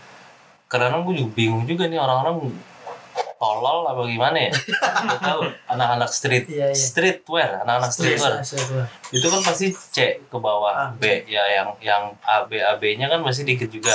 Karena 0.67 0.99
gue 0.99 1.15
juga 1.15 1.31
bingung 1.33 1.63
juga 1.63 1.87
nih 1.87 1.97
orang-orang 1.97 2.51
tolol 3.37 3.87
apa 3.87 4.03
gimana 4.05 4.39
ya? 4.41 4.53
Gak 5.07 5.21
tahu 5.21 5.41
anak-anak 5.69 6.11
street, 6.11 6.45
Iya, 6.49 6.67
iya. 6.67 6.75
streetwear, 6.75 7.63
anak-anak 7.63 7.91
streetwear. 7.93 8.35
Streetwear. 8.43 8.87
Itu 9.13 9.27
kan 9.29 9.41
pasti 9.41 9.67
C 9.71 9.97
ke 10.21 10.37
bawah 10.37 10.73
Ah, 10.73 10.91
B 10.91 11.23
ya 11.25 11.45
yang 11.47 11.71
yang 11.79 12.03
A 12.21 12.43
B 12.43 12.59
A 12.59 12.75
B-nya 12.75 13.07
kan 13.07 13.23
masih 13.23 13.47
dikit 13.47 13.71
juga. 13.71 13.95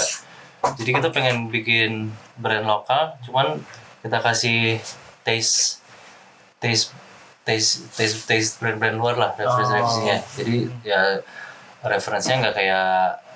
Jadi 0.76 0.92
kita 0.92 1.10
pengen 1.10 1.48
bikin 1.48 2.08
brand 2.36 2.64
lokal, 2.64 3.20
cuman 3.22 3.60
kita 4.00 4.18
kasih 4.20 4.80
taste 5.22 5.84
taste 6.58 6.96
taste 7.44 7.88
taste 7.94 8.26
taste 8.26 8.54
brand-brand 8.58 8.96
luar 8.96 9.16
lah 9.16 9.32
referensinya. 9.34 10.18
Jadi 10.34 10.56
ya 10.84 11.20
referensinya 11.82 12.36
nggak 12.44 12.56
kayak 12.56 12.90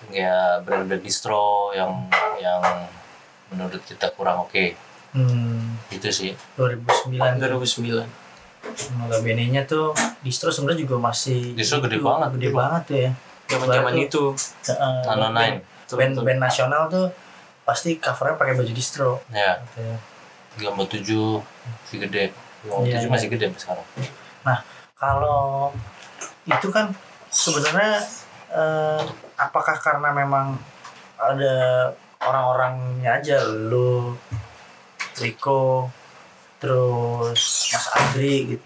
kayak 0.05 0.43
brand-brand 0.63 1.01
distro 1.01 1.71
yang 1.71 1.91
yang 2.37 2.59
menurut 3.49 3.81
kita 3.81 4.11
kurang 4.11 4.43
oke. 4.43 4.75
hmm, 5.13 5.89
Itu 5.89 6.09
sih. 6.09 6.31
2009 6.55 7.19
2009 7.39 8.07
notabene 8.97 9.43
nya 9.49 9.67
tuh 9.67 9.91
distro 10.19 10.47
sebenarnya 10.47 10.87
juga 10.87 10.95
masih 10.97 11.51
Distro 11.51 11.83
gede 11.83 11.99
itu, 11.99 12.05
banget. 12.05 12.29
gede 12.33 12.49
banget 12.49 12.81
tuh 12.87 12.97
ya 12.97 13.11
zaman-zaman 13.45 13.91
Baru 13.91 14.01
itu 14.01 14.23
Heeh, 14.65 14.95
Nano 15.03 15.27
Nine. 15.29 15.57
band 15.91 16.13
band 16.17 16.39
nasional 16.39 16.87
tuh 16.87 17.11
pasti 17.61 17.99
covernya 17.99 18.39
pakai 18.39 18.53
baju 18.55 18.71
distro 18.71 19.19
Ya, 19.29 19.59
gitu 19.61 19.83
ya. 19.83 19.97
Gambar 20.57 20.85
tujuh 20.89 21.41
masih 21.85 21.97
gede. 22.07 22.23
Gambar 22.65 22.85
Iya, 22.85 22.93
tujuh 22.97 23.09
iya. 23.09 23.15
masih 23.15 23.27
gede 23.31 23.43
sampai 23.49 23.61
sekarang. 23.61 23.87
Nah, 24.45 24.57
kalau 24.95 25.71
itu 26.45 26.67
kan 26.69 26.85
sebenarnya 27.33 28.03
eh, 28.53 29.01
apakah 29.39 29.75
karena 29.81 30.09
memang 30.13 30.59
ada 31.17 31.55
orang-orangnya 32.23 33.19
aja 33.19 33.37
lu 33.43 34.15
Rico 35.19 35.89
terus 36.61 37.69
Mas 37.75 37.87
Adri 37.91 38.55
gitu. 38.55 38.65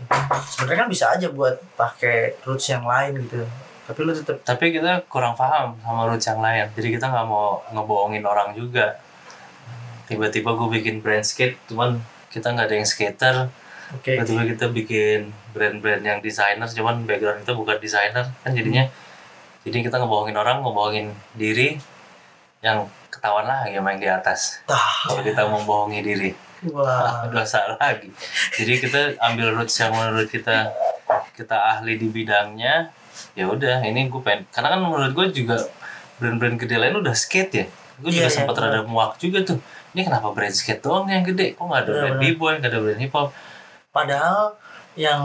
Sebenarnya 0.53 0.85
kan 0.85 0.89
bisa 0.89 1.05
aja 1.17 1.27
buat 1.33 1.57
pakai 1.73 2.37
roots 2.45 2.69
yang 2.69 2.85
lain 2.85 3.25
gitu. 3.25 3.41
Tapi 3.87 3.99
lu 4.03 4.11
tetap 4.11 4.37
tapi 4.43 4.75
kita 4.75 5.01
kurang 5.07 5.33
paham 5.33 5.79
sama 5.79 6.05
roots 6.11 6.27
yang 6.27 6.43
lain 6.43 6.67
jadi 6.75 6.99
kita 6.99 7.07
nggak 7.07 7.23
mau 7.23 7.63
ngebohongin 7.71 8.19
orang 8.27 8.51
juga 8.51 8.99
tiba-tiba 10.07 10.55
gue 10.55 10.67
bikin 10.79 11.03
brand 11.03 11.23
skate 11.23 11.59
cuman 11.67 11.99
kita 12.31 12.55
nggak 12.55 12.67
ada 12.71 12.75
yang 12.79 12.87
skater. 12.87 13.35
Oke. 13.87 14.19
tiba-tiba 14.19 14.43
kita 14.51 14.65
bikin 14.67 15.31
brand-brand 15.55 16.03
yang 16.03 16.19
desainer 16.19 16.67
cuman 16.67 17.07
background 17.07 17.39
kita 17.47 17.53
bukan 17.55 17.77
desainer 17.79 18.25
kan 18.43 18.51
jadinya. 18.51 18.83
Jadi 19.63 19.83
kita 19.83 19.99
ngebohongin 19.99 20.35
orang 20.35 20.63
ngebohongin 20.63 21.07
diri 21.35 21.79
yang 22.59 22.87
ketahuan 23.07 23.47
lah 23.47 23.63
yang 23.67 23.83
main 23.83 23.99
di 23.99 24.07
atas. 24.11 24.59
Tah, 24.67 25.07
kalau 25.07 25.23
kita 25.23 25.47
membohongi 25.47 25.99
diri. 26.03 26.31
Wah. 26.67 27.23
dosa 27.33 27.79
lagi. 27.79 28.11
Jadi 28.55 28.73
kita 28.83 29.15
ambil 29.23 29.55
roots 29.55 29.79
yang 29.79 29.95
menurut 29.95 30.27
kita 30.27 30.71
kita 31.31 31.55
ahli 31.55 31.95
di 31.95 32.11
bidangnya 32.11 32.91
ya 33.37 33.45
udah 33.45 33.85
ini 33.85 34.09
gue 34.09 34.21
pengen 34.21 34.49
karena 34.49 34.73
kan 34.73 34.79
menurut 34.81 35.13
gue 35.13 35.27
juga 35.31 35.57
brand-brand 36.17 36.57
gede 36.57 36.75
lain 36.81 36.97
udah 36.97 37.13
skate 37.13 37.53
ya 37.53 37.65
gue 37.97 38.09
juga 38.09 38.25
Iya, 38.25 38.29
iya, 38.29 38.33
sempat 38.33 38.55
rada 38.57 38.81
muak 38.85 39.17
juga 39.17 39.41
tuh. 39.41 39.57
Ini 39.91 40.05
kenapa 40.05 40.29
brand 40.29 40.53
skate 40.53 40.81
doang 40.81 41.09
yang 41.09 41.25
gede? 41.25 41.57
Kok 41.57 41.65
nggak 41.65 41.81
ada 41.81 41.89
Bener, 41.89 42.01
brand 42.05 42.17
b-boy 42.21 42.53
nggak 42.61 42.69
ada 42.69 42.79
brand 42.79 43.01
hip 43.01 43.13
hop 43.13 43.29
Padahal 43.89 44.53
yang 44.93 45.21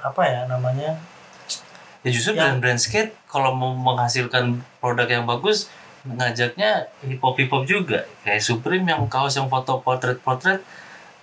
apa 0.00 0.22
ya 0.24 0.40
namanya? 0.44 1.00
ya 2.04 2.12
justru 2.12 2.36
Yang- 2.36 2.60
brand-brand 2.60 2.80
skate 2.80 3.10
kalau 3.24 3.56
mau 3.56 3.72
menghasilkan 3.72 4.60
produk 4.76 5.08
yang 5.08 5.24
bagus 5.24 5.72
ngajaknya 6.04 6.84
hip 7.00 7.16
hop 7.18 7.40
hip 7.40 7.48
hop 7.48 7.64
juga. 7.64 8.04
Kayak 8.20 8.44
Supreme 8.44 8.84
yang 8.84 9.08
kaos 9.08 9.32
yang 9.34 9.48
foto 9.48 9.80
portrait 9.80 10.20
portrait 10.20 10.60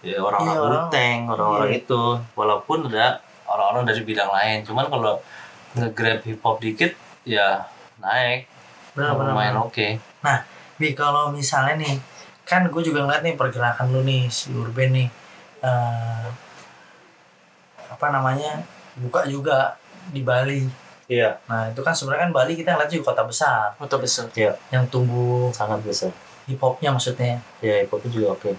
ya 0.01 0.17
orang-orang 0.17 0.57
orang- 0.57 0.85
Wu-Tang, 0.89 1.19
orang-orang 1.29 1.69
iya. 1.69 1.77
itu. 1.85 2.01
Walaupun 2.33 2.89
ada 2.89 3.21
orang-orang 3.45 3.85
dari 3.85 4.01
bidang 4.01 4.33
lain 4.33 4.65
cuman 4.65 4.89
kalau 4.89 5.21
nge-grab 5.77 6.25
hip 6.25 6.41
hop 6.41 6.57
dikit 6.57 6.97
ya 7.21 7.61
naik. 8.01 8.49
Benar-benar. 8.97 9.37
lumayan 9.37 9.55
oke. 9.61 9.87
Nah, 10.25 10.41
Bi 10.81 10.97
kalau 10.97 11.29
misalnya 11.29 11.77
nih, 11.77 11.95
kan 12.41 12.65
gue 12.65 12.81
juga 12.81 13.05
ngeliat 13.05 13.21
nih 13.21 13.37
pergerakan 13.37 13.93
lu 13.93 14.01
nih 14.01 14.25
si 14.33 14.49
Urban 14.49 14.89
nih, 14.97 15.07
eh 15.61 16.25
apa 17.91 18.07
namanya 18.09 18.65
buka 18.97 19.29
juga 19.29 19.77
di 20.09 20.25
Bali. 20.25 20.65
iya. 21.05 21.37
Nah 21.45 21.69
itu 21.69 21.85
kan 21.85 21.93
sebenarnya 21.93 22.25
kan 22.25 22.33
Bali 22.33 22.57
kita 22.57 22.73
ngeliat 22.73 22.89
juga 22.89 23.13
kota 23.13 23.23
besar. 23.29 23.77
Kota 23.77 24.01
besar. 24.01 24.25
Yang 24.73 24.83
tumbuh 24.89 25.53
sangat 25.53 25.85
besar. 25.85 26.09
hip 26.49 26.57
hopnya 26.57 26.89
maksudnya. 26.89 27.37
ya 27.61 27.85
hip 27.85 27.93
hop 27.93 28.01
juga 28.09 28.33
oke. 28.33 28.51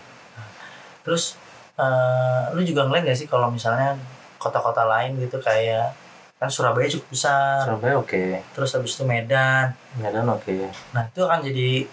Terus 1.03 1.35
eh 1.75 2.43
lu 2.55 2.63
juga 2.63 2.87
ngeliat 2.87 3.09
gak 3.09 3.19
sih 3.19 3.27
kalau 3.27 3.51
misalnya 3.51 3.99
kota-kota 4.39 4.87
lain 4.87 5.19
gitu 5.19 5.43
kayak 5.43 5.91
kan 6.39 6.51
Surabaya 6.51 6.91
cukup 6.91 7.15
besar, 7.15 7.63
Surabaya 7.67 7.95
oke. 7.99 8.43
Terus 8.55 8.71
habis 8.75 8.93
itu 8.95 9.03
Medan. 9.07 9.75
Medan 9.99 10.27
oke. 10.31 10.71
Nah 10.95 11.03
itu 11.07 11.21
akan 11.23 11.39
jadi 11.43 11.87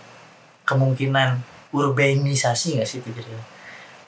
kemungkinan 0.70 1.41
urbanisasi 1.74 2.78
nggak 2.78 2.86
sih 2.86 3.01
itu 3.01 3.09
jadi 3.09 3.34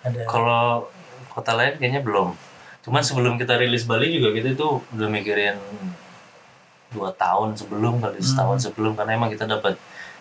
ada? 0.06 0.22
Kalau 0.30 0.86
kota 1.34 1.58
lain 1.58 1.82
kayaknya 1.82 2.06
belum. 2.06 2.38
Cuman 2.86 3.02
sebelum 3.02 3.38
kita 3.42 3.58
rilis 3.58 3.86
Bali 3.86 4.14
juga 4.14 4.34
kita 4.34 4.54
itu 4.54 4.82
udah 4.94 5.10
mikirin 5.10 5.58
dua 6.94 7.10
tahun 7.18 7.58
sebelum 7.58 7.98
kali 7.98 8.22
setahun 8.22 8.70
sebelum. 8.70 8.94
Karena 8.94 9.18
emang 9.18 9.34
kita 9.34 9.50
dapat 9.50 9.78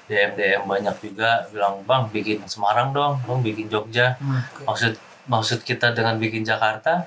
DM 0.09 0.37
DM 0.37 0.63
banyak 0.65 0.97
juga 1.05 1.45
bilang 1.53 1.85
bang 1.85 2.09
bikin 2.09 2.39
Semarang 2.49 2.97
dong 2.97 3.21
bang 3.25 3.41
bikin 3.45 3.69
Jogja. 3.69 4.17
Maksud 4.65 4.97
maksud 5.29 5.61
kita 5.63 5.93
dengan 5.93 6.17
bikin 6.17 6.43
Jakarta 6.43 7.05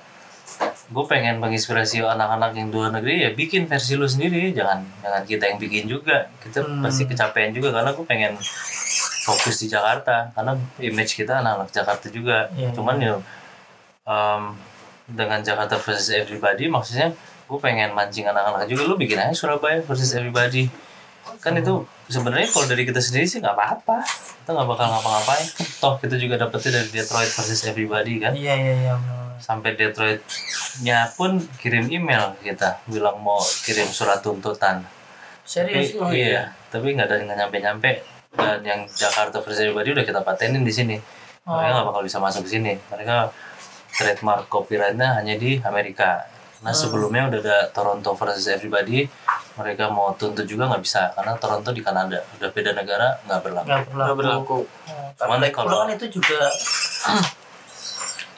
gue 0.84 1.04
pengen 1.08 1.40
menginspirasi 1.40 2.04
anak-anak 2.04 2.52
yang 2.54 2.68
luar 2.68 2.92
negeri 2.92 3.24
ya 3.24 3.30
bikin 3.32 3.64
versi 3.64 3.96
lu 3.96 4.04
sendiri. 4.04 4.52
Jangan 4.52 4.84
jangan 5.00 5.22
kita 5.24 5.44
yang 5.48 5.58
bikin 5.58 5.84
juga. 5.88 6.28
Kita 6.44 6.60
pasti 6.84 7.08
kecapean 7.08 7.56
juga 7.56 7.72
karena 7.72 7.90
gue 7.96 8.04
pengen 8.04 8.32
fokus 9.24 9.64
di 9.64 9.66
Jakarta. 9.72 10.28
Karena 10.36 10.52
image 10.78 11.16
kita 11.16 11.40
anak-anak 11.40 11.68
Jakarta 11.72 12.06
juga. 12.12 12.52
Iya, 12.52 12.70
cuman 12.76 12.96
ya 13.00 13.14
em, 14.04 14.42
dengan 15.08 15.40
Jakarta 15.40 15.80
versus 15.80 16.12
everybody 16.12 16.68
maksudnya 16.68 17.16
gue 17.44 17.58
pengen 17.60 17.96
mancing 17.96 18.28
anak-anak 18.28 18.68
juga. 18.68 18.84
Lu 18.84 19.00
bikin 19.00 19.16
aja 19.16 19.32
Surabaya 19.32 19.80
versus 19.80 20.12
everybody. 20.12 20.68
Kan 21.40 21.56
itu 21.56 21.88
sebenarnya 22.12 22.52
kalau 22.52 22.68
dari 22.68 22.84
kita 22.84 23.00
sendiri 23.00 23.24
sih 23.24 23.40
nggak 23.40 23.56
apa-apa. 23.56 24.04
Kita 24.44 24.52
nggak 24.52 24.68
bakal 24.68 24.86
ngapa-ngapain. 24.92 25.46
Toh 25.80 25.96
kita 25.96 26.20
juga 26.20 26.36
dapetnya 26.36 26.84
dari 26.84 26.88
Detroit 26.92 27.32
versus 27.32 27.64
everybody 27.64 28.20
kan? 28.20 28.36
Iya 28.36 28.52
iya 28.52 28.74
iya. 28.84 29.23
Sampai 29.38 29.74
Detroitnya 29.74 31.10
pun 31.14 31.38
kirim 31.58 31.86
email 31.88 32.34
kita 32.40 32.82
bilang 32.86 33.18
mau 33.18 33.38
kirim 33.64 33.86
surat 33.86 34.20
tuntutan. 34.20 34.82
Serius? 35.44 35.92
tapi, 35.94 36.24
iya? 36.24 36.52
tapi 36.72 36.96
nggak 36.96 37.06
ada 37.06 37.16
nggak 37.20 37.38
nyampe 37.38 37.56
nyampe 37.60 37.90
dan 38.34 38.60
yang 38.64 38.80
Jakarta 38.88 39.38
versus 39.38 39.60
everybody 39.62 39.94
udah 39.94 40.04
kita 40.04 40.20
patenin 40.20 40.64
di 40.64 40.72
sini. 40.72 40.96
Mereka 41.44 41.72
nggak 41.76 41.86
bakal 41.86 42.02
bisa 42.02 42.18
masuk 42.18 42.48
ke 42.48 42.56
sini. 42.56 42.72
Mereka 42.88 43.28
trademark 43.94 44.48
copyrightnya 44.48 45.20
hanya 45.20 45.36
di 45.36 45.60
Amerika. 45.62 46.24
Nah 46.64 46.72
sebelumnya 46.72 47.28
udah 47.28 47.40
ada 47.44 47.58
Toronto 47.70 48.16
versus 48.16 48.48
everybody. 48.48 49.04
Mereka 49.54 49.92
mau 49.92 50.16
tuntut 50.16 50.48
juga 50.48 50.66
nggak 50.66 50.82
bisa 50.82 51.12
karena 51.14 51.36
Toronto 51.36 51.70
di 51.70 51.84
Kanada. 51.84 52.24
Udah 52.40 52.48
beda 52.50 52.72
negara 52.72 53.20
nggak 53.22 53.40
berlaku. 53.44 53.68
Nggak 53.68 53.84
berlaku. 53.84 54.00
Nggak 54.00 54.16
berlaku. 54.16 54.58
Cuman 55.14 55.38
Tapi 55.38 55.48
kalau- 55.52 55.68
kalau 55.70 55.80
kan 55.84 55.90
itu 55.92 56.06
juga 56.10 56.40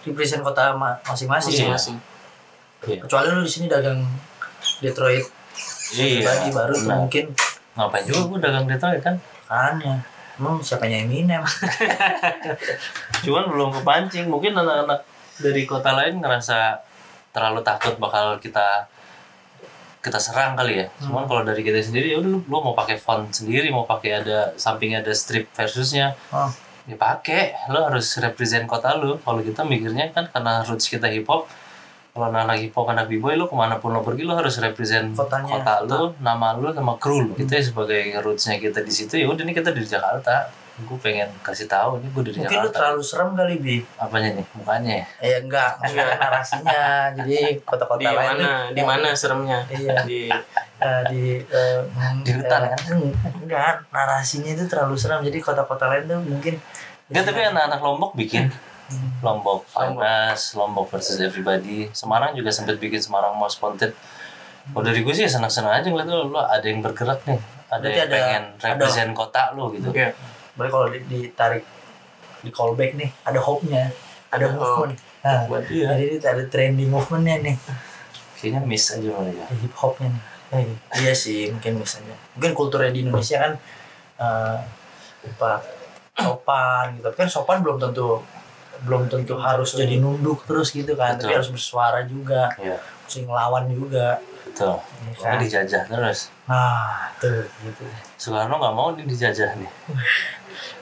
represent 0.06 0.40
kota 0.40 0.72
ma- 0.72 0.96
masing-masing. 1.02 1.52
ya. 1.52 1.58
Masing-masing. 1.68 1.96
Iya. 2.86 2.98
Kecuali 3.02 3.26
lu 3.28 3.42
di 3.42 3.50
sini 3.50 3.66
dagang 3.66 4.00
Detroit 4.78 5.26
Iya, 5.88 6.18
pribadi 6.18 6.48
baru 6.50 6.74
benar. 6.76 6.96
mungkin 6.98 7.24
ngapain 7.72 8.04
juga 8.04 8.20
gue 8.26 8.38
dagang 8.40 8.64
Detroit 8.64 9.00
kan 9.00 9.14
kan 9.44 9.74
ya. 9.78 9.96
Emang 10.36 10.60
siapanya 10.60 11.00
Eminem? 11.00 11.40
cuman 13.24 13.44
belum 13.46 13.70
kepancing 13.72 14.26
mungkin 14.26 14.52
anak-anak 14.52 15.00
dari 15.36 15.62
kota 15.64 15.92
lain 15.92 16.18
ngerasa 16.18 16.76
terlalu 17.30 17.60
takut 17.62 17.96
bakal 17.96 18.36
kita 18.36 18.88
kita 19.98 20.16
serang 20.16 20.54
kali 20.54 20.78
ya 20.78 20.86
cuman 21.00 21.26
kalau 21.26 21.42
dari 21.42 21.60
kita 21.60 21.80
sendiri 21.80 22.12
ya 22.12 22.16
udah 22.16 22.30
lu, 22.30 22.38
lu 22.40 22.56
mau 22.60 22.72
pakai 22.72 22.94
font 22.94 23.26
sendiri 23.26 23.68
mau 23.68 23.82
pakai 23.84 24.22
ada 24.22 24.54
sampingnya 24.54 25.00
ada 25.00 25.12
strip 25.12 25.50
versusnya 25.50 26.14
Oh. 26.30 26.46
Ya 26.86 26.94
pakai 26.94 27.70
lo 27.74 27.90
harus 27.90 28.06
represent 28.22 28.64
kota 28.70 28.94
lu 28.94 29.18
kalau 29.22 29.42
kita 29.42 29.66
mikirnya 29.66 30.14
kan 30.14 30.30
karena 30.30 30.62
roots 30.62 30.86
kita 30.86 31.10
hip 31.10 31.26
hop 31.26 31.50
kalau 32.14 32.32
anak 32.32 32.62
hip 32.62 32.72
hop 32.72 32.88
anak 32.88 33.10
b-boy 33.10 33.36
lo 33.36 33.50
ke 33.50 33.54
mana 33.58 33.76
pun 33.76 33.92
lo 33.92 34.00
pergi 34.00 34.24
lo 34.24 34.38
harus 34.38 34.56
represent 34.62 35.12
Kotanya. 35.12 35.60
kota 35.60 35.74
lu 35.84 36.14
nama 36.22 36.54
lu 36.56 36.70
sama 36.72 36.94
kru 36.96 37.26
lu 37.26 37.32
kita 37.34 37.58
sebagai 37.60 38.16
rootsnya 38.22 38.56
kita 38.56 38.80
di 38.80 38.92
situ. 38.94 39.20
Ya 39.20 39.26
udah 39.28 39.44
nih 39.44 39.52
kita 39.52 39.74
di 39.74 39.84
Jakarta 39.84 40.48
gue 40.78 40.98
pengen 40.98 41.32
kasih 41.40 41.64
tahu 41.64 41.96
nih 41.98 42.08
gue 42.10 42.22
dari 42.22 42.36
Mungkin 42.36 42.52
lu 42.52 42.60
Jakarta 42.62 42.76
terlalu 42.76 43.00
serem 43.00 43.30
kali 43.32 43.54
bi. 43.56 43.76
apanya 43.96 44.28
nih 44.34 44.44
mukanya 44.52 44.92
ya 44.92 45.04
Eh 45.18 45.36
enggak, 45.40 45.70
maksudnya 45.78 46.04
narasinya. 46.14 46.80
Jadi 47.14 47.36
kota-kota 47.62 47.96
Di 47.98 48.06
lain 48.06 48.28
mana? 48.36 48.50
Di 48.70 48.82
mana 48.82 49.08
seremnya? 49.12 49.58
Iya. 49.66 49.96
Di 50.02 50.20
Eh, 50.76 51.02
di 51.08 51.22
eh, 51.40 51.80
Di 52.20 52.30
hutan, 52.30 52.60
eh, 52.60 52.68
kan? 52.70 52.80
Enggak, 53.38 53.74
narasinya 53.88 54.50
itu 54.50 54.64
terlalu 54.66 54.92
seram. 54.94 55.20
Jadi 55.20 55.38
kota-kota 55.38 55.88
lain 55.88 56.04
tuh 56.04 56.20
mungkin 56.20 56.60
Enggak 57.06 57.24
tapi 57.24 57.40
anak-anak 57.42 57.80
Lombok 57.80 58.12
bikin 58.12 58.52
Lombok 59.18 59.64
Finance, 59.66 60.52
Lombok 60.52 60.86
versus 60.88 61.16
Everybody 61.18 61.88
Semarang 61.90 62.32
juga 62.32 62.50
sempat 62.50 62.76
bikin 62.76 63.00
Semarang 63.00 63.32
Most 63.32 63.58
Wanted 63.58 63.96
Kalau 64.66 64.82
dari 64.82 65.00
gue 65.00 65.10
sih 65.10 65.24
senang-senang 65.24 65.72
aja 65.74 65.86
ngeliat 65.86 66.06
lo, 66.06 66.28
lo 66.28 66.38
ada 66.38 66.62
yang 66.62 66.78
bergerak 66.80 67.24
nih 67.24 67.40
Ada 67.66 67.80
Berarti 67.80 67.88
yang 67.88 68.04
ada- 68.04 68.12
pengen 68.12 68.42
ada- 68.44 68.62
represent 68.68 69.10
kota 69.12 69.42
lo 69.52 69.70
gitu 69.70 69.90
Iya. 69.90 70.12
Berarti 70.56 70.70
kalau 70.72 70.86
di- 70.88 71.04
ditarik 71.06 71.64
di 72.40 72.50
callback 72.50 72.92
nih, 72.94 73.10
ada 73.22 73.38
hope-nya, 73.38 73.92
ada 74.32 74.44
Ada 74.44 74.46
movement. 74.50 74.96
Nah, 75.20 75.40
Buat 75.46 75.62
jadi 75.66 76.04
ini 76.06 76.16
ada 76.18 76.44
trending 76.46 76.88
movement-nya 76.88 77.36
nih, 77.42 77.56
Kayaknya 78.36 78.60
miss 78.62 78.92
aja 78.92 79.08
mereka 79.12 79.42
ada 79.44 79.56
hip 79.56 79.74
hop-nya 79.74 80.08
nih. 80.12 80.22
Eh, 80.46 80.64
iya 81.00 81.12
sih, 81.12 81.50
mungkin 81.50 81.80
misalnya. 81.80 82.14
Mungkin 82.36 82.52
kulturnya 82.52 82.92
di 82.92 83.00
Indonesia 83.02 83.36
kan 83.36 83.52
eh, 84.16 84.58
apa 85.26 85.50
sopan 86.14 86.84
gitu. 86.94 87.04
Tapi 87.04 87.16
kan 87.16 87.28
sopan 87.28 87.58
belum 87.60 87.76
tentu 87.78 88.22
belum 88.84 89.08
tentu 89.08 89.34
harus 89.40 89.72
jadi 89.72 89.98
nunduk 89.98 90.44
terus 90.44 90.70
gitu 90.70 90.94
kan. 90.94 91.16
Tapi 91.16 91.26
Betul. 91.26 91.36
harus 91.36 91.50
bersuara 91.50 92.00
juga, 92.04 92.52
Iya 92.56 92.76
mesti 93.06 93.22
ngelawan 93.22 93.64
juga. 93.70 94.18
betul 94.46 94.78
ya 95.18 95.26
kan? 95.26 95.38
dijajah 95.38 95.82
terus 95.84 96.20
Nah, 96.46 97.10
tuh 97.18 97.44
gitu. 97.60 97.82
Soekarno 98.16 98.56
nggak 98.56 98.74
mau 98.74 98.94
dijajah 98.94 99.58
nih 99.58 99.70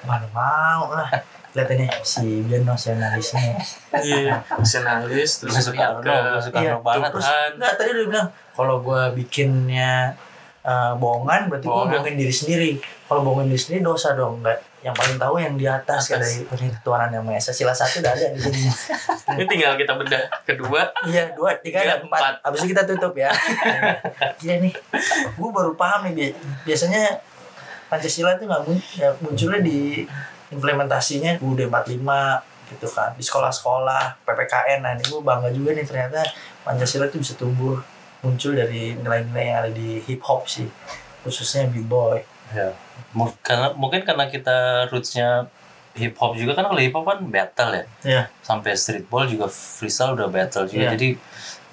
Mana 0.02 0.26
mau 0.30 0.92
lah. 0.92 1.08
Lihat 1.54 1.70
ini 1.70 1.86
si 2.02 2.42
Bian 2.42 2.66
nasionalisnya. 2.66 3.54
Iya. 3.94 4.42
Nasionalis 4.58 5.38
terus 5.38 5.54
Soekarno, 5.54 6.02
ke 6.02 6.10
gue 6.10 6.42
Soekarno 6.42 6.78
banget 6.82 7.10
terus 7.14 7.28
enggak 7.54 7.72
tadi 7.78 7.90
udah 7.94 8.06
bilang 8.10 8.28
kalau 8.50 8.76
gue 8.82 9.02
bikinnya 9.14 10.18
eh, 10.66 10.92
bohongan 10.98 11.46
berarti 11.46 11.66
gue 11.66 11.84
bohongin 11.86 12.16
diri 12.18 12.34
sendiri. 12.34 12.70
Kalau 13.06 13.22
bohongin 13.22 13.54
diri 13.54 13.60
sendiri 13.62 13.80
dosa 13.86 14.18
dong 14.18 14.42
enggak. 14.42 14.58
Yang 14.84 15.00
paling 15.00 15.16
tahu 15.16 15.34
yang 15.40 15.56
di 15.56 15.64
atas, 15.64 16.12
kan 16.12 16.20
dari 16.20 16.44
Tuhan 16.84 17.08
yang 17.08 17.24
Maha 17.24 17.40
Esa. 17.40 17.56
Sila 17.56 17.72
satu 17.72 18.04
udah 18.04 18.12
ada 18.12 18.36
di 18.36 18.40
sini. 18.42 18.68
Ini 19.40 19.44
tinggal 19.48 19.80
kita 19.80 19.96
bedah 19.96 20.28
kedua. 20.44 20.92
Iya 21.08 21.32
dua, 21.32 21.56
tiga, 21.64 21.80
ada 21.80 22.04
empat. 22.04 22.20
empat. 22.20 22.34
Abis 22.44 22.58
itu 22.60 22.76
kita 22.76 22.84
tutup 22.84 23.16
ya. 23.16 23.32
Gila 24.44 24.60
nih, 24.60 24.74
gue 25.40 25.50
baru 25.56 25.72
paham 25.72 26.04
nih. 26.04 26.12
Bi- 26.12 26.34
Biasanya 26.68 27.16
Pancasila 27.94 28.34
itu 28.34 28.44
nggak 28.50 28.62
mun- 28.66 28.86
ya, 28.98 29.10
munculnya 29.22 29.60
di 29.62 30.02
implementasinya 30.50 31.38
UUD 31.38 31.70
45 31.70 32.42
gitu 32.74 32.88
kan 32.90 33.14
di 33.14 33.22
sekolah-sekolah 33.22 34.24
PPKN 34.26 34.82
nah 34.82 34.90
ini 34.96 35.04
gue 35.04 35.20
bangga 35.22 35.52
juga 35.54 35.76
nih 35.76 35.86
ternyata 35.86 36.20
Pancasila 36.66 37.06
itu 37.06 37.22
bisa 37.22 37.38
tumbuh 37.38 37.78
muncul 38.24 38.56
dari 38.56 38.96
nilai-nilai 38.96 39.44
yang 39.46 39.58
ada 39.62 39.70
di 39.70 40.00
hip 40.08 40.24
hop 40.24 40.48
sih 40.48 40.66
khususnya 41.24 41.68
b-boy. 41.68 42.20
Ya 42.52 42.72
karena 43.40 43.70
mungkin 43.78 44.02
karena 44.02 44.26
kita 44.26 44.88
rootsnya 44.90 45.46
hip 45.94 46.18
hop 46.18 46.34
juga 46.34 46.58
kan 46.58 46.66
kalau 46.66 46.80
hip 46.82 46.94
hop 46.94 47.06
kan 47.06 47.22
battle 47.30 47.70
ya. 47.72 47.84
Ya. 48.02 48.22
Sampai 48.42 48.74
streetball 48.74 49.30
juga 49.30 49.46
freestyle 49.46 50.18
udah 50.18 50.26
battle 50.26 50.66
juga. 50.66 50.90
Iya. 50.90 50.98
jadi 50.98 51.08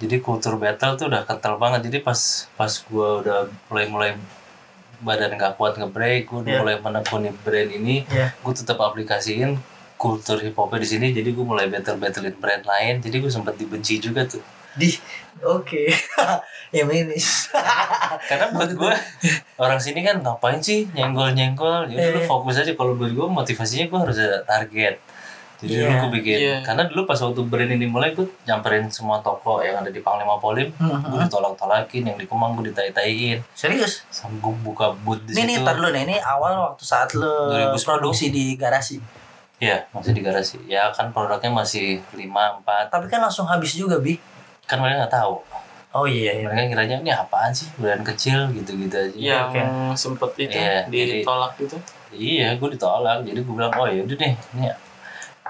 jadi 0.01 0.15
kultur 0.21 0.57
battle 0.57 0.97
tuh 0.97 1.07
udah 1.09 1.25
kental 1.25 1.57
banget. 1.57 1.89
Jadi 1.89 2.01
pas 2.05 2.17
pas 2.53 2.69
gue 2.69 3.09
udah 3.25 3.49
mulai 3.69 3.85
mulai 3.89 4.11
badan 5.01 5.33
gak 5.33 5.53
kuat 5.55 5.75
nge-break 5.75 6.25
gue 6.25 6.39
udah 6.39 6.51
Iya. 6.51 6.59
mulai 6.59 6.75
menekuni 6.77 7.29
brand 7.35 7.69
ini 7.69 8.05
Iya. 8.07 8.31
gue 8.33 8.53
tetap 8.53 8.77
aplikasiin 8.77 9.57
kultur 9.95 10.37
hip 10.37 10.53
hopnya 10.53 10.77
di 10.77 10.89
sini 10.89 11.07
jadi 11.09 11.29
gue 11.29 11.41
mulai 11.43 11.67
battle 11.67 11.95
battlein 11.95 12.33
brand 12.35 12.63
lain 12.63 12.97
jadi 12.99 13.17
gue 13.17 13.29
sempat 13.29 13.53
dibenci 13.53 13.97
juga 13.97 14.23
tuh 14.23 14.41
di 14.71 14.87
oke 15.41 15.83
yang 16.71 16.87
ini 16.87 17.17
karena 18.29 18.49
buat 18.49 18.71
gue 18.71 18.93
orang 19.57 19.77
sini 19.77 19.99
kan 19.99 20.17
ngapain 20.17 20.57
sih 20.57 20.87
nyenggol 20.89 21.29
nyenggol 21.31 21.85
ya 21.85 21.99
udah 21.99 22.09
lu 22.09 22.19
Iya. 22.19 22.25
fokus 22.25 22.55
aja 22.57 22.71
kalau 22.71 22.93
buat 22.93 23.09
gue 23.09 23.27
motivasinya 23.27 23.85
gue 23.85 23.99
harus 23.99 24.17
ada 24.17 24.39
target 24.41 24.95
jadi 25.61 25.71
Iya. 25.71 25.85
dulu 25.85 25.95
gue 25.95 26.11
bikin 26.17 26.37
Iya. 26.37 26.55
karena 26.61 26.83
dulu 26.83 27.01
pas 27.03 27.15
waktu 27.15 27.41
brand 27.43 27.71
ini 27.71 27.85
mulai 27.85 28.11
gue 28.11 28.25
nyamperin 28.43 28.85
semua 28.87 29.17
toko 29.19 29.59
yang 29.59 29.77
ada 29.77 29.87
di 29.87 29.99
Panglima 29.99 30.35
Polim 30.35 30.73
gue 30.73 31.19
ditolak-tolakin 31.21 32.03
yang 32.03 32.17
di 32.17 32.25
Kemang 32.25 32.53
gue 32.53 32.67
ditai-taiin 32.67 33.39
serius 33.51 34.01
sama 34.09 34.33
gue 34.39 34.53
buka 34.59 34.89
booth 34.97 35.21
di 35.23 35.33
ini 35.35 35.55
situ 35.55 35.63
dulu 35.63 35.89
nih 35.89 36.03
ini 36.03 36.17
awal 36.17 36.53
waktu 36.67 36.83
saat 36.83 37.13
lo 37.13 37.53
2010. 37.71 37.77
produksi 37.85 38.25
di 38.27 38.55
garasi 38.55 38.97
Iya, 39.57 39.85
masih 39.91 40.11
di 40.11 40.21
garasi. 40.21 40.57
Ya 40.65 40.89
kan 40.89 41.13
produknya 41.13 41.53
masih 41.53 42.01
5, 42.11 42.33
4. 42.59 42.89
tapi 42.89 43.05
kan 43.05 43.21
langsung 43.21 43.45
habis 43.45 43.71
juga 43.71 43.95
bi 43.95 44.17
Kan 44.63 44.81
mereka 44.81 45.05
nggak 45.05 45.13
tahu. 45.15 45.37
oh 45.91 46.07
iya 46.07 46.33
iya 46.33 46.49
Mereka 46.49 46.73
kiranya 46.73 46.97
ini 46.97 47.11
apaan 47.11 47.53
sih? 47.53 47.69
Brand 47.75 48.01
kecil 48.01 48.49
gitu-gitu 48.49 48.89
aja. 48.89 49.13
Yang 49.13 49.53
sempet 49.93 50.33
itu 50.39 50.57
Iya, 50.57 50.89
jadi- 50.89 51.21
ditolak 51.21 51.53
gitu. 51.57 51.77
Iya, 52.09 52.57
gue 52.57 52.69
ditolak. 52.71 53.21
Jadi 53.21 53.37
gue 53.37 53.53
bilang, 53.53 53.69
oh 53.71 53.85
ya 53.85 54.01
udah 54.01 54.17
deh, 54.17 54.33
ini 54.33 54.65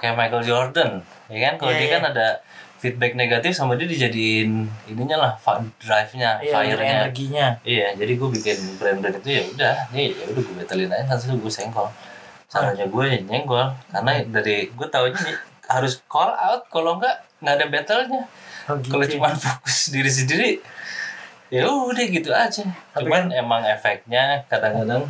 kayak 0.01 0.17
Michael 0.17 0.41
Jordan, 0.41 0.91
ya 1.29 1.37
kan? 1.39 1.53
Kalau 1.55 1.71
Iya, 1.71 1.77
dia 1.77 1.85
iya. 1.85 1.93
kan 1.93 2.03
ada 2.09 2.27
feedback 2.75 3.13
negatif 3.13 3.53
sama 3.53 3.77
dia 3.77 3.85
dijadiin 3.85 4.65
ininya 4.87 5.17
lah, 5.19 5.33
drive-nya, 5.77 6.41
iya 6.41 6.49
fire-nya. 6.51 6.93
energinya 6.97 7.47
Iya, 7.61 7.93
jadi 7.93 8.17
gue 8.17 8.29
bikin 8.31 8.57
brand-brand 8.75 9.15
itu 9.15 9.29
ya 9.31 9.43
udah, 9.47 9.75
nih 9.91 10.09
ya 10.11 10.23
udah 10.27 10.41
gue 10.41 10.55
betelin 10.57 10.89
aja 10.89 11.05
hasil 11.07 11.37
gue 11.37 11.47
sengkol. 11.47 11.85
caranya 12.49 12.83
gue 12.83 13.05
ya 13.05 13.19
nyenggol 13.21 13.63
karena 13.87 14.11
dari 14.27 14.67
gue 14.67 14.87
taunya 14.89 15.15
nih, 15.15 15.37
harus 15.69 16.03
call 16.03 16.33
out 16.33 16.67
kalau 16.67 16.97
enggak 16.97 17.15
nggak 17.39 17.55
ada 17.55 17.65
battle-nya 17.69 18.21
Oh, 18.67 18.75
gitu 18.75 18.91
kalau 18.91 19.05
ya. 19.05 19.11
cuma 19.15 19.29
fokus 19.31 19.87
diri 19.87 20.11
sendiri 20.11 20.49
ya 21.47 21.63
udah 21.63 22.03
gitu 22.03 22.27
aja 22.29 22.67
Tapi 22.91 23.07
cuman 23.07 23.31
emang 23.31 23.63
efeknya 23.63 24.43
kadang-kadang 24.45 25.07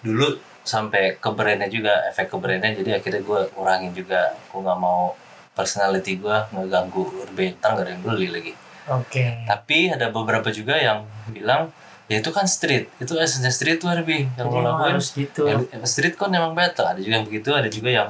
dulu 0.00 0.38
sampai 0.64 1.20
ke 1.20 1.30
brandnya 1.30 1.68
juga 1.68 2.08
efek 2.10 2.32
ke 2.32 2.36
brandnya. 2.40 2.72
Jadi 2.74 2.90
akhirnya 2.96 3.22
gue 3.22 3.40
kurangin 3.52 3.92
juga. 3.92 4.32
Gue 4.48 4.60
nggak 4.64 4.80
mau 4.80 5.12
personality 5.54 6.18
gue 6.18 6.36
ngeganggu 6.50 7.30
bentar 7.36 7.76
nggak 7.76 7.84
ada 7.86 7.92
yang 7.94 8.02
beli 8.02 8.28
lagi. 8.32 8.52
Oke. 8.90 9.46
Tapi 9.46 9.92
ada 9.92 10.10
beberapa 10.10 10.50
juga 10.50 10.76
yang 10.76 11.06
bilang 11.30 11.70
ya 12.08 12.20
itu 12.20 12.30
kan 12.32 12.44
street. 12.48 12.90
Itu 13.00 13.16
esensinya 13.16 13.52
street 13.52 13.80
tuh 13.80 13.88
Arbi 13.92 14.28
yang 14.36 14.48
lo 14.50 14.60
emang 14.60 14.76
lakuin. 14.80 14.92
harus 14.96 15.08
gitu. 15.14 15.46
Ya, 15.46 15.56
street 15.86 16.16
kan 16.16 16.32
emang 16.32 16.52
battle 16.52 16.84
ada 16.84 17.00
juga 17.00 17.20
yang 17.20 17.26
begitu 17.28 17.48
ada 17.54 17.68
juga 17.68 17.88
yang 17.92 18.08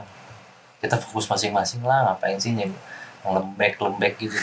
kita 0.82 0.96
fokus 1.00 1.30
masing-masing 1.30 1.80
lah 1.80 2.12
ngapain 2.12 2.36
sih 2.36 2.52
yang 2.52 2.72
lembek 3.24 3.80
lembek 3.80 4.14
gitu. 4.20 4.36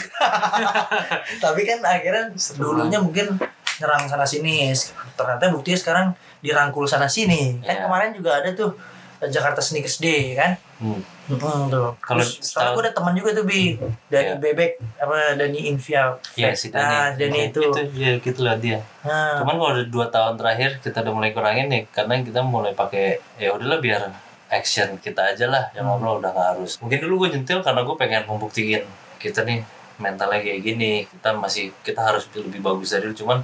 Tapi 1.44 1.60
kan 1.62 1.78
akhirnya 1.84 2.34
dulunya 2.58 2.98
mungkin 2.98 3.38
nyerang 3.78 4.10
sana 4.10 4.26
sini. 4.26 4.74
Ternyata 5.14 5.52
buktinya 5.54 5.78
sekarang 5.78 6.06
dirangkul 6.42 6.84
sana 6.84 7.06
sini 7.06 7.56
kan 7.60 7.72
Iya. 7.72 7.82
kemarin 7.86 8.10
juga 8.12 8.36
ada 8.36 8.50
tuh 8.52 8.74
Jakarta 9.22 9.62
Sneakers 9.62 9.96
Day 9.96 10.34
kan 10.34 10.58
hmm. 10.78 11.00
Hmm, 11.22 11.70
tuh. 11.70 11.94
Kalau 11.96 12.18
soalnya 12.18 12.74
gue 12.74 12.82
ada 12.82 12.92
teman 12.92 13.14
juga 13.14 13.30
tuh 13.32 13.46
bi 13.46 13.78
dari 14.06 14.26
Iya. 14.28 14.36
bebek 14.36 14.70
apa 14.98 15.16
Dani 15.32 15.60
Invia 15.64 16.10
Iya 16.34 16.50
si 16.52 16.68
Dani. 16.68 16.82
nah 16.82 17.06
Dani 17.14 17.38
itu 17.46 17.62
ya 17.94 18.18
gitu 18.18 18.42
lah 18.42 18.58
dia. 18.58 18.82
nah, 19.00 19.38
Cuman 19.38 19.54
kalau 19.54 19.70
udah 19.72 19.86
dua 19.86 20.06
tahun 20.08 20.34
terakhir 20.34 20.82
kita 20.82 21.00
udah 21.00 21.14
mulai 21.14 21.30
kurangin 21.30 21.66
nih 21.66 21.86
karena 21.88 22.18
kita 22.20 22.42
mulai 22.42 22.74
pakai 22.74 23.06
ya 23.38 23.54
udahlah 23.54 23.78
biar 23.78 24.10
action 24.50 24.98
kita 24.98 25.22
aja 25.30 25.46
lah 25.46 25.70
yang 25.72 25.86
Hmm. 25.86 25.96
ngobrol 25.96 26.18
udah 26.18 26.30
gak 26.30 26.48
harus. 26.52 26.76
Mungkin 26.76 26.98
dulu 27.00 27.14
gue 27.22 27.28
nyentil 27.32 27.62
karena 27.62 27.80
gue 27.80 27.94
pengen 27.94 28.22
membuktikan 28.26 28.82
kita 29.16 29.46
nih 29.46 29.62
mentalnya 29.94 30.42
kayak 30.42 30.60
gini 30.60 31.06
kita 31.06 31.30
masih 31.32 31.70
kita 31.80 32.02
harus 32.02 32.26
lebih 32.34 32.58
bagus 32.58 32.90
dari 32.90 33.06
dulu 33.06 33.14
cuman 33.16 33.38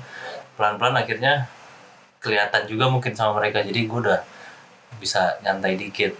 pelan-pelan 0.52 0.98
akhirnya 0.98 1.46
kelihatan 2.28 2.68
juga 2.68 2.84
mungkin 2.92 3.16
sama 3.16 3.40
mereka. 3.40 3.64
Jadi 3.64 3.88
gue 3.88 3.98
udah 4.04 4.20
bisa 5.00 5.40
nyantai 5.40 5.80
dikit. 5.80 6.12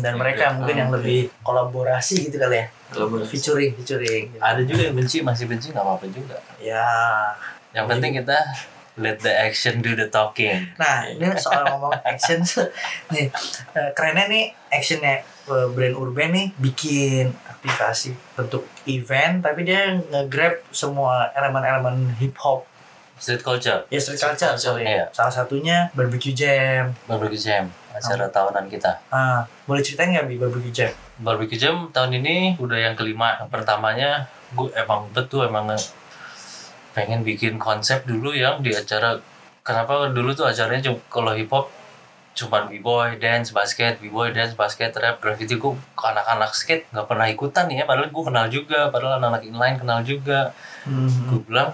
Dan 0.00 0.14
Iya, 0.14 0.20
mereka 0.22 0.44
iya. 0.48 0.54
mungkin 0.54 0.76
yang 0.78 0.90
lebih 0.94 1.28
kolaborasi 1.44 2.30
gitu 2.30 2.38
kali 2.40 2.64
ya. 2.64 2.66
Kolaborasi. 2.86 3.28
featuring 3.34 3.74
featuring 3.74 4.30
gitu. 4.30 4.38
ada 4.38 4.62
juga 4.62 4.82
yang 4.86 4.94
benci 4.94 5.16
masih 5.20 5.44
benci 5.50 5.74
nggak 5.74 5.84
apa-apa 5.84 6.06
juga. 6.08 6.38
Ya. 6.62 6.86
Yang 7.74 7.86
penting 7.92 8.12
kita 8.22 8.38
let 8.96 9.18
the 9.20 9.28
action 9.28 9.82
do 9.84 9.92
the 9.92 10.06
talking. 10.08 10.70
Nah, 10.80 11.10
ini 11.10 11.28
soal 11.36 11.66
ngomong 11.66 11.92
action. 12.14 12.40
Nih 13.10 13.28
eh, 13.74 13.90
kerennya 13.92 14.30
nih 14.30 14.44
actionnya 14.70 15.20
eh, 15.50 15.66
brand 15.74 15.98
urban 15.98 16.30
nih 16.30 16.46
bikin 16.62 17.34
aplikasi 17.50 18.14
bentuk 18.38 18.64
event 18.86 19.42
tapi 19.42 19.66
dia 19.66 19.98
nge-grab 19.98 20.62
semua 20.70 21.34
elemen-elemen 21.34 22.14
hip 22.22 22.38
hop 22.38 22.62
street 23.16 23.40
culture. 23.40 23.80
Ya 23.86 23.96
street 23.96 24.16
Street 24.16 24.36
culture, 24.36 24.52
culture, 24.52 24.76
sorry. 24.76 24.84
iya. 24.84 25.04
salah 25.10 25.32
satunya 25.32 25.88
barbecue 25.92 26.32
jam. 26.32 26.92
Barbecue 27.04 27.40
jam 27.40 27.68
acara 27.90 28.28
tahunan 28.28 28.68
kita. 28.68 28.92
Ah 29.08 29.48
boleh 29.64 29.80
ceritain 29.80 30.12
nggak 30.12 30.26
bi 30.26 30.36
barbecue 30.36 30.68
jam? 30.70 30.92
Barbecue 31.16 31.56
jam 31.56 31.88
tahun 31.90 32.20
ini 32.20 32.56
udah 32.56 32.76
yang 32.76 32.94
kelima. 32.94 33.40
Yang 33.40 33.48
pertamanya 33.48 34.10
gue 34.52 34.68
emang 34.74 35.08
betul 35.10 35.44
emang 35.44 35.66
nge- 35.66 35.90
pengen 36.92 37.20
bikin 37.20 37.56
konsep 37.56 38.04
dulu 38.04 38.32
yang 38.32 38.60
di 38.60 38.72
acara 38.72 39.20
kenapa 39.60 40.08
dulu 40.08 40.32
tuh 40.32 40.48
acaranya 40.48 40.80
cuma 40.86 41.00
kalau 41.08 41.32
hip 41.32 41.48
hop 41.50 41.68
cuman 42.36 42.68
b-boy, 42.68 43.16
dance, 43.16 43.48
basket, 43.48 43.96
b-boy, 43.96 44.28
dance, 44.28 44.52
basket, 44.52 44.92
rap, 45.00 45.24
graffiti. 45.24 45.56
Gue 45.56 45.72
ke 45.96 46.04
anak-anak 46.04 46.52
skate 46.52 46.84
nggak 46.92 47.08
pernah 47.08 47.24
ikutan 47.32 47.64
nih 47.64 47.80
ya 47.80 47.84
padahal 47.88 48.12
gue 48.12 48.24
kenal 48.28 48.46
juga 48.52 48.92
padahal 48.92 49.16
anak-anak 49.16 49.42
inline 49.48 49.76
kenal 49.80 50.04
juga. 50.04 50.52
Hmm. 50.84 51.08
gue 51.32 51.40
bilang 51.48 51.72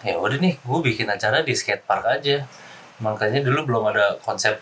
ya 0.00 0.16
udah 0.16 0.36
nih 0.36 0.56
gue 0.56 0.78
bikin 0.82 1.06
acara 1.06 1.40
di 1.40 1.52
skate 1.52 1.84
park 1.84 2.04
aja 2.10 2.44
makanya 2.98 3.40
dulu 3.40 3.64
belum 3.66 3.84
ada 3.88 4.16
konsep 4.18 4.56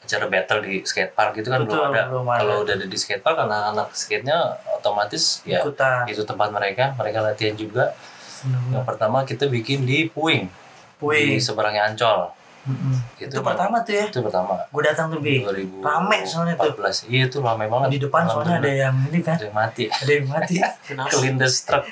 acara 0.00 0.26
battle 0.26 0.60
di 0.60 0.82
skate 0.82 1.12
park 1.12 1.38
gitu 1.38 1.48
kan 1.48 1.62
Betul, 1.62 1.78
belum 1.78 1.86
ada 1.88 2.02
belum 2.08 2.26
ada. 2.26 2.38
kalau 2.38 2.54
udah 2.62 2.74
ada 2.74 2.86
di 2.86 2.98
skate 2.98 3.22
park 3.22 3.38
anak-anak 3.38 3.88
skate 3.92 4.24
nya 4.24 4.38
otomatis 4.72 5.42
ya 5.42 5.62
ikutan 5.62 6.06
itu 6.06 6.22
tempat 6.22 6.50
mereka 6.50 6.94
mereka 6.94 7.20
latihan 7.20 7.54
juga 7.54 7.94
Hmm. 8.42 8.74
yang 8.74 8.82
pertama 8.82 9.22
kita 9.22 9.46
bikin 9.46 9.86
di 9.86 10.10
Puing 10.10 10.50
Puing. 10.98 11.14
di 11.14 11.38
seberangnya 11.38 11.86
Ancol 11.86 12.26
Mm-mm. 12.62 12.94
Itu 13.18 13.26
itu, 13.26 13.34
emang- 13.34 13.46
pertama 13.50 13.76
tuh 13.82 13.94
ya? 13.98 14.04
Itu 14.06 14.20
pertama. 14.22 14.54
Gue 14.70 14.82
datang 14.86 15.10
tuh 15.10 15.18
bi. 15.18 15.42
2014 15.42 15.82
Rame 15.82 16.18
soalnya 16.22 16.54
tuh. 16.54 16.72
iya 17.10 17.26
itu 17.26 17.38
ramai 17.42 17.66
banget. 17.66 17.88
Di 17.90 18.00
depan 18.06 18.22
soalnya 18.30 18.62
ada 18.62 18.70
yang 18.70 18.94
ini 19.10 19.18
kan. 19.18 19.34
Ada 19.34 19.46
yang 19.50 19.56
mati. 19.56 19.84
Ada 19.90 20.12
yang 20.14 20.26
mati. 20.30 20.54
Kenapa? 20.86 21.10
kelindes 21.10 21.56
truk 21.66 21.86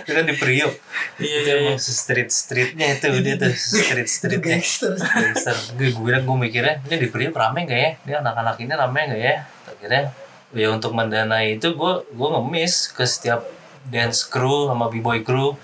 itu 0.00 0.10
kan 0.10 0.24
di 0.26 0.34
Priok 0.34 0.72
Iya, 1.20 1.36
itu 1.44 1.48
iya, 1.48 1.54
iya. 1.54 1.68
emang 1.72 1.78
street 1.78 2.30
streetnya 2.32 2.86
itu 2.96 3.06
dia 3.20 3.36
tuh 3.36 3.52
street 3.52 4.08
streetnya. 4.08 4.56
Gangster. 4.56 4.96
Gangster. 4.96 5.56
Gue, 5.76 5.92
gue 5.92 6.00
bilang 6.02 6.24
gue 6.24 6.36
mikirnya 6.48 6.80
ini 6.88 6.96
di 6.96 7.08
Priok 7.12 7.36
rame 7.36 7.68
gak 7.68 7.76
ya? 7.78 7.90
Ini 8.08 8.12
anak-anak 8.24 8.56
ini 8.56 8.72
rame 8.72 9.00
gak 9.14 9.20
ya? 9.20 9.34
Akhirnya 9.68 10.02
ya 10.50 10.68
untuk 10.72 10.96
mendanai 10.96 11.60
itu 11.60 11.76
gue 11.76 11.92
gue 12.08 12.28
ngemis 12.34 12.90
ke 12.90 13.04
setiap 13.06 13.44
dance 13.86 14.24
crew 14.26 14.66
sama 14.66 14.88
b-boy 14.88 15.22
crew 15.22 15.54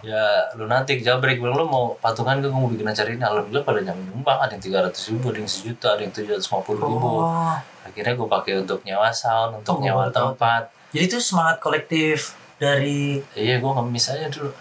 ya 0.00 0.22
lunatik 0.54 1.00
jabrek 1.00 1.40
bilang 1.40 1.56
lo 1.56 1.64
mau 1.64 1.84
patungan 1.96 2.38
gue 2.38 2.52
mau 2.52 2.68
bikin 2.68 2.84
acara 2.84 3.08
ini. 3.08 3.20
Alhamdulillah 3.20 3.64
pada 3.64 3.80
nyam 3.80 3.96
nyumbang 3.96 4.38
ada 4.38 4.52
yang 4.52 4.62
tiga 4.62 4.78
ratus 4.84 5.08
ribu 5.08 5.32
ada 5.32 5.38
yang 5.40 5.50
sejuta 5.50 5.88
ada 5.96 6.02
yang 6.04 6.12
tujuh 6.12 6.36
ratus 6.36 6.48
lima 6.48 6.60
puluh 6.60 6.80
ribu. 6.84 7.08
Oh. 7.24 7.56
Akhirnya 7.86 8.12
gue 8.12 8.28
pakai 8.28 8.52
untuk 8.60 8.80
nyewa 8.82 9.08
sound 9.08 9.62
untuk 9.62 9.78
Oh, 9.78 9.80
nyewa 9.80 10.06
gue 10.06 10.12
tahu. 10.12 10.26
tempat. 10.34 10.62
Jadi 10.92 11.04
itu 11.06 11.18
semangat 11.18 11.56
kolektif 11.58 12.36
dari 12.56 13.22
iya 13.34 13.56
gue 13.56 13.70
ngemis 13.70 14.06
aja 14.10 14.28
dulu. 14.28 14.52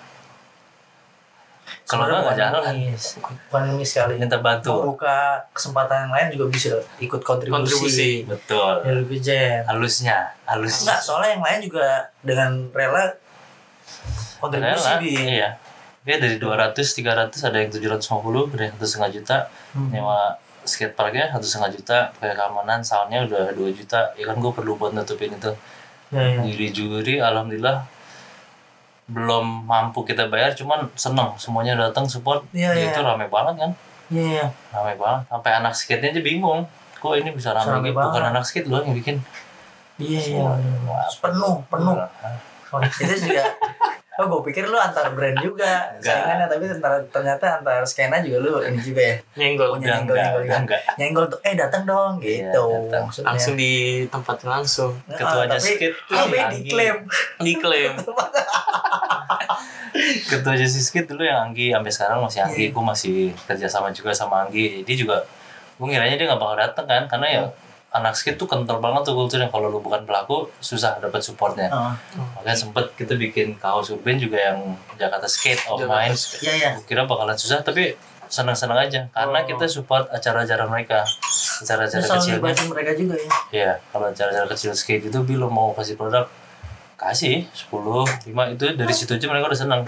Kalau 1.86 2.10
nggak 2.10 2.34
jalan. 2.34 2.62
ngemis. 2.66 3.22
bukan 3.22 3.62
ngemis 3.70 3.90
sekali. 3.94 4.18
Minta 4.18 4.42
bantu. 4.42 4.74
Membuka 4.74 5.38
kesempatan 5.54 6.10
yang 6.10 6.14
lain 6.14 6.28
juga 6.34 6.46
bisa 6.50 6.70
ikut 6.98 7.22
kontribusi, 7.22 7.62
Kontribusi. 7.62 8.12
betul. 8.26 8.74
Ya 8.82 8.92
lebih 8.94 9.20
jam 9.22 9.62
halusnya 9.70 10.18
halus 10.50 10.82
enggak 10.82 11.00
soalnya 11.02 11.30
yang 11.38 11.44
lain 11.46 11.60
juga 11.70 11.86
dengan 12.26 12.52
rela 12.74 13.14
kontribusi 14.38 14.86
Rela, 14.86 14.94
bi 14.98 15.10
iya 15.12 15.50
dia 16.06 16.16
dari 16.18 16.38
200 16.38 16.76
300 16.78 17.34
ada 17.42 17.58
yang 17.58 17.70
750 17.70 18.54
ada 18.54 18.64
yang 18.64 18.74
satu 18.78 18.86
setengah 18.86 19.12
juta 19.12 19.38
Hmm. 19.74 19.90
nyewa 19.92 20.38
skateparknya 20.64 21.30
satu 21.30 21.46
setengah 21.46 21.72
juta 21.74 21.98
kayak 22.16 22.36
keamanan 22.36 22.80
soundnya 22.80 23.22
udah 23.22 23.52
2 23.52 23.70
juta 23.72 24.14
ya 24.14 24.26
kan 24.26 24.38
gue 24.38 24.50
perlu 24.50 24.74
buat 24.76 24.92
nutupin 24.92 25.30
itu 25.32 25.52
ya, 26.10 26.22
ya. 26.22 26.42
juri-juri 26.42 27.20
alhamdulillah 27.20 27.86
belum 29.06 29.46
mampu 29.64 30.02
kita 30.02 30.26
bayar 30.26 30.54
cuman 30.54 30.90
seneng 30.96 31.38
semuanya 31.38 31.78
datang 31.78 32.06
support 32.06 32.42
Iya, 32.50 32.74
Ya, 32.74 32.80
iya. 32.80 32.90
itu 32.90 33.00
rame 33.00 33.28
banget 33.28 33.56
kan 33.60 33.72
Iya, 34.10 34.26
iya. 34.32 34.46
rame 34.72 34.94
banget 34.96 35.22
sampai 35.28 35.52
anak 35.54 35.74
skate-nya 35.74 36.10
aja 36.12 36.22
bingung 36.22 36.66
kok 36.96 37.14
ini 37.14 37.30
bisa 37.30 37.54
rame 37.54 37.70
Rame 37.72 37.90
gitu 37.90 38.02
bukan 38.02 38.24
anak 38.26 38.44
skate 38.44 38.66
loh 38.66 38.82
yang 38.82 38.94
bikin 38.94 39.22
Iya, 39.96 40.20
iya. 40.20 40.42
Wah, 40.84 41.08
Penuh, 41.08 41.56
penuh. 41.68 41.96
Hah? 41.96 42.36
Oh, 42.76 42.82
itu 42.84 43.16
juga 43.22 43.46
Oh, 44.16 44.32
gue 44.32 44.48
pikir 44.48 44.64
lu 44.64 44.80
antar 44.80 45.12
brand 45.12 45.36
juga 45.38 45.92
saingannya, 46.00 46.48
tapi 46.48 46.64
ternyata, 46.64 47.04
ternyata 47.12 47.60
antar 47.60 47.84
skena 47.84 48.24
juga 48.24 48.38
lu 48.40 48.64
ini 48.64 48.80
juga 48.80 49.04
ya. 49.04 49.16
Nyenggol. 49.36 49.76
Punya 49.76 49.84
Udah 49.84 49.92
nyenggol, 49.92 50.16
enggak, 50.16 50.32
nyenggol, 50.32 50.60
enggak. 50.64 50.82
Nyenggol 50.96 51.26
tuh, 51.28 51.40
eh 51.44 51.54
datang 51.54 51.84
dong, 51.84 52.14
Iya, 52.24 52.48
gitu. 52.48 52.64
datang. 52.88 53.04
maksudnya. 53.04 53.28
Langsung 53.28 53.56
di 53.60 53.72
tempatin 54.08 54.48
langsung. 54.50 54.92
Ketuanya 55.06 55.60
tapi, 55.60 55.68
skate 55.68 55.98
tuh 56.02 56.16
tapi 56.16 56.38
Anggi. 56.40 56.60
diklaim. 56.64 56.98
Diklaim. 57.44 57.94
ketua 60.26 60.54
Jesse 60.56 60.80
Skid 60.80 61.08
dulu 61.08 61.24
yang 61.24 61.50
Anggi 61.50 61.72
sampai 61.72 61.92
sekarang 61.92 62.20
masih 62.20 62.40
Iya. 62.40 62.46
Anggi 62.48 62.66
gue 62.72 62.84
masih 62.86 63.16
kerja 63.46 63.68
sama 63.68 63.90
juga 63.92 64.12
sama 64.12 64.44
Anggi 64.44 64.84
dia 64.84 64.96
juga 64.96 65.24
gue 65.76 65.86
ngiranya 65.86 66.16
dia 66.16 66.26
nggak 66.26 66.40
bakal 66.40 66.56
dateng 66.58 66.86
kan 66.86 67.04
karena 67.10 67.28
ya 67.30 67.42
anak 67.96 68.12
skate 68.14 68.36
tuh 68.36 68.44
kental 68.44 68.84
banget 68.84 69.08
tuh 69.08 69.16
kulturnya. 69.16 69.48
Kalau 69.48 69.72
lu 69.72 69.80
bukan 69.80 70.04
pelaku 70.04 70.52
susah 70.60 71.00
dapat 71.00 71.24
supportnya. 71.24 71.72
Oh, 71.72 71.96
makanya 72.36 72.58
sempet 72.60 72.92
kita 72.94 73.16
bikin 73.16 73.56
kaos 73.56 73.88
urban 73.90 74.20
juga 74.20 74.36
yang 74.36 74.76
Jakarta 75.00 75.24
Skate 75.26 75.64
of 75.72 75.80
Jakarta. 75.80 76.12
Iya, 76.44 76.54
iya. 76.60 76.70
gue 76.76 76.84
kira 76.84 77.08
bakalan 77.08 77.34
susah 77.34 77.64
tapi 77.64 77.96
senang-senang 78.28 78.84
aja. 78.84 79.08
Karena 79.10 79.40
Oh. 79.40 79.48
kita 79.48 79.66
support 79.66 80.12
acara-acara 80.12 80.68
mereka. 80.68 81.08
Acara-acara 81.64 82.04
libatin 82.28 82.68
mereka 82.68 82.92
juga 82.94 83.16
ya. 83.16 83.30
Iya, 83.50 83.72
kalau 83.90 84.12
acara-acara 84.12 84.48
kecil 84.52 84.76
skate 84.76 85.08
itu 85.08 85.20
Bi 85.24 85.40
lo 85.40 85.48
mau 85.48 85.72
kasih 85.72 85.96
produk 85.96 86.28
kasih 86.96 87.44
10, 87.52 88.08
5 88.24 88.56
itu 88.56 88.66
dari 88.72 88.94
situ 88.96 89.12
aja 89.16 89.28
mereka 89.28 89.52
udah 89.52 89.60
senang. 89.60 89.82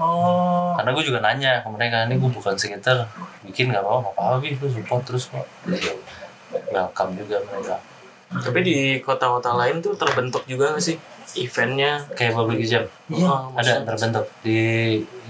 Oh, 0.00 0.72
karena 0.72 0.96
gue 0.96 1.04
juga 1.04 1.20
nanya 1.20 1.60
ke 1.60 1.68
mereka 1.68 2.08
ini 2.08 2.16
gue 2.16 2.30
bukan 2.32 2.56
skater 2.56 3.04
bikin 3.44 3.68
nggak 3.68 3.84
apa-apa 3.84 4.16
apa-apa 4.16 4.36
Bi 4.40 4.56
lu 4.56 4.68
support 4.72 5.04
terus 5.04 5.28
kok 5.28 5.44
welcome 6.70 7.12
juga 7.14 7.36
mereka 7.42 7.76
Tapi 8.30 8.58
di 8.60 8.76
kota-kota 8.98 9.50
lain 9.52 9.78
tuh 9.78 9.92
terbentuk 9.92 10.42
juga 10.44 10.70
nggak 10.70 10.80
sih 10.80 10.94
eventnya? 11.36 11.98
kayak 12.12 12.32
barbecue 12.32 12.66
jam 12.68 12.84
iya. 13.08 13.26
Oh, 13.26 13.50
ada 13.52 13.58
maksud- 13.58 13.84
terbentuk 13.84 14.24
di 14.40 14.60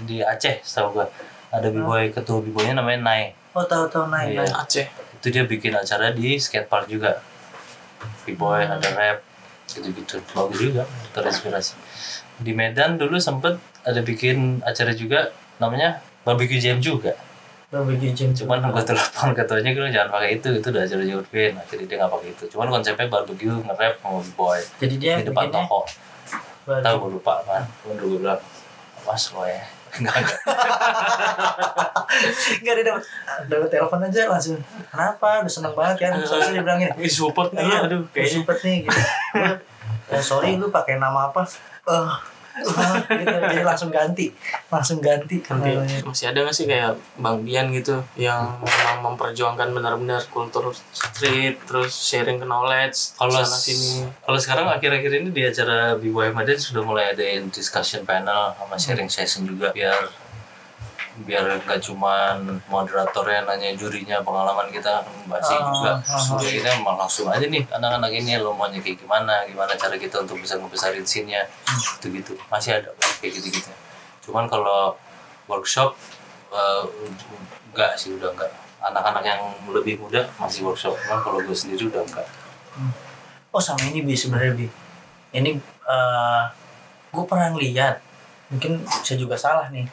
di 0.01 0.17
Aceh 0.19 0.61
setahu 0.61 0.95
gue 0.95 1.07
ada 1.49 1.67
b-boy 1.67 2.09
ketua 2.09 2.39
b-boynya 2.39 2.73
namanya 2.75 3.01
Nai 3.03 3.23
Oh 3.51 3.61
tahu 3.61 3.83
tahu 3.85 4.07
naik. 4.07 4.37
Iya. 4.39 4.47
Aceh. 4.55 4.87
itu 5.13 5.27
dia 5.27 5.43
bikin 5.43 5.73
acara 5.73 6.09
di 6.09 6.33
skatepark 6.35 6.87
juga 6.87 7.19
b-boy 8.23 8.61
Hmm. 8.61 8.75
ada 8.75 8.89
rap 8.91 9.19
gitu-gitu 9.67 10.21
bagus 10.29 10.59
juga 10.59 10.83
terinspirasi 11.11 11.73
di 12.37 12.51
Medan 12.51 12.95
dulu 12.95 13.17
sempet 13.17 13.55
ada 13.81 13.99
bikin 13.99 14.61
acara 14.61 14.91
juga 14.91 15.29
namanya 15.57 15.89
barbecue 16.21 16.57
jam 16.57 16.77
juga 16.77 17.13
Lo 17.71 17.87
bikin 17.87 18.11
jam 18.11 18.29
cuman 18.35 18.67
gue 18.67 18.83
telepon 18.83 19.31
ketuanya 19.31 19.71
gue 19.71 19.87
jangan 19.87 20.09
pakai 20.11 20.29
itu 20.35 20.47
itu 20.59 20.67
udah 20.67 20.83
acara 20.83 21.03
Jurgen 21.07 21.51
akhirnya 21.55 21.85
dia 21.87 21.95
nggak 22.03 22.11
pakai 22.11 22.29
itu 22.35 22.43
cuman 22.51 22.67
konsepnya 22.67 23.07
barbecue 23.07 23.55
nge-rap 23.63 23.95
sama 24.03 24.19
b-boy 24.19 24.59
Jadi 24.83 24.95
dia 24.99 25.13
di 25.23 25.31
depan 25.31 25.47
toko 25.47 25.87
tahu 26.67 26.95
gue 27.07 27.09
lupa 27.15 27.39
kan 27.47 27.63
gue 27.87 27.95
gue 27.95 28.19
bilang 28.19 28.41
awas 29.07 29.23
lo 29.31 29.47
ya 29.47 29.63
enggak 29.99 30.15
enggak 30.19 30.39
Enggak 32.59 32.73
dia 32.79 32.85
dapat 32.85 33.03
dapat 33.47 33.69
telepon 33.71 33.99
aja 34.03 34.21
langsung. 34.27 34.59
Kenapa? 34.91 35.27
Udah 35.43 35.51
seneng 35.51 35.73
banget 35.75 35.95
kan. 36.07 36.11
Soalnya 36.23 36.59
dia 36.59 36.63
bilang 36.63 36.79
gini. 36.79 36.91
Ini 36.99 37.11
support 37.11 37.49
nih, 37.55 37.63
Iya, 37.63 37.77
aduh 37.87 38.01
kayaknya. 38.11 38.33
Super 38.35 38.55
nih 38.59 38.75
gitu. 38.85 38.99
Eh, 40.11 40.23
sorry 40.29 40.49
lu 40.59 40.67
pakai 40.69 40.99
nama 40.99 41.31
apa? 41.31 41.41
Eh, 41.47 41.91
uh, 41.91 42.11
gitu. 42.59 43.35
Jadi 43.51 43.63
langsung 43.63 43.89
ganti, 43.91 44.27
langsung 44.67 44.99
ganti 44.99 45.39
masih 46.03 46.25
ada 46.31 46.39
gak 46.43 46.55
sih 46.55 46.65
kayak 46.67 46.97
Bang 47.17 47.43
Dian 47.45 47.71
gitu 47.71 48.03
yang 48.19 48.59
memang 48.61 49.13
memperjuangkan 49.13 49.71
benar-benar 49.71 50.21
kultur 50.29 50.73
street 50.91 51.61
terus 51.65 51.93
sharing 51.95 52.41
knowledge 52.43 53.15
kalau 53.15 53.41
sana 53.41 53.57
sini? 53.57 54.07
kalau 54.25 54.39
sekarang 54.39 54.67
akhir-akhir 54.67 55.11
ini 55.23 55.29
di 55.31 55.41
acara 55.47 55.95
BYM 55.97 56.35
Medan 56.35 56.59
sudah 56.59 56.83
mulai 56.83 57.15
ada 57.15 57.23
discussion 57.47 58.03
panel 58.03 58.55
sama 58.57 58.75
sharing 58.75 59.09
session 59.09 59.47
juga 59.47 59.71
biar 59.71 60.11
biar 61.11 61.59
nggak 61.67 61.83
cuman 61.83 62.63
moderatornya 62.71 63.43
nanya 63.43 63.75
jurinya 63.75 64.23
pengalaman 64.23 64.71
kita 64.71 65.03
Ah, 65.59 65.67
juga 65.67 65.91
ah, 65.99 66.15
ah. 66.15 66.39
Jadi 66.39 66.63
kita 66.63 66.69
emang 66.79 66.95
langsung 66.95 67.27
aja 67.27 67.43
nih 67.45 67.67
anak-anak 67.67 68.11
ini 68.15 68.39
lo 68.39 68.55
maunya 68.55 68.79
kayak 68.79 69.03
gimana 69.03 69.43
gimana 69.43 69.75
cara 69.75 69.99
kita 69.99 70.23
untuk 70.23 70.39
bisa 70.39 70.55
ngebesarin 70.55 71.03
scene-nya 71.03 71.43
gitu 71.99 72.07
gitu 72.15 72.33
masih 72.47 72.79
ada 72.79 72.89
kayak 73.19 73.37
gitu 73.37 73.47
gitu 73.51 73.71
cuman 74.23 74.47
kalau 74.47 74.95
workshop 75.45 75.99
eh, 76.49 76.83
enggak 77.71 77.91
sih 77.99 78.15
udah 78.15 78.31
enggak 78.31 78.51
anak-anak 78.81 79.23
yang 79.23 79.41
lebih 79.69 79.99
muda 79.99 80.25
masih 80.39 80.63
workshop 80.63 80.95
cuman 80.95 81.19
kalau 81.21 81.39
gue 81.43 81.53
sendiri 81.53 81.91
udah 81.91 82.01
enggak 82.07 82.27
Oh 83.51 83.59
sama 83.59 83.83
ini 83.83 83.99
bi 83.99 84.15
sebenarnya 84.15 84.55
bi. 84.55 84.67
Ini 85.35 85.51
eh 85.85 86.43
gue 87.11 87.23
pernah 87.27 87.51
lihat. 87.51 87.99
Mungkin 88.47 88.79
saya 89.03 89.19
juga 89.19 89.35
salah 89.35 89.67
nih. 89.67 89.83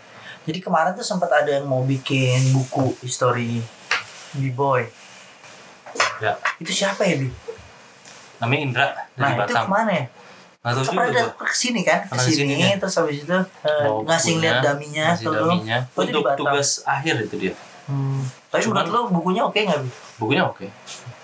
Jadi 0.49 0.59
kemarin 0.59 0.97
tuh 0.97 1.05
sempat 1.05 1.29
ada 1.31 1.51
yang 1.53 1.69
mau 1.69 1.85
bikin 1.85 2.41
buku 2.51 2.97
history 3.01 3.61
B-boy. 4.33 4.89
ya 6.19 6.41
Itu 6.57 6.73
siapa 6.75 7.05
ya 7.05 7.17
bi? 7.17 7.29
namanya 8.39 8.61
Indra 8.63 8.87
dari 9.13 9.21
Nah 9.21 9.31
itu 9.37 9.41
Batam 9.45 9.63
ke 9.63 9.69
mana 9.69 9.93
ya? 9.93 10.05
tahu 10.59 10.81
Kan 10.81 10.85
juga 10.87 11.05
ada 11.07 11.23
ke 11.35 11.55
sini 11.55 11.81
kan? 11.83 12.01
Pernah 12.07 12.17
Ke 12.19 12.29
sini 12.29 12.43
ke 12.45 12.55
sini, 12.55 12.65
ya. 12.65 12.77
terus 12.77 12.95
habis 12.97 13.17
itu 13.19 13.35
eh, 13.35 13.83
Bawa 13.83 14.01
ngasih 14.05 14.35
lihat 14.39 14.57
daminya 14.63 15.07
ngasih 15.11 15.25
ke 15.25 15.31
lu. 15.31 15.37
daminya 15.39 15.79
Oh, 15.91 16.03
itu 16.03 16.11
untuk 16.15 16.35
tugas 16.35 16.69
akhir 16.85 17.15
itu 17.23 17.37
dia 17.39 17.55
Hmm. 17.85 18.21
Tapi 18.47 18.61
Cuman- 18.63 18.85
menurut 18.85 18.89
lo 18.91 19.01
bukunya 19.11 19.43
oke 19.43 19.57
nggak 19.59 19.81
bi? 19.81 19.89
bukunya 20.19 20.45
oke 20.45 20.67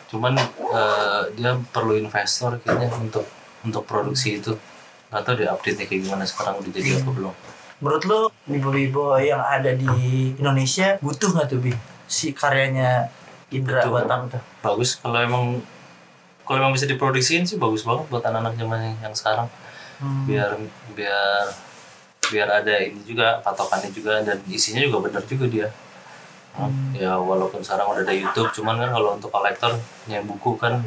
cuman 0.06 0.32
eh, 0.36 1.22
dia 1.34 1.52
perlu 1.68 1.92
investor 1.94 2.56
kayaknya 2.58 2.88
untuk 2.94 3.24
untuk 3.60 3.84
produksi 3.84 4.38
itu 4.38 4.52
nggak 5.08 5.22
tahu 5.22 5.34
dia 5.36 5.48
update 5.50 5.76
nya 5.76 5.84
kayak 5.84 6.02
gimana 6.02 6.24
sekarang 6.24 6.56
udah 6.56 6.70
jadi 6.70 6.96
apa 6.96 7.10
belum 7.10 7.34
Menurut 7.78 8.04
lo 8.04 8.20
bibo-bibo 8.44 9.14
yang 9.16 9.40
ada 9.40 9.70
di 9.70 9.88
Indonesia 10.34 10.96
butuh 10.98 11.30
nggak 11.30 11.48
tuh 11.48 11.58
bi 11.58 11.72
si 12.04 12.30
karyanya 12.30 13.10
Indra 13.48 13.82
Butuh. 13.82 13.94
Batam 14.00 14.20
tuh? 14.28 14.42
bagus 14.60 14.96
kalau 14.96 15.18
emang 15.18 15.44
kalau 16.42 16.60
emang 16.60 16.72
bisa 16.72 16.84
diproduksiin 16.84 17.44
sih 17.44 17.56
bagus 17.56 17.82
banget 17.82 18.04
buat 18.08 18.20
anak-anak 18.20 18.54
zaman 18.54 18.78
yang, 18.80 18.96
yang 19.02 19.14
sekarang 19.14 19.48
Hmm. 19.94 20.26
biar 20.26 20.58
biar 20.90 21.46
biar 22.26 22.48
ada 22.50 22.82
ini 22.82 22.98
juga 23.02 23.38
patokannya 23.40 23.94
juga 23.94 24.18
dan 24.20 24.42
isinya 24.44 24.82
juga 24.82 25.06
benar 25.06 25.22
juga 25.22 25.46
dia 25.46 25.68
Hmm. 26.50 26.90
ya 26.92 27.14
walaupun 27.14 27.62
sekarang 27.62 27.86
udah 27.86 28.02
ada 28.02 28.10
YouTube 28.10 28.50
cuman 28.52 28.74
kan 28.76 28.90
kalau 28.90 29.14
untuk 29.14 29.30
kolektor 29.30 29.70
yang 30.06 30.22
buku 30.22 30.54
kan 30.54 30.82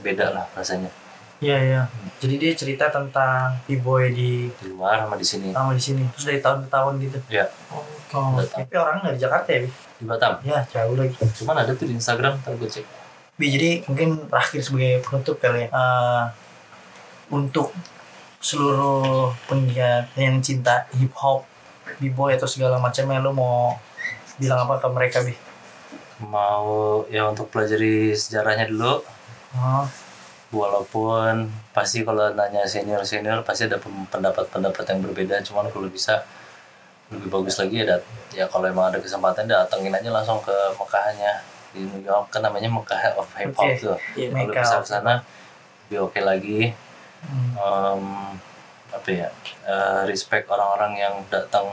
beda 0.00 0.32
lah 0.32 0.44
rasanya 0.52 0.92
Iya 1.38 1.56
iya. 1.60 1.82
Jadi 2.16 2.34
dia 2.36 2.52
cerita 2.52 2.88
tentang 2.88 3.60
b-boy 3.64 4.08
di 4.10 4.48
di 4.48 4.66
luar 4.66 5.04
sama 5.04 5.14
di 5.14 5.26
sini 5.26 5.48
sama 5.52 5.72
di 5.72 5.82
sini 5.82 6.02
terus 6.10 6.24
dari 6.24 6.40
tahun 6.40 6.64
ke 6.64 6.68
tahun 6.70 6.92
gitu. 6.98 7.18
ya 7.28 7.44
Oh, 8.08 8.32
Batam. 8.32 8.62
tapi 8.62 8.74
orangnya 8.74 9.00
nggak 9.02 9.14
di 9.14 9.20
Jakarta 9.20 9.48
ya, 9.50 9.58
Bi? 9.60 9.70
di 9.98 10.04
Batam 10.06 10.32
Ya, 10.40 10.58
jauh 10.64 10.94
lagi. 10.94 11.12
cuman 11.34 11.56
ada 11.58 11.72
tuh 11.72 11.84
di 11.84 11.94
Instagram 11.94 12.38
ntar 12.40 12.54
gue 12.54 12.70
cek 12.70 12.86
Bi, 13.36 13.46
jadi 13.50 13.70
mungkin 13.84 14.08
terakhir 14.26 14.60
sebagai 14.62 15.02
penutup 15.02 15.36
kali 15.36 15.60
ya. 15.60 15.68
Eh, 15.68 16.24
untuk 17.28 17.74
seluruh 18.38 19.34
penggiat 19.44 20.08
yang 20.14 20.38
cinta 20.38 20.86
hip 20.94 21.12
hop, 21.14 21.44
b-boy 21.98 22.32
atau 22.32 22.46
segala 22.46 22.78
macamnya 22.78 23.18
lu 23.18 23.34
mau 23.34 23.76
bilang 24.36 24.64
apa 24.64 24.78
ke 24.78 24.88
mereka, 24.88 25.18
Bi? 25.20 25.34
mau 26.22 27.04
ya 27.06 27.28
untuk 27.28 27.50
pelajari 27.50 28.14
sejarahnya 28.14 28.64
dulu 28.66 29.04
Oh, 29.52 29.84
walaupun 30.54 31.50
pasti 31.74 32.06
kalau 32.06 32.30
nanya 32.32 32.62
senior 32.66 33.02
senior 33.02 33.42
pasti 33.42 33.66
ada 33.66 33.78
pendapat-pendapat 33.82 34.84
yang 34.94 35.00
berbeda. 35.02 35.42
Cuman 35.42 35.66
kalau 35.70 35.90
bisa 35.90 36.22
lebih 37.10 37.30
bagus 37.30 37.58
lagi 37.62 37.82
ya 37.82 37.86
dat- 37.96 38.06
ya 38.34 38.44
kalau 38.50 38.66
emang 38.66 38.90
ada 38.90 38.98
kesempatan 38.98 39.46
datengin 39.46 39.94
aja 39.94 40.10
langsung 40.10 40.38
ke 40.42 40.54
Mekahnya. 40.78 41.42
Di 41.74 41.84
New 41.84 42.02
York 42.02 42.32
kan 42.32 42.40
namanya 42.40 42.70
Mekah 42.72 43.14
of 43.20 43.28
Hip 43.36 43.52
Hop 43.58 43.68
tuh. 43.76 43.98
Iya, 44.16 44.32
kalau 44.32 44.54
bisa 44.54 44.76
ke 44.80 44.88
sana 44.88 45.14
lebih 45.86 45.98
oke 46.08 46.20
lagi. 46.22 46.72
Hmm. 47.26 48.38
Apa 48.90 49.08
ya 49.10 49.28
eh, 49.66 50.02
respect 50.06 50.46
orang-orang 50.48 50.92
yang 50.96 51.14
datang 51.28 51.66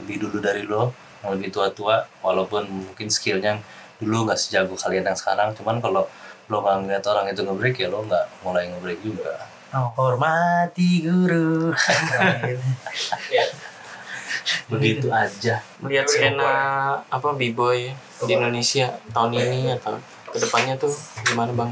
lebih 0.00 0.28
dulu 0.28 0.38
dari 0.40 0.62
lo 0.62 0.94
yang 1.20 1.36
lebih 1.36 1.50
tua-tua. 1.52 2.06
Walaupun 2.22 2.70
mungkin 2.70 3.10
skillnya 3.10 3.58
dulu 4.00 4.24
nggak 4.30 4.38
sejago 4.40 4.72
kalian 4.78 5.04
yang 5.10 5.18
sekarang. 5.18 5.52
Cuman 5.58 5.82
kalau 5.84 6.06
lo 6.46 6.62
nggak 6.62 6.76
ngeliat 6.86 7.04
orang 7.10 7.26
itu 7.30 7.40
ngebreak 7.42 7.76
ya 7.78 7.88
lo 7.90 8.06
nggak 8.06 8.26
mulai 8.46 8.70
ngebreak 8.70 9.00
juga. 9.02 9.34
Oh, 9.74 9.90
hormati 9.98 11.02
guru. 11.02 11.74
begitu 14.70 15.10
aja. 15.10 15.58
Melihat 15.82 16.06
skena 16.06 16.50
apa 17.02 17.28
b-boy 17.34 17.90
di 18.22 18.32
Indonesia 18.32 18.94
tahun 19.10 19.34
ini 19.34 19.74
atau 19.74 19.98
ke 20.30 20.38
depannya 20.38 20.78
tuh 20.78 20.92
gimana 21.26 21.50
bang? 21.50 21.70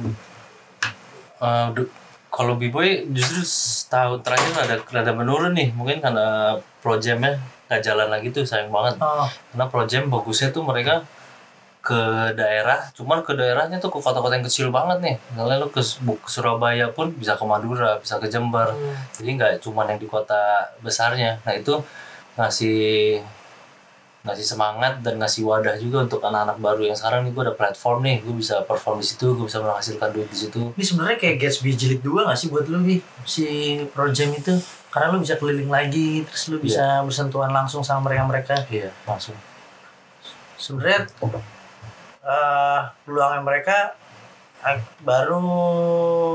Eh, 1.38 1.66
du- 1.74 1.92
kalau 2.34 2.58
b-boy 2.58 3.06
justru 3.14 3.46
setahun 3.46 4.26
terakhir 4.26 4.52
ada 4.58 4.76
ada 4.82 5.12
menurun 5.14 5.54
nih. 5.54 5.70
Mungkin 5.70 6.02
karena 6.02 6.58
projemnya 6.82 7.38
nggak 7.70 7.80
jalan 7.80 8.08
lagi 8.10 8.34
tuh 8.34 8.42
sayang 8.42 8.74
banget. 8.74 8.98
Oh, 8.98 9.30
karena 9.54 9.64
projem 9.70 10.10
bagusnya 10.10 10.50
tuh 10.50 10.66
mereka 10.66 11.06
ke 11.84 12.32
daerah 12.32 12.88
cuman 12.96 13.20
ke 13.20 13.36
daerahnya 13.36 13.76
tuh 13.76 13.92
ke 13.92 14.00
kota-kota 14.00 14.40
yang 14.40 14.46
kecil 14.48 14.72
banget 14.72 14.98
nih. 15.04 15.16
Misalnya 15.36 15.56
lu 15.60 15.68
ke, 15.68 15.84
ke 15.84 16.30
Surabaya 16.32 16.88
pun 16.88 17.12
bisa 17.12 17.36
ke 17.36 17.44
Madura 17.44 18.00
bisa 18.00 18.16
ke 18.16 18.32
Jember. 18.32 18.72
Jadi 19.12 19.28
nggak 19.36 19.52
cuman 19.60 19.92
yang 19.92 20.00
di 20.00 20.08
kota 20.08 20.72
besarnya. 20.80 21.44
Nah 21.44 21.52
itu 21.52 21.76
ngasih 22.40 23.20
ngasih 24.24 24.56
semangat 24.56 25.04
dan 25.04 25.20
ngasih 25.20 25.44
wadah 25.44 25.76
juga 25.76 26.00
untuk 26.08 26.24
anak-anak 26.24 26.56
baru 26.56 26.88
yang 26.88 26.96
sekarang 26.96 27.28
nih. 27.28 27.32
Gue 27.36 27.42
ada 27.44 27.52
platform 27.52 28.00
nih 28.00 28.16
gue 28.24 28.34
bisa 28.40 28.64
perform 28.64 29.04
di 29.04 29.06
situ 29.12 29.36
gue 29.36 29.44
bisa 29.44 29.60
menghasilkan 29.60 30.08
duit 30.16 30.28
di 30.32 30.38
situ. 30.40 30.72
Ini 30.72 30.84
sebenarnya 30.88 31.20
kayak 31.20 31.36
Gatsby 31.36 31.76
jilid 31.76 32.00
2 32.00 32.24
gak 32.24 32.38
sih 32.40 32.48
buat 32.48 32.64
lu, 32.64 32.80
Bi? 32.80 32.96
Si 33.28 33.44
projem 33.92 34.32
itu? 34.32 34.56
Karena 34.88 35.12
lu 35.12 35.20
bisa 35.20 35.36
keliling 35.36 35.68
lagi, 35.68 36.24
terus 36.24 36.48
lu 36.48 36.56
bisa 36.64 37.04
bersentuhan 37.04 37.52
langsung 37.52 37.84
sama 37.84 38.08
mereka-mereka. 38.08 38.64
iya 38.72 38.88
langsung. 39.04 39.36
Sebenarnya 40.56 41.04
eh 42.24 42.80
peluangnya 43.04 43.40
mereka 43.44 43.76
eh, 44.64 44.80
baru 45.04 45.44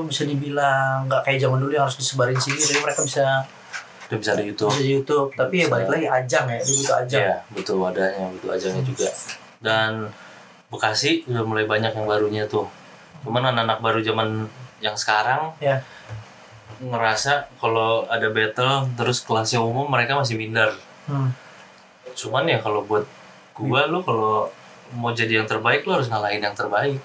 bisa 0.06 0.24
dibilang 0.30 1.10
nggak 1.10 1.26
kayak 1.26 1.42
zaman 1.42 1.58
dulu 1.66 1.74
yang 1.74 1.90
harus 1.90 1.98
disebarin 1.98 2.38
sini 2.38 2.62
tapi 2.62 2.80
mereka 2.86 3.02
bisa 3.02 3.26
udah 4.10 4.18
bisa 4.18 4.34
di 4.38 4.44
YouTube 4.50 4.70
bisa 4.70 4.82
di 4.82 4.92
YouTube 4.94 5.30
tapi 5.34 5.56
ya 5.62 5.66
Bisa. 5.66 5.74
balik 5.74 5.90
lagi 5.90 6.08
ajang 6.10 6.46
ya 6.50 6.60
dia 6.62 6.74
butuh 6.78 6.96
ajang 6.98 7.22
Iya, 7.22 7.36
butuh 7.54 7.76
wadahnya, 7.78 8.26
butuh 8.38 8.50
ajangnya 8.58 8.84
juga. 8.86 9.10
Dan 9.62 9.92
Bekasi 10.70 11.26
udah 11.26 11.42
mulai 11.42 11.66
banyak 11.66 11.98
yang 11.98 12.06
barunya 12.06 12.46
tuh. 12.46 12.70
Cuman 13.26 13.42
anak-anak 13.42 13.82
baru 13.82 14.00
zaman 14.06 14.46
yang 14.80 14.94
sekarang 14.94 15.58
ya 15.58 15.82
ngerasa 16.80 17.52
kalau 17.60 18.06
ada 18.08 18.30
battle 18.32 18.88
terus 18.96 19.26
kelasnya 19.26 19.60
umum 19.60 19.90
mereka 19.90 20.14
masih 20.14 20.38
minder. 20.38 20.70
hmm. 21.10 21.34
Cuman 22.14 22.46
ya 22.46 22.62
kalau 22.62 22.86
buat 22.86 23.04
gua 23.58 23.90
lu 23.90 24.06
kalau 24.06 24.54
mau 24.92 25.12
jadi 25.12 25.40
yang 25.40 25.48
terbaik 25.48 25.84
lu 25.84 25.94
harus 25.94 26.08
ngalahin 26.08 26.42
yang 26.42 26.54
terbaik. 26.54 26.98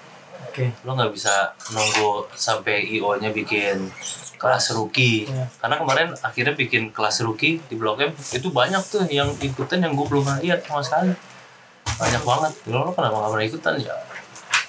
Oke. 0.45 0.71
lo 0.81 0.95
nggak 0.95 1.11
bisa 1.11 1.51
nunggu 1.69 2.31
sampai 2.31 2.87
io 2.87 3.11
nya 3.15 3.27
bikin 3.29 3.91
kelas 4.35 4.71
rookie 4.71 5.27
Iya. 5.27 5.51
karena 5.59 5.75
kemarin 5.75 6.07
akhirnya 6.17 6.55
bikin 6.55 6.83
kelas 6.89 7.19
rookie 7.21 7.59
di 7.61 7.75
blok 7.75 7.99
M 7.99 8.11
itu 8.31 8.47
banyak 8.49 8.79
tuh 8.81 9.03
yang 9.05 9.35
ikutan 9.37 9.83
yang 9.83 9.91
gue 9.91 10.07
belum 10.07 10.23
lihat 10.39 10.63
sama 10.63 10.79
sekali 10.79 11.11
banyak 11.85 12.23
banget 12.23 12.53
lo 12.65 12.77
lo 12.81 12.91
kenapa 12.91 13.19
nggak 13.19 13.31
pernah 13.31 13.45
ikutan 13.45 13.73
ya 13.77 13.95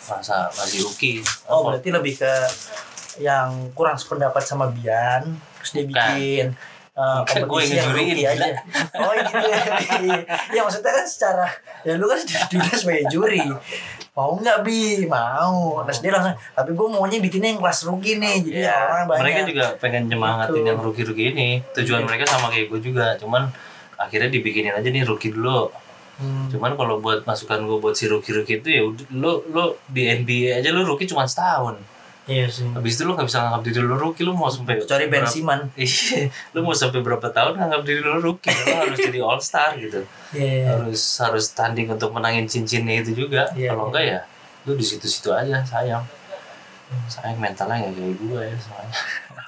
masa 0.05 0.51
masih 0.51 0.83
rookie 0.83 1.23
Oh 1.47 1.62
Apa? 1.62 1.79
berarti 1.79 1.89
lebih 1.91 2.14
ke 2.17 2.33
yang 3.17 3.71
kurang 3.71 3.95
sependapat 3.95 4.43
sama 4.43 4.67
Bian 4.69 5.23
terus 5.57 5.71
dia 5.71 5.85
bikin 5.87 6.47
uh, 6.97 7.20
Bukan, 7.20 7.36
gue 7.36 7.47
kompetisi 7.47 7.76
yang 7.76 7.92
gila. 7.92 8.30
aja. 8.32 8.49
Oh 8.97 9.12
gitu 9.14 9.47
ya. 9.47 9.62
ya 10.51 10.61
maksudnya 10.61 10.92
kan 10.92 11.07
secara 11.07 11.47
ya 11.82 11.92
lu 11.94 12.05
kan 12.05 12.18
juga 12.49 12.70
sebagai 12.72 13.05
juri. 13.09 13.44
Mau 14.12 14.32
nggak 14.34 14.59
bi? 14.61 15.05
Mau. 15.05 15.84
Terus 15.84 16.01
dia 16.01 16.11
langsung. 16.11 16.32
Tapi 16.32 16.70
gue 16.72 16.86
maunya 16.88 17.18
bikinnya 17.18 17.49
yang 17.51 17.61
kelas 17.61 17.84
rookie 17.84 18.16
nih. 18.16 18.36
Jadi 18.42 18.59
Iya, 18.59 18.76
orang 18.86 19.05
banyak. 19.07 19.20
mereka 19.22 19.40
juga 19.44 19.66
pengen 19.76 20.03
nyemangatin 20.07 20.53
Betul. 20.55 20.66
yang 20.66 20.78
rookie-rookie 20.80 21.28
ini 21.30 21.49
tujuan 21.74 22.03
mereka 22.03 22.24
sama 22.26 22.49
kayak 22.49 22.66
gue 22.68 22.80
juga 22.82 23.12
cuman 23.16 23.53
akhirnya 23.94 24.28
dibikinin 24.28 24.72
aja 24.72 24.84
nih 24.86 25.05
rookie 25.05 25.30
dulu 25.30 25.68
Hmm. 26.16 26.49
cuman 26.49 26.72
kalau 26.74 26.97
buat 26.97 27.28
masukan 27.28 27.61
gue 27.61 27.76
buat 27.76 27.92
si 27.92 28.09
rookie-rookie 28.09 28.64
itu 28.64 28.68
ya 28.70 28.80
lo 29.12 29.44
lo 29.47 29.64
di 29.84 30.09
NBA 30.09 30.57
aja 30.57 30.72
lo 30.72 30.80
rookie 30.82 31.05
cuma 31.05 31.28
setahun 31.28 31.76
Iya 32.27 32.51
sih. 32.51 32.66
habis 32.66 32.99
itu 32.99 33.07
lo 33.07 33.14
nggak 33.14 33.22
bisa 33.24 33.39
nganggap 33.39 33.62
diri 33.62 33.81
lo 33.81 33.95
rookie 33.95 34.27
lo 34.27 34.35
mau 34.35 34.51
sampai 34.51 34.83
Kecuali 34.83 35.07
Ben 35.07 35.22
berapa- 35.22 35.31
Siman. 35.31 35.61
Iya, 35.79 36.27
lu 36.51 36.59
mau 36.61 36.74
sampai 36.74 36.99
berapa 36.99 37.29
tahun 37.31 37.55
nganggap 37.55 37.83
diri 37.83 38.01
lu 38.03 38.18
rookie, 38.18 38.51
lu 38.51 38.66
harus 38.74 38.99
jadi 38.99 39.18
all 39.20 39.39
star 39.39 39.79
gitu. 39.79 40.03
Iya. 40.31 40.74
Harus 40.74 41.03
harus 41.16 41.45
tanding 41.51 41.87
untuk 41.87 42.11
menangin 42.11 42.45
cincinnya 42.45 42.99
itu 42.99 43.14
juga. 43.16 43.47
Iya, 43.55 43.70
Kalau 43.70 43.87
iya. 43.87 43.89
enggak 43.89 44.05
ya, 44.05 44.20
lu 44.62 44.74
di 44.74 44.83
situ-situ 44.83 45.31
aja 45.31 45.62
sayang. 45.62 46.03
Sayang 47.07 47.39
mentalnya 47.39 47.79
nggak 47.81 47.95
kayak 47.95 48.14
gue 48.18 48.43
ya 48.45 48.57
soalnya. 48.59 48.99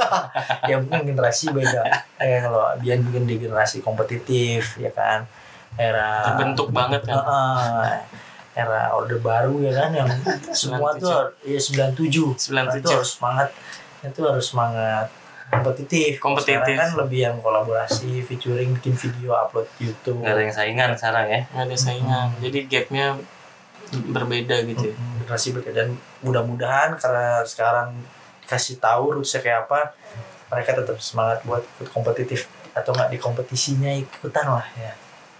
ya 0.71 0.77
mungkin 0.79 1.03
generasi 1.09 1.51
beda. 1.51 1.83
Kayak 2.15 2.41
kalau 2.47 2.63
Bian 2.79 3.03
bikin 3.03 3.25
di 3.27 3.35
generasi 3.39 3.83
kompetitif 3.83 4.79
ya 4.79 4.91
kan. 4.93 5.27
Era 5.75 6.23
terbentuk 6.25 6.71
banget 6.71 7.03
kan 7.03 7.19
Heeh. 7.19 7.99
Era 8.59 8.91
orde 8.91 9.23
baru 9.23 9.63
ya 9.63 9.87
kan 9.87 9.91
yang 9.95 10.11
semua 10.59 10.91
tuh 10.99 11.31
ya 11.47 11.55
97 11.55 11.95
Nah, 12.51 12.67
97. 12.75 12.83
itu 12.83 12.89
harus 12.91 13.11
semangat 13.15 13.49
itu 13.99 14.21
harus 14.23 14.47
semangat 14.47 15.07
kompetitif. 15.49 16.19
Kompetitif. 16.19 16.61
Sekarang 16.61 16.77
kan 16.77 16.91
lebih 17.01 17.21
yang 17.25 17.37
kolaborasi 17.41 18.21
featuring 18.21 18.77
bikin 18.77 18.93
video 18.93 19.33
upload 19.33 19.65
YouTube. 19.81 20.21
Gak 20.21 20.35
ada 20.35 20.43
yang 20.45 20.53
saingan 20.53 20.91
sekarang 20.93 21.27
ya. 21.27 21.41
nggak 21.49 21.65
ada 21.65 21.77
saingan. 21.79 22.29
Jadi 22.43 22.59
gapnya 22.69 23.07
berbeda 23.89 24.57
gitu. 24.69 24.93
Hmm, 24.93 25.25
generasi 25.25 25.57
beda 25.57 25.71
dan 25.73 25.89
mudah-mudahan 26.21 27.01
karena 27.01 27.41
sekarang 27.43 27.97
kasih 28.45 28.77
tahu 28.77 29.17
rootsnya 29.17 29.41
kayak 29.41 29.65
apa 29.65 29.97
mereka 30.49 30.77
tetap 30.77 31.01
semangat 31.01 31.41
buat 31.49 31.65
ikut 31.81 31.89
kompetitif. 31.91 32.45
Atau 32.77 32.93
nggak 32.93 33.11
di 33.11 33.19
kompetisinya 33.19 33.91
ikutan 33.97 34.47
lah 34.47 34.67
ya 34.77 34.93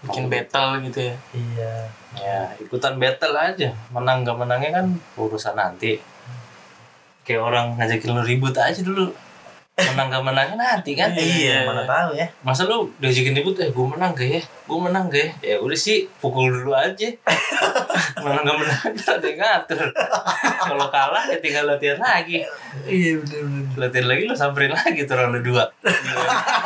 bikin 0.07 0.31
battle 0.31 0.79
gitu 0.87 0.99
ya 1.11 1.15
iya 1.35 1.73
Ya 2.17 2.49
ikutan 2.57 2.97
battle 2.97 3.35
aja. 3.37 3.69
Menang 3.93 4.25
gak 4.25 4.37
menangnya 4.37 4.81
kan 4.81 4.85
urusan 5.13 5.53
nanti. 5.53 6.01
Kayak 7.21 7.45
orang 7.45 7.65
ngajakin 7.77 8.17
lu 8.17 8.21
ribut 8.25 8.55
aja 8.57 8.81
dulu. 8.81 9.13
Menang 9.79 10.11
gak 10.11 10.25
menangnya 10.25 10.57
nanti 10.57 10.97
kan. 10.97 11.13
iya 11.15 11.63
mana 11.63 11.87
tahu 11.87 12.11
ya 12.17 12.27
Masa 12.43 12.67
lu 12.67 12.91
diajakin 12.99 13.31
ribut, 13.37 13.55
eh 13.61 13.69
gue 13.69 13.85
menang 13.85 14.11
gak 14.17 14.27
ya? 14.27 14.41
Gue 14.65 14.79
menang 14.81 15.05
gak 15.07 15.21
ya? 15.21 15.55
Ya 15.55 15.55
udah 15.61 15.77
sih, 15.77 16.09
pukul 16.19 16.49
dulu 16.49 16.73
aja. 16.73 17.07
menang 18.25 18.43
gak 18.43 18.57
menang, 18.57 18.81
ada 19.15 19.23
yang 19.23 19.39
ngatur. 19.39 19.79
Kalau 20.59 20.87
kalah 20.91 21.23
ya 21.29 21.37
tinggal 21.39 21.69
latihan 21.69 22.01
lagi. 22.01 22.43
iya 22.89 23.15
benar-benar 23.21 23.77
Latihan 23.77 24.07
lagi 24.09 24.23
lu 24.25 24.35
samperin 24.35 24.73
lagi 24.73 25.05
tuh 25.05 25.15
round 25.15 25.39
dua. 25.45 25.63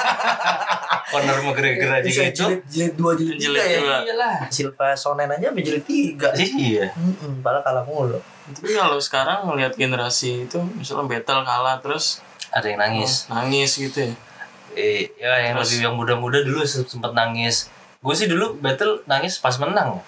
Conor 1.13 1.37
McGregor 1.43 1.89
aja 1.91 2.01
bisa 2.01 2.21
gitu. 2.25 2.43
jilid 2.43 2.61
jilid 2.65 2.93
dua 2.93 3.11
jilid 3.13 3.37
tiga 3.37 3.61
Jilid 3.61 3.63
ya. 3.79 3.97
Iyalah. 4.03 4.35
Silva 4.47 4.87
Sonen 4.93 5.29
aja 5.29 5.45
sampai 5.47 5.61
jilid 5.61 5.83
tiga 5.83 6.29
Iya. 6.33 6.89
Mm-mm, 6.91 7.39
padahal 7.39 7.61
kalah 7.61 7.83
mulu 7.83 8.17
tapi 8.45 8.73
kalau 8.73 8.97
sekarang 8.97 9.45
ngelihat 9.45 9.73
generasi 9.73 10.43
itu 10.43 10.57
misalnya 10.73 11.07
battle 11.07 11.41
kalah 11.41 11.79
terus 11.79 12.19
Ada 12.49 12.67
yang 12.67 12.79
nangis. 12.79 13.25
nangis 13.27 13.71
gitu 13.75 14.03
ya 14.03 14.13
Eh, 14.73 15.05
ya 15.15 15.29
yang 15.39 15.53
Terus? 15.55 15.69
lebih 15.69 15.79
yang 15.83 15.95
muda-muda 15.95 16.41
dulu 16.41 16.61
se- 16.63 16.81
sempet 16.83 17.13
nangis. 17.13 17.69
Gue 17.99 18.11
sih 18.11 18.25
dulu 18.25 18.57
battle 18.57 19.05
nangis 19.05 19.37
pas 19.37 19.53
menang. 19.55 20.01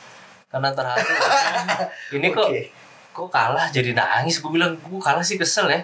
Karena 0.49 0.73
terharu. 0.73 1.05
Ini 2.17 2.27
kok. 2.29 2.49
Kok 3.15 3.31
kalah 3.31 3.71
jadi 3.71 3.95
nangis? 3.95 4.43
Gue 4.43 4.51
bilang 4.59 4.75
gue 4.75 4.99
kalah 4.99 5.23
sih 5.23 5.39
kesel 5.39 5.71
ya. 5.71 5.79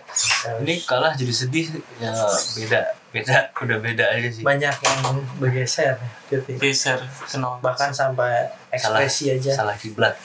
Ini 0.59 0.83
kalah 0.83 1.15
jadi 1.15 1.31
sedih 1.31 1.71
ya 1.95 2.11
beda 2.59 2.79
beda 3.11 3.35
udah 3.55 3.77
beda 3.79 4.05
aja 4.19 4.27
sih. 4.27 4.43
Banyak 4.43 4.75
yang 4.75 4.99
bergeser 5.39 5.95
gitu 6.27 6.59
geser 6.59 6.99
kenal 7.31 7.55
bahkan 7.63 7.95
sampai 7.95 8.51
ekspresi 8.67 9.31
aja. 9.31 9.63
salah 9.63 9.75
kiblat 9.79 10.15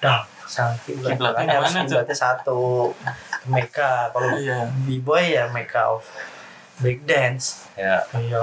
dah 0.00 0.24
salah 0.48 0.76
kiblat. 0.88 1.12
Kiblatnya 1.16 1.44
makanya 1.44 1.56
harus 1.60 1.72
kiblatnya 1.84 2.16
satu. 2.16 2.92
Meka 3.44 4.08
kalau 4.16 4.40
Iya. 4.40 4.72
b-boy 4.88 5.36
ya 5.36 5.44
Meka 5.52 5.92
of 5.92 6.08
break 6.80 7.04
dance 7.04 7.68
ya 7.76 8.00
iya 8.16 8.40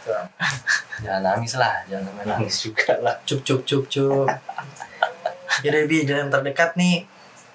jangan 1.04 1.20
nangis 1.22 1.60
lah 1.60 1.84
jangan 1.84 2.08
nangis 2.24 2.56
juga 2.64 2.96
lah. 3.04 3.20
Cup 3.28 3.44
cup 3.44 3.60
cup 3.68 3.84
cup. 3.84 4.26
Jadi 5.60 5.84
bi 5.84 6.08
dalam 6.08 6.32
terdekat 6.32 6.72
nih 6.80 7.04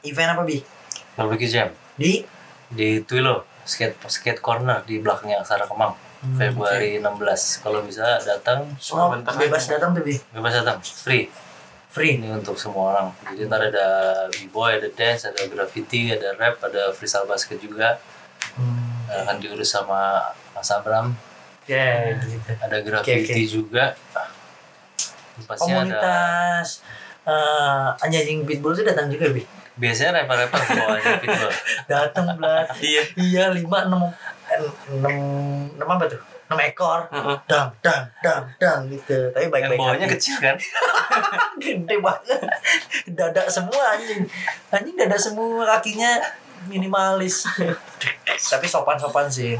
event 0.05 0.37
apa 0.37 0.43
bi? 0.45 0.61
Barbecue 1.17 1.49
jam? 1.49 1.69
Di? 1.97 2.23
Di 2.69 3.01
Twilo 3.03 3.45
skate 3.65 3.97
skate 4.05 4.41
corner 4.41 4.85
di 4.85 5.01
belakangnya 5.01 5.41
Aksara 5.41 5.65
Kemang. 5.65 5.97
Hmm, 6.25 6.37
Februari 6.37 6.97
16 7.01 7.65
kalau 7.65 7.81
bisa 7.85 8.21
datang. 8.21 8.65
Oh, 8.93 9.09
bentar 9.13 9.33
bebas 9.37 9.65
datang 9.69 9.93
tuh 9.93 10.03
bi? 10.05 10.15
Bebas 10.33 10.53
datang. 10.61 10.77
Free. 10.81 11.29
Free? 11.89 12.17
Ini 12.21 12.33
untuk 12.37 12.57
semua 12.57 12.93
orang. 12.93 13.07
Jadi 13.33 13.49
ntar 13.49 13.61
ada 13.69 13.87
b-boy 14.29 14.81
ada 14.81 14.89
dance 14.89 15.29
ada 15.29 15.41
graffiti 15.49 16.13
ada 16.13 16.33
rap 16.37 16.61
ada 16.61 16.93
freestyle 16.93 17.29
basket 17.29 17.61
juga. 17.61 17.97
Hmm. 18.55 18.93
akan 19.05 19.37
diurus 19.37 19.69
sama 19.69 20.31
Mas 20.55 20.69
Abram. 20.71 21.13
Ya 21.65 22.17
gitu. 22.21 22.51
Ada 22.61 22.77
graffiti 22.81 23.45
oke. 23.45 23.51
juga. 23.51 23.85
Pasnya 25.45 25.83
ada 25.83 25.99
komunitas 25.99 26.85
eh 27.25 28.05
anjing 28.05 28.45
pitbull 28.45 28.77
tuh 28.77 28.85
datang 28.85 29.09
juga 29.09 29.33
bi 29.33 29.41
biasanya 29.75 30.23
rapper-rapper 30.23 30.59
bawahnya 30.71 31.13
pitbull 31.23 31.51
datang 31.85 32.25
belat 32.39 32.67
iya. 32.79 33.01
Iya 33.19 33.45
lima 33.51 33.83
enam 33.83 34.07
eh, 34.47 34.59
enam 34.95 35.15
enam 35.75 35.87
apa 35.87 36.05
tuh? 36.07 36.21
Enam 36.45 36.59
ekor. 36.61 37.09
Heeh. 37.09 37.35
dang 37.49 37.67
dang 37.83 38.03
dang 38.23 38.43
dang 38.61 38.79
gitu. 38.87 39.33
Tapi 39.35 39.51
baik 39.51 39.75
baik 39.75 39.79
bawahnya 39.81 40.07
kecil 40.07 40.39
kan? 40.39 40.55
Gede 41.61 41.95
banget. 41.99 42.39
Dada 43.11 43.43
semua 43.51 43.97
anjing. 43.97 44.23
Anjing 44.71 44.95
dada 44.95 45.17
semua 45.17 45.65
kakinya 45.75 46.21
minimalis. 46.71 47.43
Tapi 48.25 48.65
sopan 48.69 48.95
sopan 48.95 49.27
sih. 49.27 49.57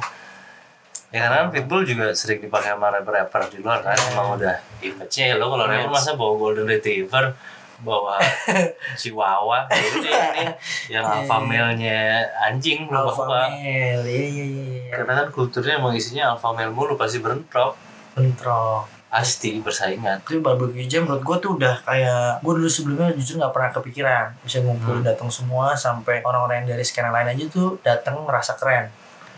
Ya 1.11 1.27
karena 1.27 1.47
kan 1.47 1.49
pitbull 1.51 1.83
juga 1.87 2.11
sering 2.11 2.43
dipakai 2.43 2.75
sama 2.75 2.91
rapper-rapper 2.91 3.51
di 3.51 3.57
luar 3.59 3.83
kan? 3.83 3.95
Emang 4.15 4.35
udah 4.39 4.55
image-nya 4.79 5.35
lo 5.35 5.51
kalau 5.51 5.65
rapper 5.67 5.91
masa 5.91 6.15
bawa 6.15 6.33
golden 6.39 6.67
retriever 6.69 7.35
bawa 7.77 8.15
chihuahua. 8.99 9.67
Jadi 9.67 10.07
ini 10.07 10.45
yang 10.87 11.03
alpha 11.03 11.37
male-nya 11.37 12.23
anjing 12.39 12.85
lu 12.85 12.95
alpha 12.95 13.25
male 13.25 13.51
iya 13.51 13.91
iya 14.05 14.25
iya 14.25 14.45
iya. 14.45 14.81
karena 14.91 15.11
kan 15.19 15.27
kulturnya 15.29 15.75
emang 15.75 15.91
isinya 15.91 16.31
alpha 16.31 16.51
male 16.51 16.71
mulu 16.71 16.95
pasti 16.95 17.19
bentrok. 17.19 17.75
Bentrok. 18.13 18.87
Pasti 19.05 19.59
bersaingan. 19.59 20.23
Itu 20.23 20.39
barbecue 20.39 20.83
jam 20.85 21.03
menurut 21.03 21.23
gue 21.23 21.37
tuh 21.39 21.51
udah 21.55 21.75
kayak 21.83 22.39
gue 22.39 22.53
dulu 22.53 22.67
sebelumnya 22.67 23.11
jujur 23.11 23.39
nggak 23.39 23.51
pernah 23.51 23.71
kepikiran 23.71 24.25
bisa 24.39 24.59
ngumpulin 24.59 24.99
Hmm. 24.99 25.07
datang 25.07 25.29
semua 25.29 25.71
sampai 25.73 26.19
orang-orang 26.21 26.63
yang 26.63 26.75
dari 26.75 26.83
skena 26.83 27.11
lain 27.11 27.31
aja 27.31 27.43
tuh 27.47 27.79
datang 27.79 28.19
merasa 28.21 28.55
keren. 28.55 28.91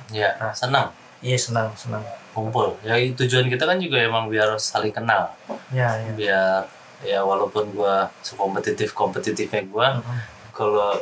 Ya 0.10 0.34
Nah. 0.38 0.54
senang. 0.54 0.88
iya 1.18 1.34
senang 1.34 1.74
senang. 1.74 2.02
Kumpul 2.30 2.78
ya 2.82 2.94
tujuan 2.94 3.50
kita 3.50 3.66
kan 3.66 3.78
juga 3.78 3.98
emang 3.98 4.30
biar 4.30 4.54
saling 4.56 4.94
kenal. 4.94 5.34
Ya 5.70 5.90
ya 5.98 6.12
biar 6.14 6.62
ya 7.02 7.22
walaupun 7.22 7.70
gua 7.72 8.10
sekompetitif 8.22 8.94
kompetitifnya 8.94 9.62
gua 9.68 9.98
Mm-mm. 9.98 10.20
kalau 10.54 10.94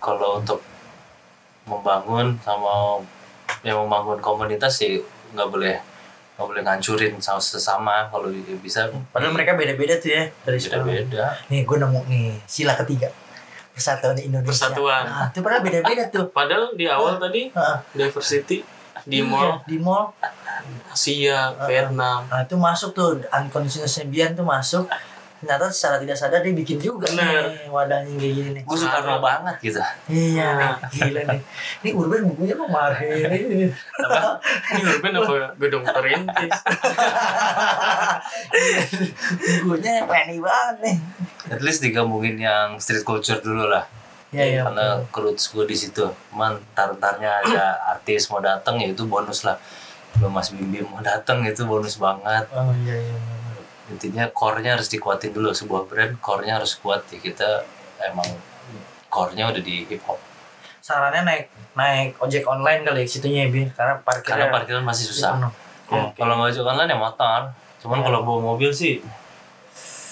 kalau 0.00 0.40
untuk 0.40 0.60
membangun 1.64 2.36
sama 2.40 3.00
ya 3.64 3.72
membangun 3.72 4.20
komunitas 4.20 4.76
sih 4.76 5.00
nggak 5.32 5.48
boleh 5.48 5.76
nggak 6.34 6.46
boleh 6.50 6.62
ngancurin 6.66 7.14
sama 7.22 7.38
sesama 7.38 8.10
kalau 8.10 8.26
bisa. 8.58 8.90
Padahal 9.14 9.32
mereka 9.32 9.54
beda-beda 9.54 9.96
tuh 9.96 10.10
ya 10.12 10.22
dari 10.42 10.58
beda 10.58 10.64
sekarang 10.66 10.86
beda 10.90 11.24
nih 11.48 11.60
gue 11.62 11.76
nemu 11.78 12.00
nih 12.10 12.26
sila 12.44 12.74
ketiga. 12.76 13.08
Persatuan 13.74 14.14
Indonesia. 14.14 14.50
Persatuan. 14.54 15.02
nah, 15.02 15.26
itu 15.34 15.42
padahal 15.42 15.62
beda-beda 15.66 16.02
tuh. 16.06 16.30
Padahal 16.30 16.70
di 16.78 16.86
awal 16.86 17.18
tadi 17.18 17.50
Heeh. 17.50 17.76
diversity 17.90 18.62
di 19.02 19.18
Iya, 19.18 19.26
mall. 19.26 19.50
di 19.66 19.76
mall. 19.82 20.14
Asia 20.94 21.50
Vietnam. 21.66 22.22
Nah 22.30 22.46
itu 22.46 22.54
masuk 22.54 22.94
tuh 22.94 23.18
unconditional 23.26 23.90
Bian 24.06 24.30
tuh 24.38 24.46
masuk 24.46 24.86
ternyata 25.44 25.68
secara 25.68 25.96
tidak 26.00 26.16
sadar 26.16 26.40
dia 26.40 26.56
bikin 26.56 26.80
juga 26.80 27.06
Bener. 27.12 27.52
nih 27.52 27.68
wadahnya 27.68 28.12
kayak 28.16 28.34
gini 28.34 28.50
nih. 28.56 28.62
Gue 28.64 28.78
suka 28.80 28.98
banget 29.20 29.56
gitu. 29.60 29.80
Iya. 30.08 30.50
Nih 30.56 30.72
gila 30.90 31.20
nih. 31.28 31.40
Ini 31.84 31.90
urban 31.92 32.22
bukunya 32.32 32.54
ini. 32.56 33.68
Apa? 34.00 34.40
Ini 34.72 34.82
urban 34.88 35.12
apa 35.20 35.34
gedung 35.60 35.84
perintis 35.84 36.56
bukunya 39.64 39.92
penny 40.08 40.36
banget 40.40 40.76
nih. 40.82 40.96
At 41.52 41.60
least 41.60 41.84
digabungin 41.84 42.40
yang 42.40 42.80
street 42.80 43.04
culture 43.04 43.38
dulu 43.44 43.68
lah. 43.68 43.84
Iya 44.34 44.44
iya 44.50 44.60
karena 44.66 44.98
roots 45.14 45.54
gue 45.54 45.64
di 45.68 45.76
situ. 45.78 46.04
Cuman 46.32 46.58
tar-tarnya 46.74 47.44
ada 47.44 47.78
artis 47.94 48.26
mau 48.32 48.42
datang 48.42 48.82
ya 48.82 48.90
itu 48.90 49.06
bonus 49.06 49.46
lah. 49.46 49.54
Belum 50.18 50.30
Mas 50.34 50.50
Bim 50.50 50.70
Bim 50.70 50.86
mau 50.90 51.02
datang 51.02 51.42
itu 51.46 51.62
bonus 51.66 52.00
banget. 52.00 52.46
Oh 52.50 52.74
iya 52.82 52.98
iya 52.98 53.18
intinya 53.92 54.24
core-nya 54.32 54.76
harus 54.80 54.88
dikuatin 54.88 55.32
dulu 55.32 55.52
sebuah 55.52 55.84
brand 55.88 56.16
core-nya 56.20 56.60
harus 56.62 56.76
kuat. 56.80 57.04
Ya 57.12 57.18
kita 57.20 57.64
emang 58.00 58.26
core-nya 59.08 59.50
udah 59.52 59.62
di 59.62 59.84
hip 59.88 60.02
hop 60.08 60.20
sarannya 60.84 61.24
naik 61.24 61.44
naik 61.72 62.20
ojek 62.20 62.44
online 62.44 62.84
kali 62.84 63.00
ya 63.00 63.08
situnya 63.08 63.48
ya 63.48 63.48
Bi. 63.48 63.62
Karena 63.72 63.96
parkirnya 64.04 64.36
karena 64.36 64.52
parkiran 64.52 64.84
masih 64.84 65.04
susah. 65.08 65.32
penuh. 65.40 65.52
Hmm, 65.88 66.08
kalau 66.12 66.32
nggak 66.36 66.52
ojek 66.52 66.64
online 66.68 66.90
ya 66.92 66.98
motor. 67.00 67.40
Cuman 67.80 67.98
Iya. 68.00 68.04
kalau 68.04 68.20
bawa 68.20 68.40
mobil 68.52 68.68
sih 68.68 69.00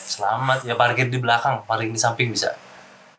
selamat. 0.09 0.65
Ya 0.65 0.73
parkir 0.81 1.13
di 1.13 1.21
belakang 1.21 1.61
parkir 1.69 1.93
di 1.93 2.01
samping 2.01 2.33
bisa. 2.33 2.57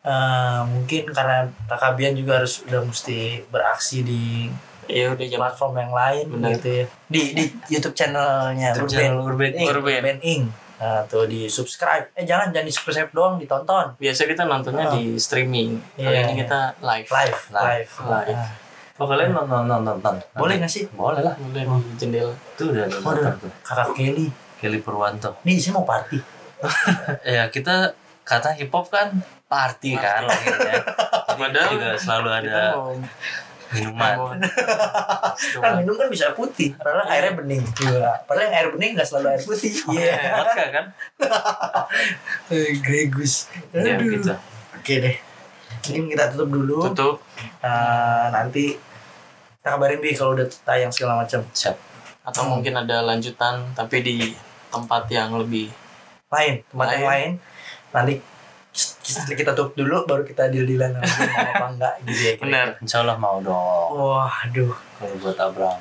Eh, 0.01 0.61
mungkin 0.65 1.13
karena 1.13 1.45
Takabian 1.69 2.17
juga 2.17 2.41
harus 2.41 2.65
udah 2.65 2.81
mesti 2.83 3.45
beraksi 3.53 4.01
di 4.01 4.49
ya 4.85 5.05
udah 5.09 5.25
jam 5.25 5.39
platform 5.39 5.73
yang 5.77 5.91
lain 5.91 6.25
Benar. 6.29 6.49
gitu 6.53 6.67
ya. 6.73 6.85
Di 7.05 7.21
di 7.31 7.43
YouTube 7.69 7.93
channelnya 7.93 8.69
YouTube 8.71 8.85
Urban. 8.85 8.93
channel 8.93 9.19
Urban 9.21 9.51
Inc. 9.53 9.67
Urban. 9.67 9.99
Urban 9.99 10.17
Inc. 10.21 10.45
Nah, 10.73 10.99
tuh 11.05 11.23
di 11.23 11.47
subscribe. 11.47 12.11
Eh 12.11 12.23
jangan 12.23 12.49
jangan 12.49 12.67
di 12.67 12.73
subscribe 12.73 13.07
doang 13.09 13.35
ditonton. 13.37 13.95
Biasa 13.95 14.25
kita 14.25 14.43
nontonnya 14.43 14.85
Oh. 14.85 14.93
di 14.93 15.15
streaming. 15.15 15.79
Kali 15.93 16.03
Iya. 16.05 16.21
ini 16.25 16.33
kita 16.37 16.59
live. 16.79 17.07
Live 17.07 17.39
live, 17.49 17.91
Live. 18.03 18.35
Nah, 18.35 18.51
oh 18.93 19.07
kalian 19.07 19.31
nonton 19.31 19.63
nonton 19.63 19.79
nonton? 19.95 20.15
Boleh 20.33 20.59
nggak 20.59 20.67
sih? 20.69 20.83
Boleh 20.89 21.21
lah. 21.21 21.33
Mulai 21.37 21.63
di 21.63 21.93
jendela. 21.95 22.35
Itu 22.51 22.67
udah 22.69 22.83
ada 22.83 22.95
Waduh. 22.95 23.23
nonton 23.23 23.33
tuh. 23.39 23.51
kakak 23.61 23.89
Kelly. 23.93 24.27
Kelly 24.59 24.79
Purwanto. 24.79 25.39
Nih 25.41 25.55
saya 25.55 25.73
mau 25.73 25.83
party. 25.83 26.19
Ya 27.25 27.47
kita 27.47 27.91
kata 28.23 28.51
hip 28.53 28.67
hop 28.69 28.87
kan 28.87 29.11
party 29.45 29.95
kan 29.95 30.23
akhirnya. 30.25 30.79
Jadi 30.79 31.35
Padahal 31.41 31.67
juga 31.71 31.89
selalu 31.95 32.27
ada 32.29 32.39
kita 32.41 32.63
mau 32.73 32.91
minuman. 33.73 34.37
Kan 35.63 35.71
minum 35.77 35.93
kan 35.93 36.07
bisa 36.07 36.31
putih. 36.31 36.73
Padahal 36.75 37.09
airnya 37.09 37.33
bening 37.33 37.63
Iya. 37.81 38.21
padahal 38.23 38.47
yang 38.47 38.55
air 38.55 38.67
bening 38.69 38.91
nggak 38.93 39.03
selalu 39.03 39.27
air 39.33 39.41
putih. 39.41 39.71
Iya 39.91 40.13
vodka 40.35 40.63
kan? 40.69 40.85
Eh, 42.53 42.77
Gregus. 42.79 43.49
Ya 43.71 43.97
Aduh. 43.97 44.09
gitu. 44.13 44.33
Oke 44.73 44.93
deh. 44.99 45.15
Ini 45.83 46.07
kita 46.07 46.31
tutup 46.31 46.49
dulu. 46.51 46.87
Tutup. 46.89 47.15
Nah, 47.59 48.29
nanti 48.29 48.77
kita 49.57 49.69
kabarin 49.73 49.99
bi 49.99 50.13
kalau 50.13 50.37
udah 50.37 50.47
tayang 50.63 50.91
segala 50.91 51.21
macam. 51.21 51.41
Siap. 51.49 51.75
Atau 52.23 52.47
mungkin 52.47 52.73
ada 52.73 53.01
lanjutan 53.01 53.73
tapi 53.73 53.99
di 53.99 54.17
tempat 54.69 55.05
yang 55.07 55.35
lebih 55.35 55.69
lain 56.29 56.61
tempat 56.65 56.87
yang 56.93 57.05
lain. 57.05 57.29
Nanti 57.91 58.13
kita 58.73 59.33
kita 59.35 59.51
tutup 59.53 59.75
dulu 59.75 60.03
baru 60.03 60.23
kita 60.23 60.49
deal 60.49 60.65
dealan 60.65 60.97
mau 60.97 61.05
apa 61.05 61.65
enggak 61.69 61.93
gitu 62.03 62.21
ya 62.21 62.33
benar. 62.37 62.67
Insya 62.79 63.01
Allah 63.01 63.15
mau 63.15 63.37
dong. 63.39 63.89
Waduh. 63.93 64.73
Kalau 64.73 65.15
buat 65.19 65.37
Abraham 65.37 65.79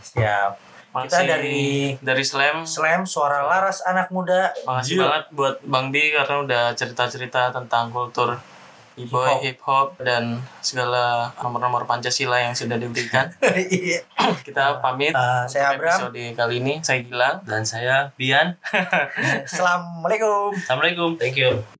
siap. 0.00 0.52
Makasih 0.90 1.22
dari- 1.24 1.94
dari 2.00 2.24
Slam. 2.24 2.66
Slam 2.66 3.04
suara 3.04 3.44
laras 3.44 3.78
anak 3.84 4.10
muda. 4.10 4.50
Makasih 4.64 4.96
Iya. 4.96 5.02
banget 5.04 5.24
buat 5.30 5.54
Bang 5.62 5.86
Bi 5.90 6.10
karena 6.10 6.36
udah 6.40 6.62
cerita-cerita 6.74 7.52
tentang 7.52 7.90
kultur 7.90 8.34
b-boy, 8.90 9.38
hip 9.40 9.62
hop 9.62 9.96
dan 9.96 10.42
segala 10.58 11.30
nomor-nomor 11.38 11.86
Pancasila 11.86 12.36
yang 12.36 12.52
sudah 12.52 12.74
diberikan. 12.74 13.30
Iya. 13.70 14.02
Kita 14.42 14.82
pamit. 14.82 15.14
Eh, 15.14 15.44
saya 15.46 15.78
Abram. 15.78 16.10
Episode 16.10 16.34
kali 16.34 16.54
ini. 16.58 16.74
Saya 16.82 17.00
Gilang. 17.00 17.38
dan 17.44 17.62
saya 17.62 18.10
Bian. 18.18 18.58
Assalamualaikum. 19.46 20.58
Assalamualaikum. 20.58 21.10
Thank 21.16 21.38
you 21.38 21.79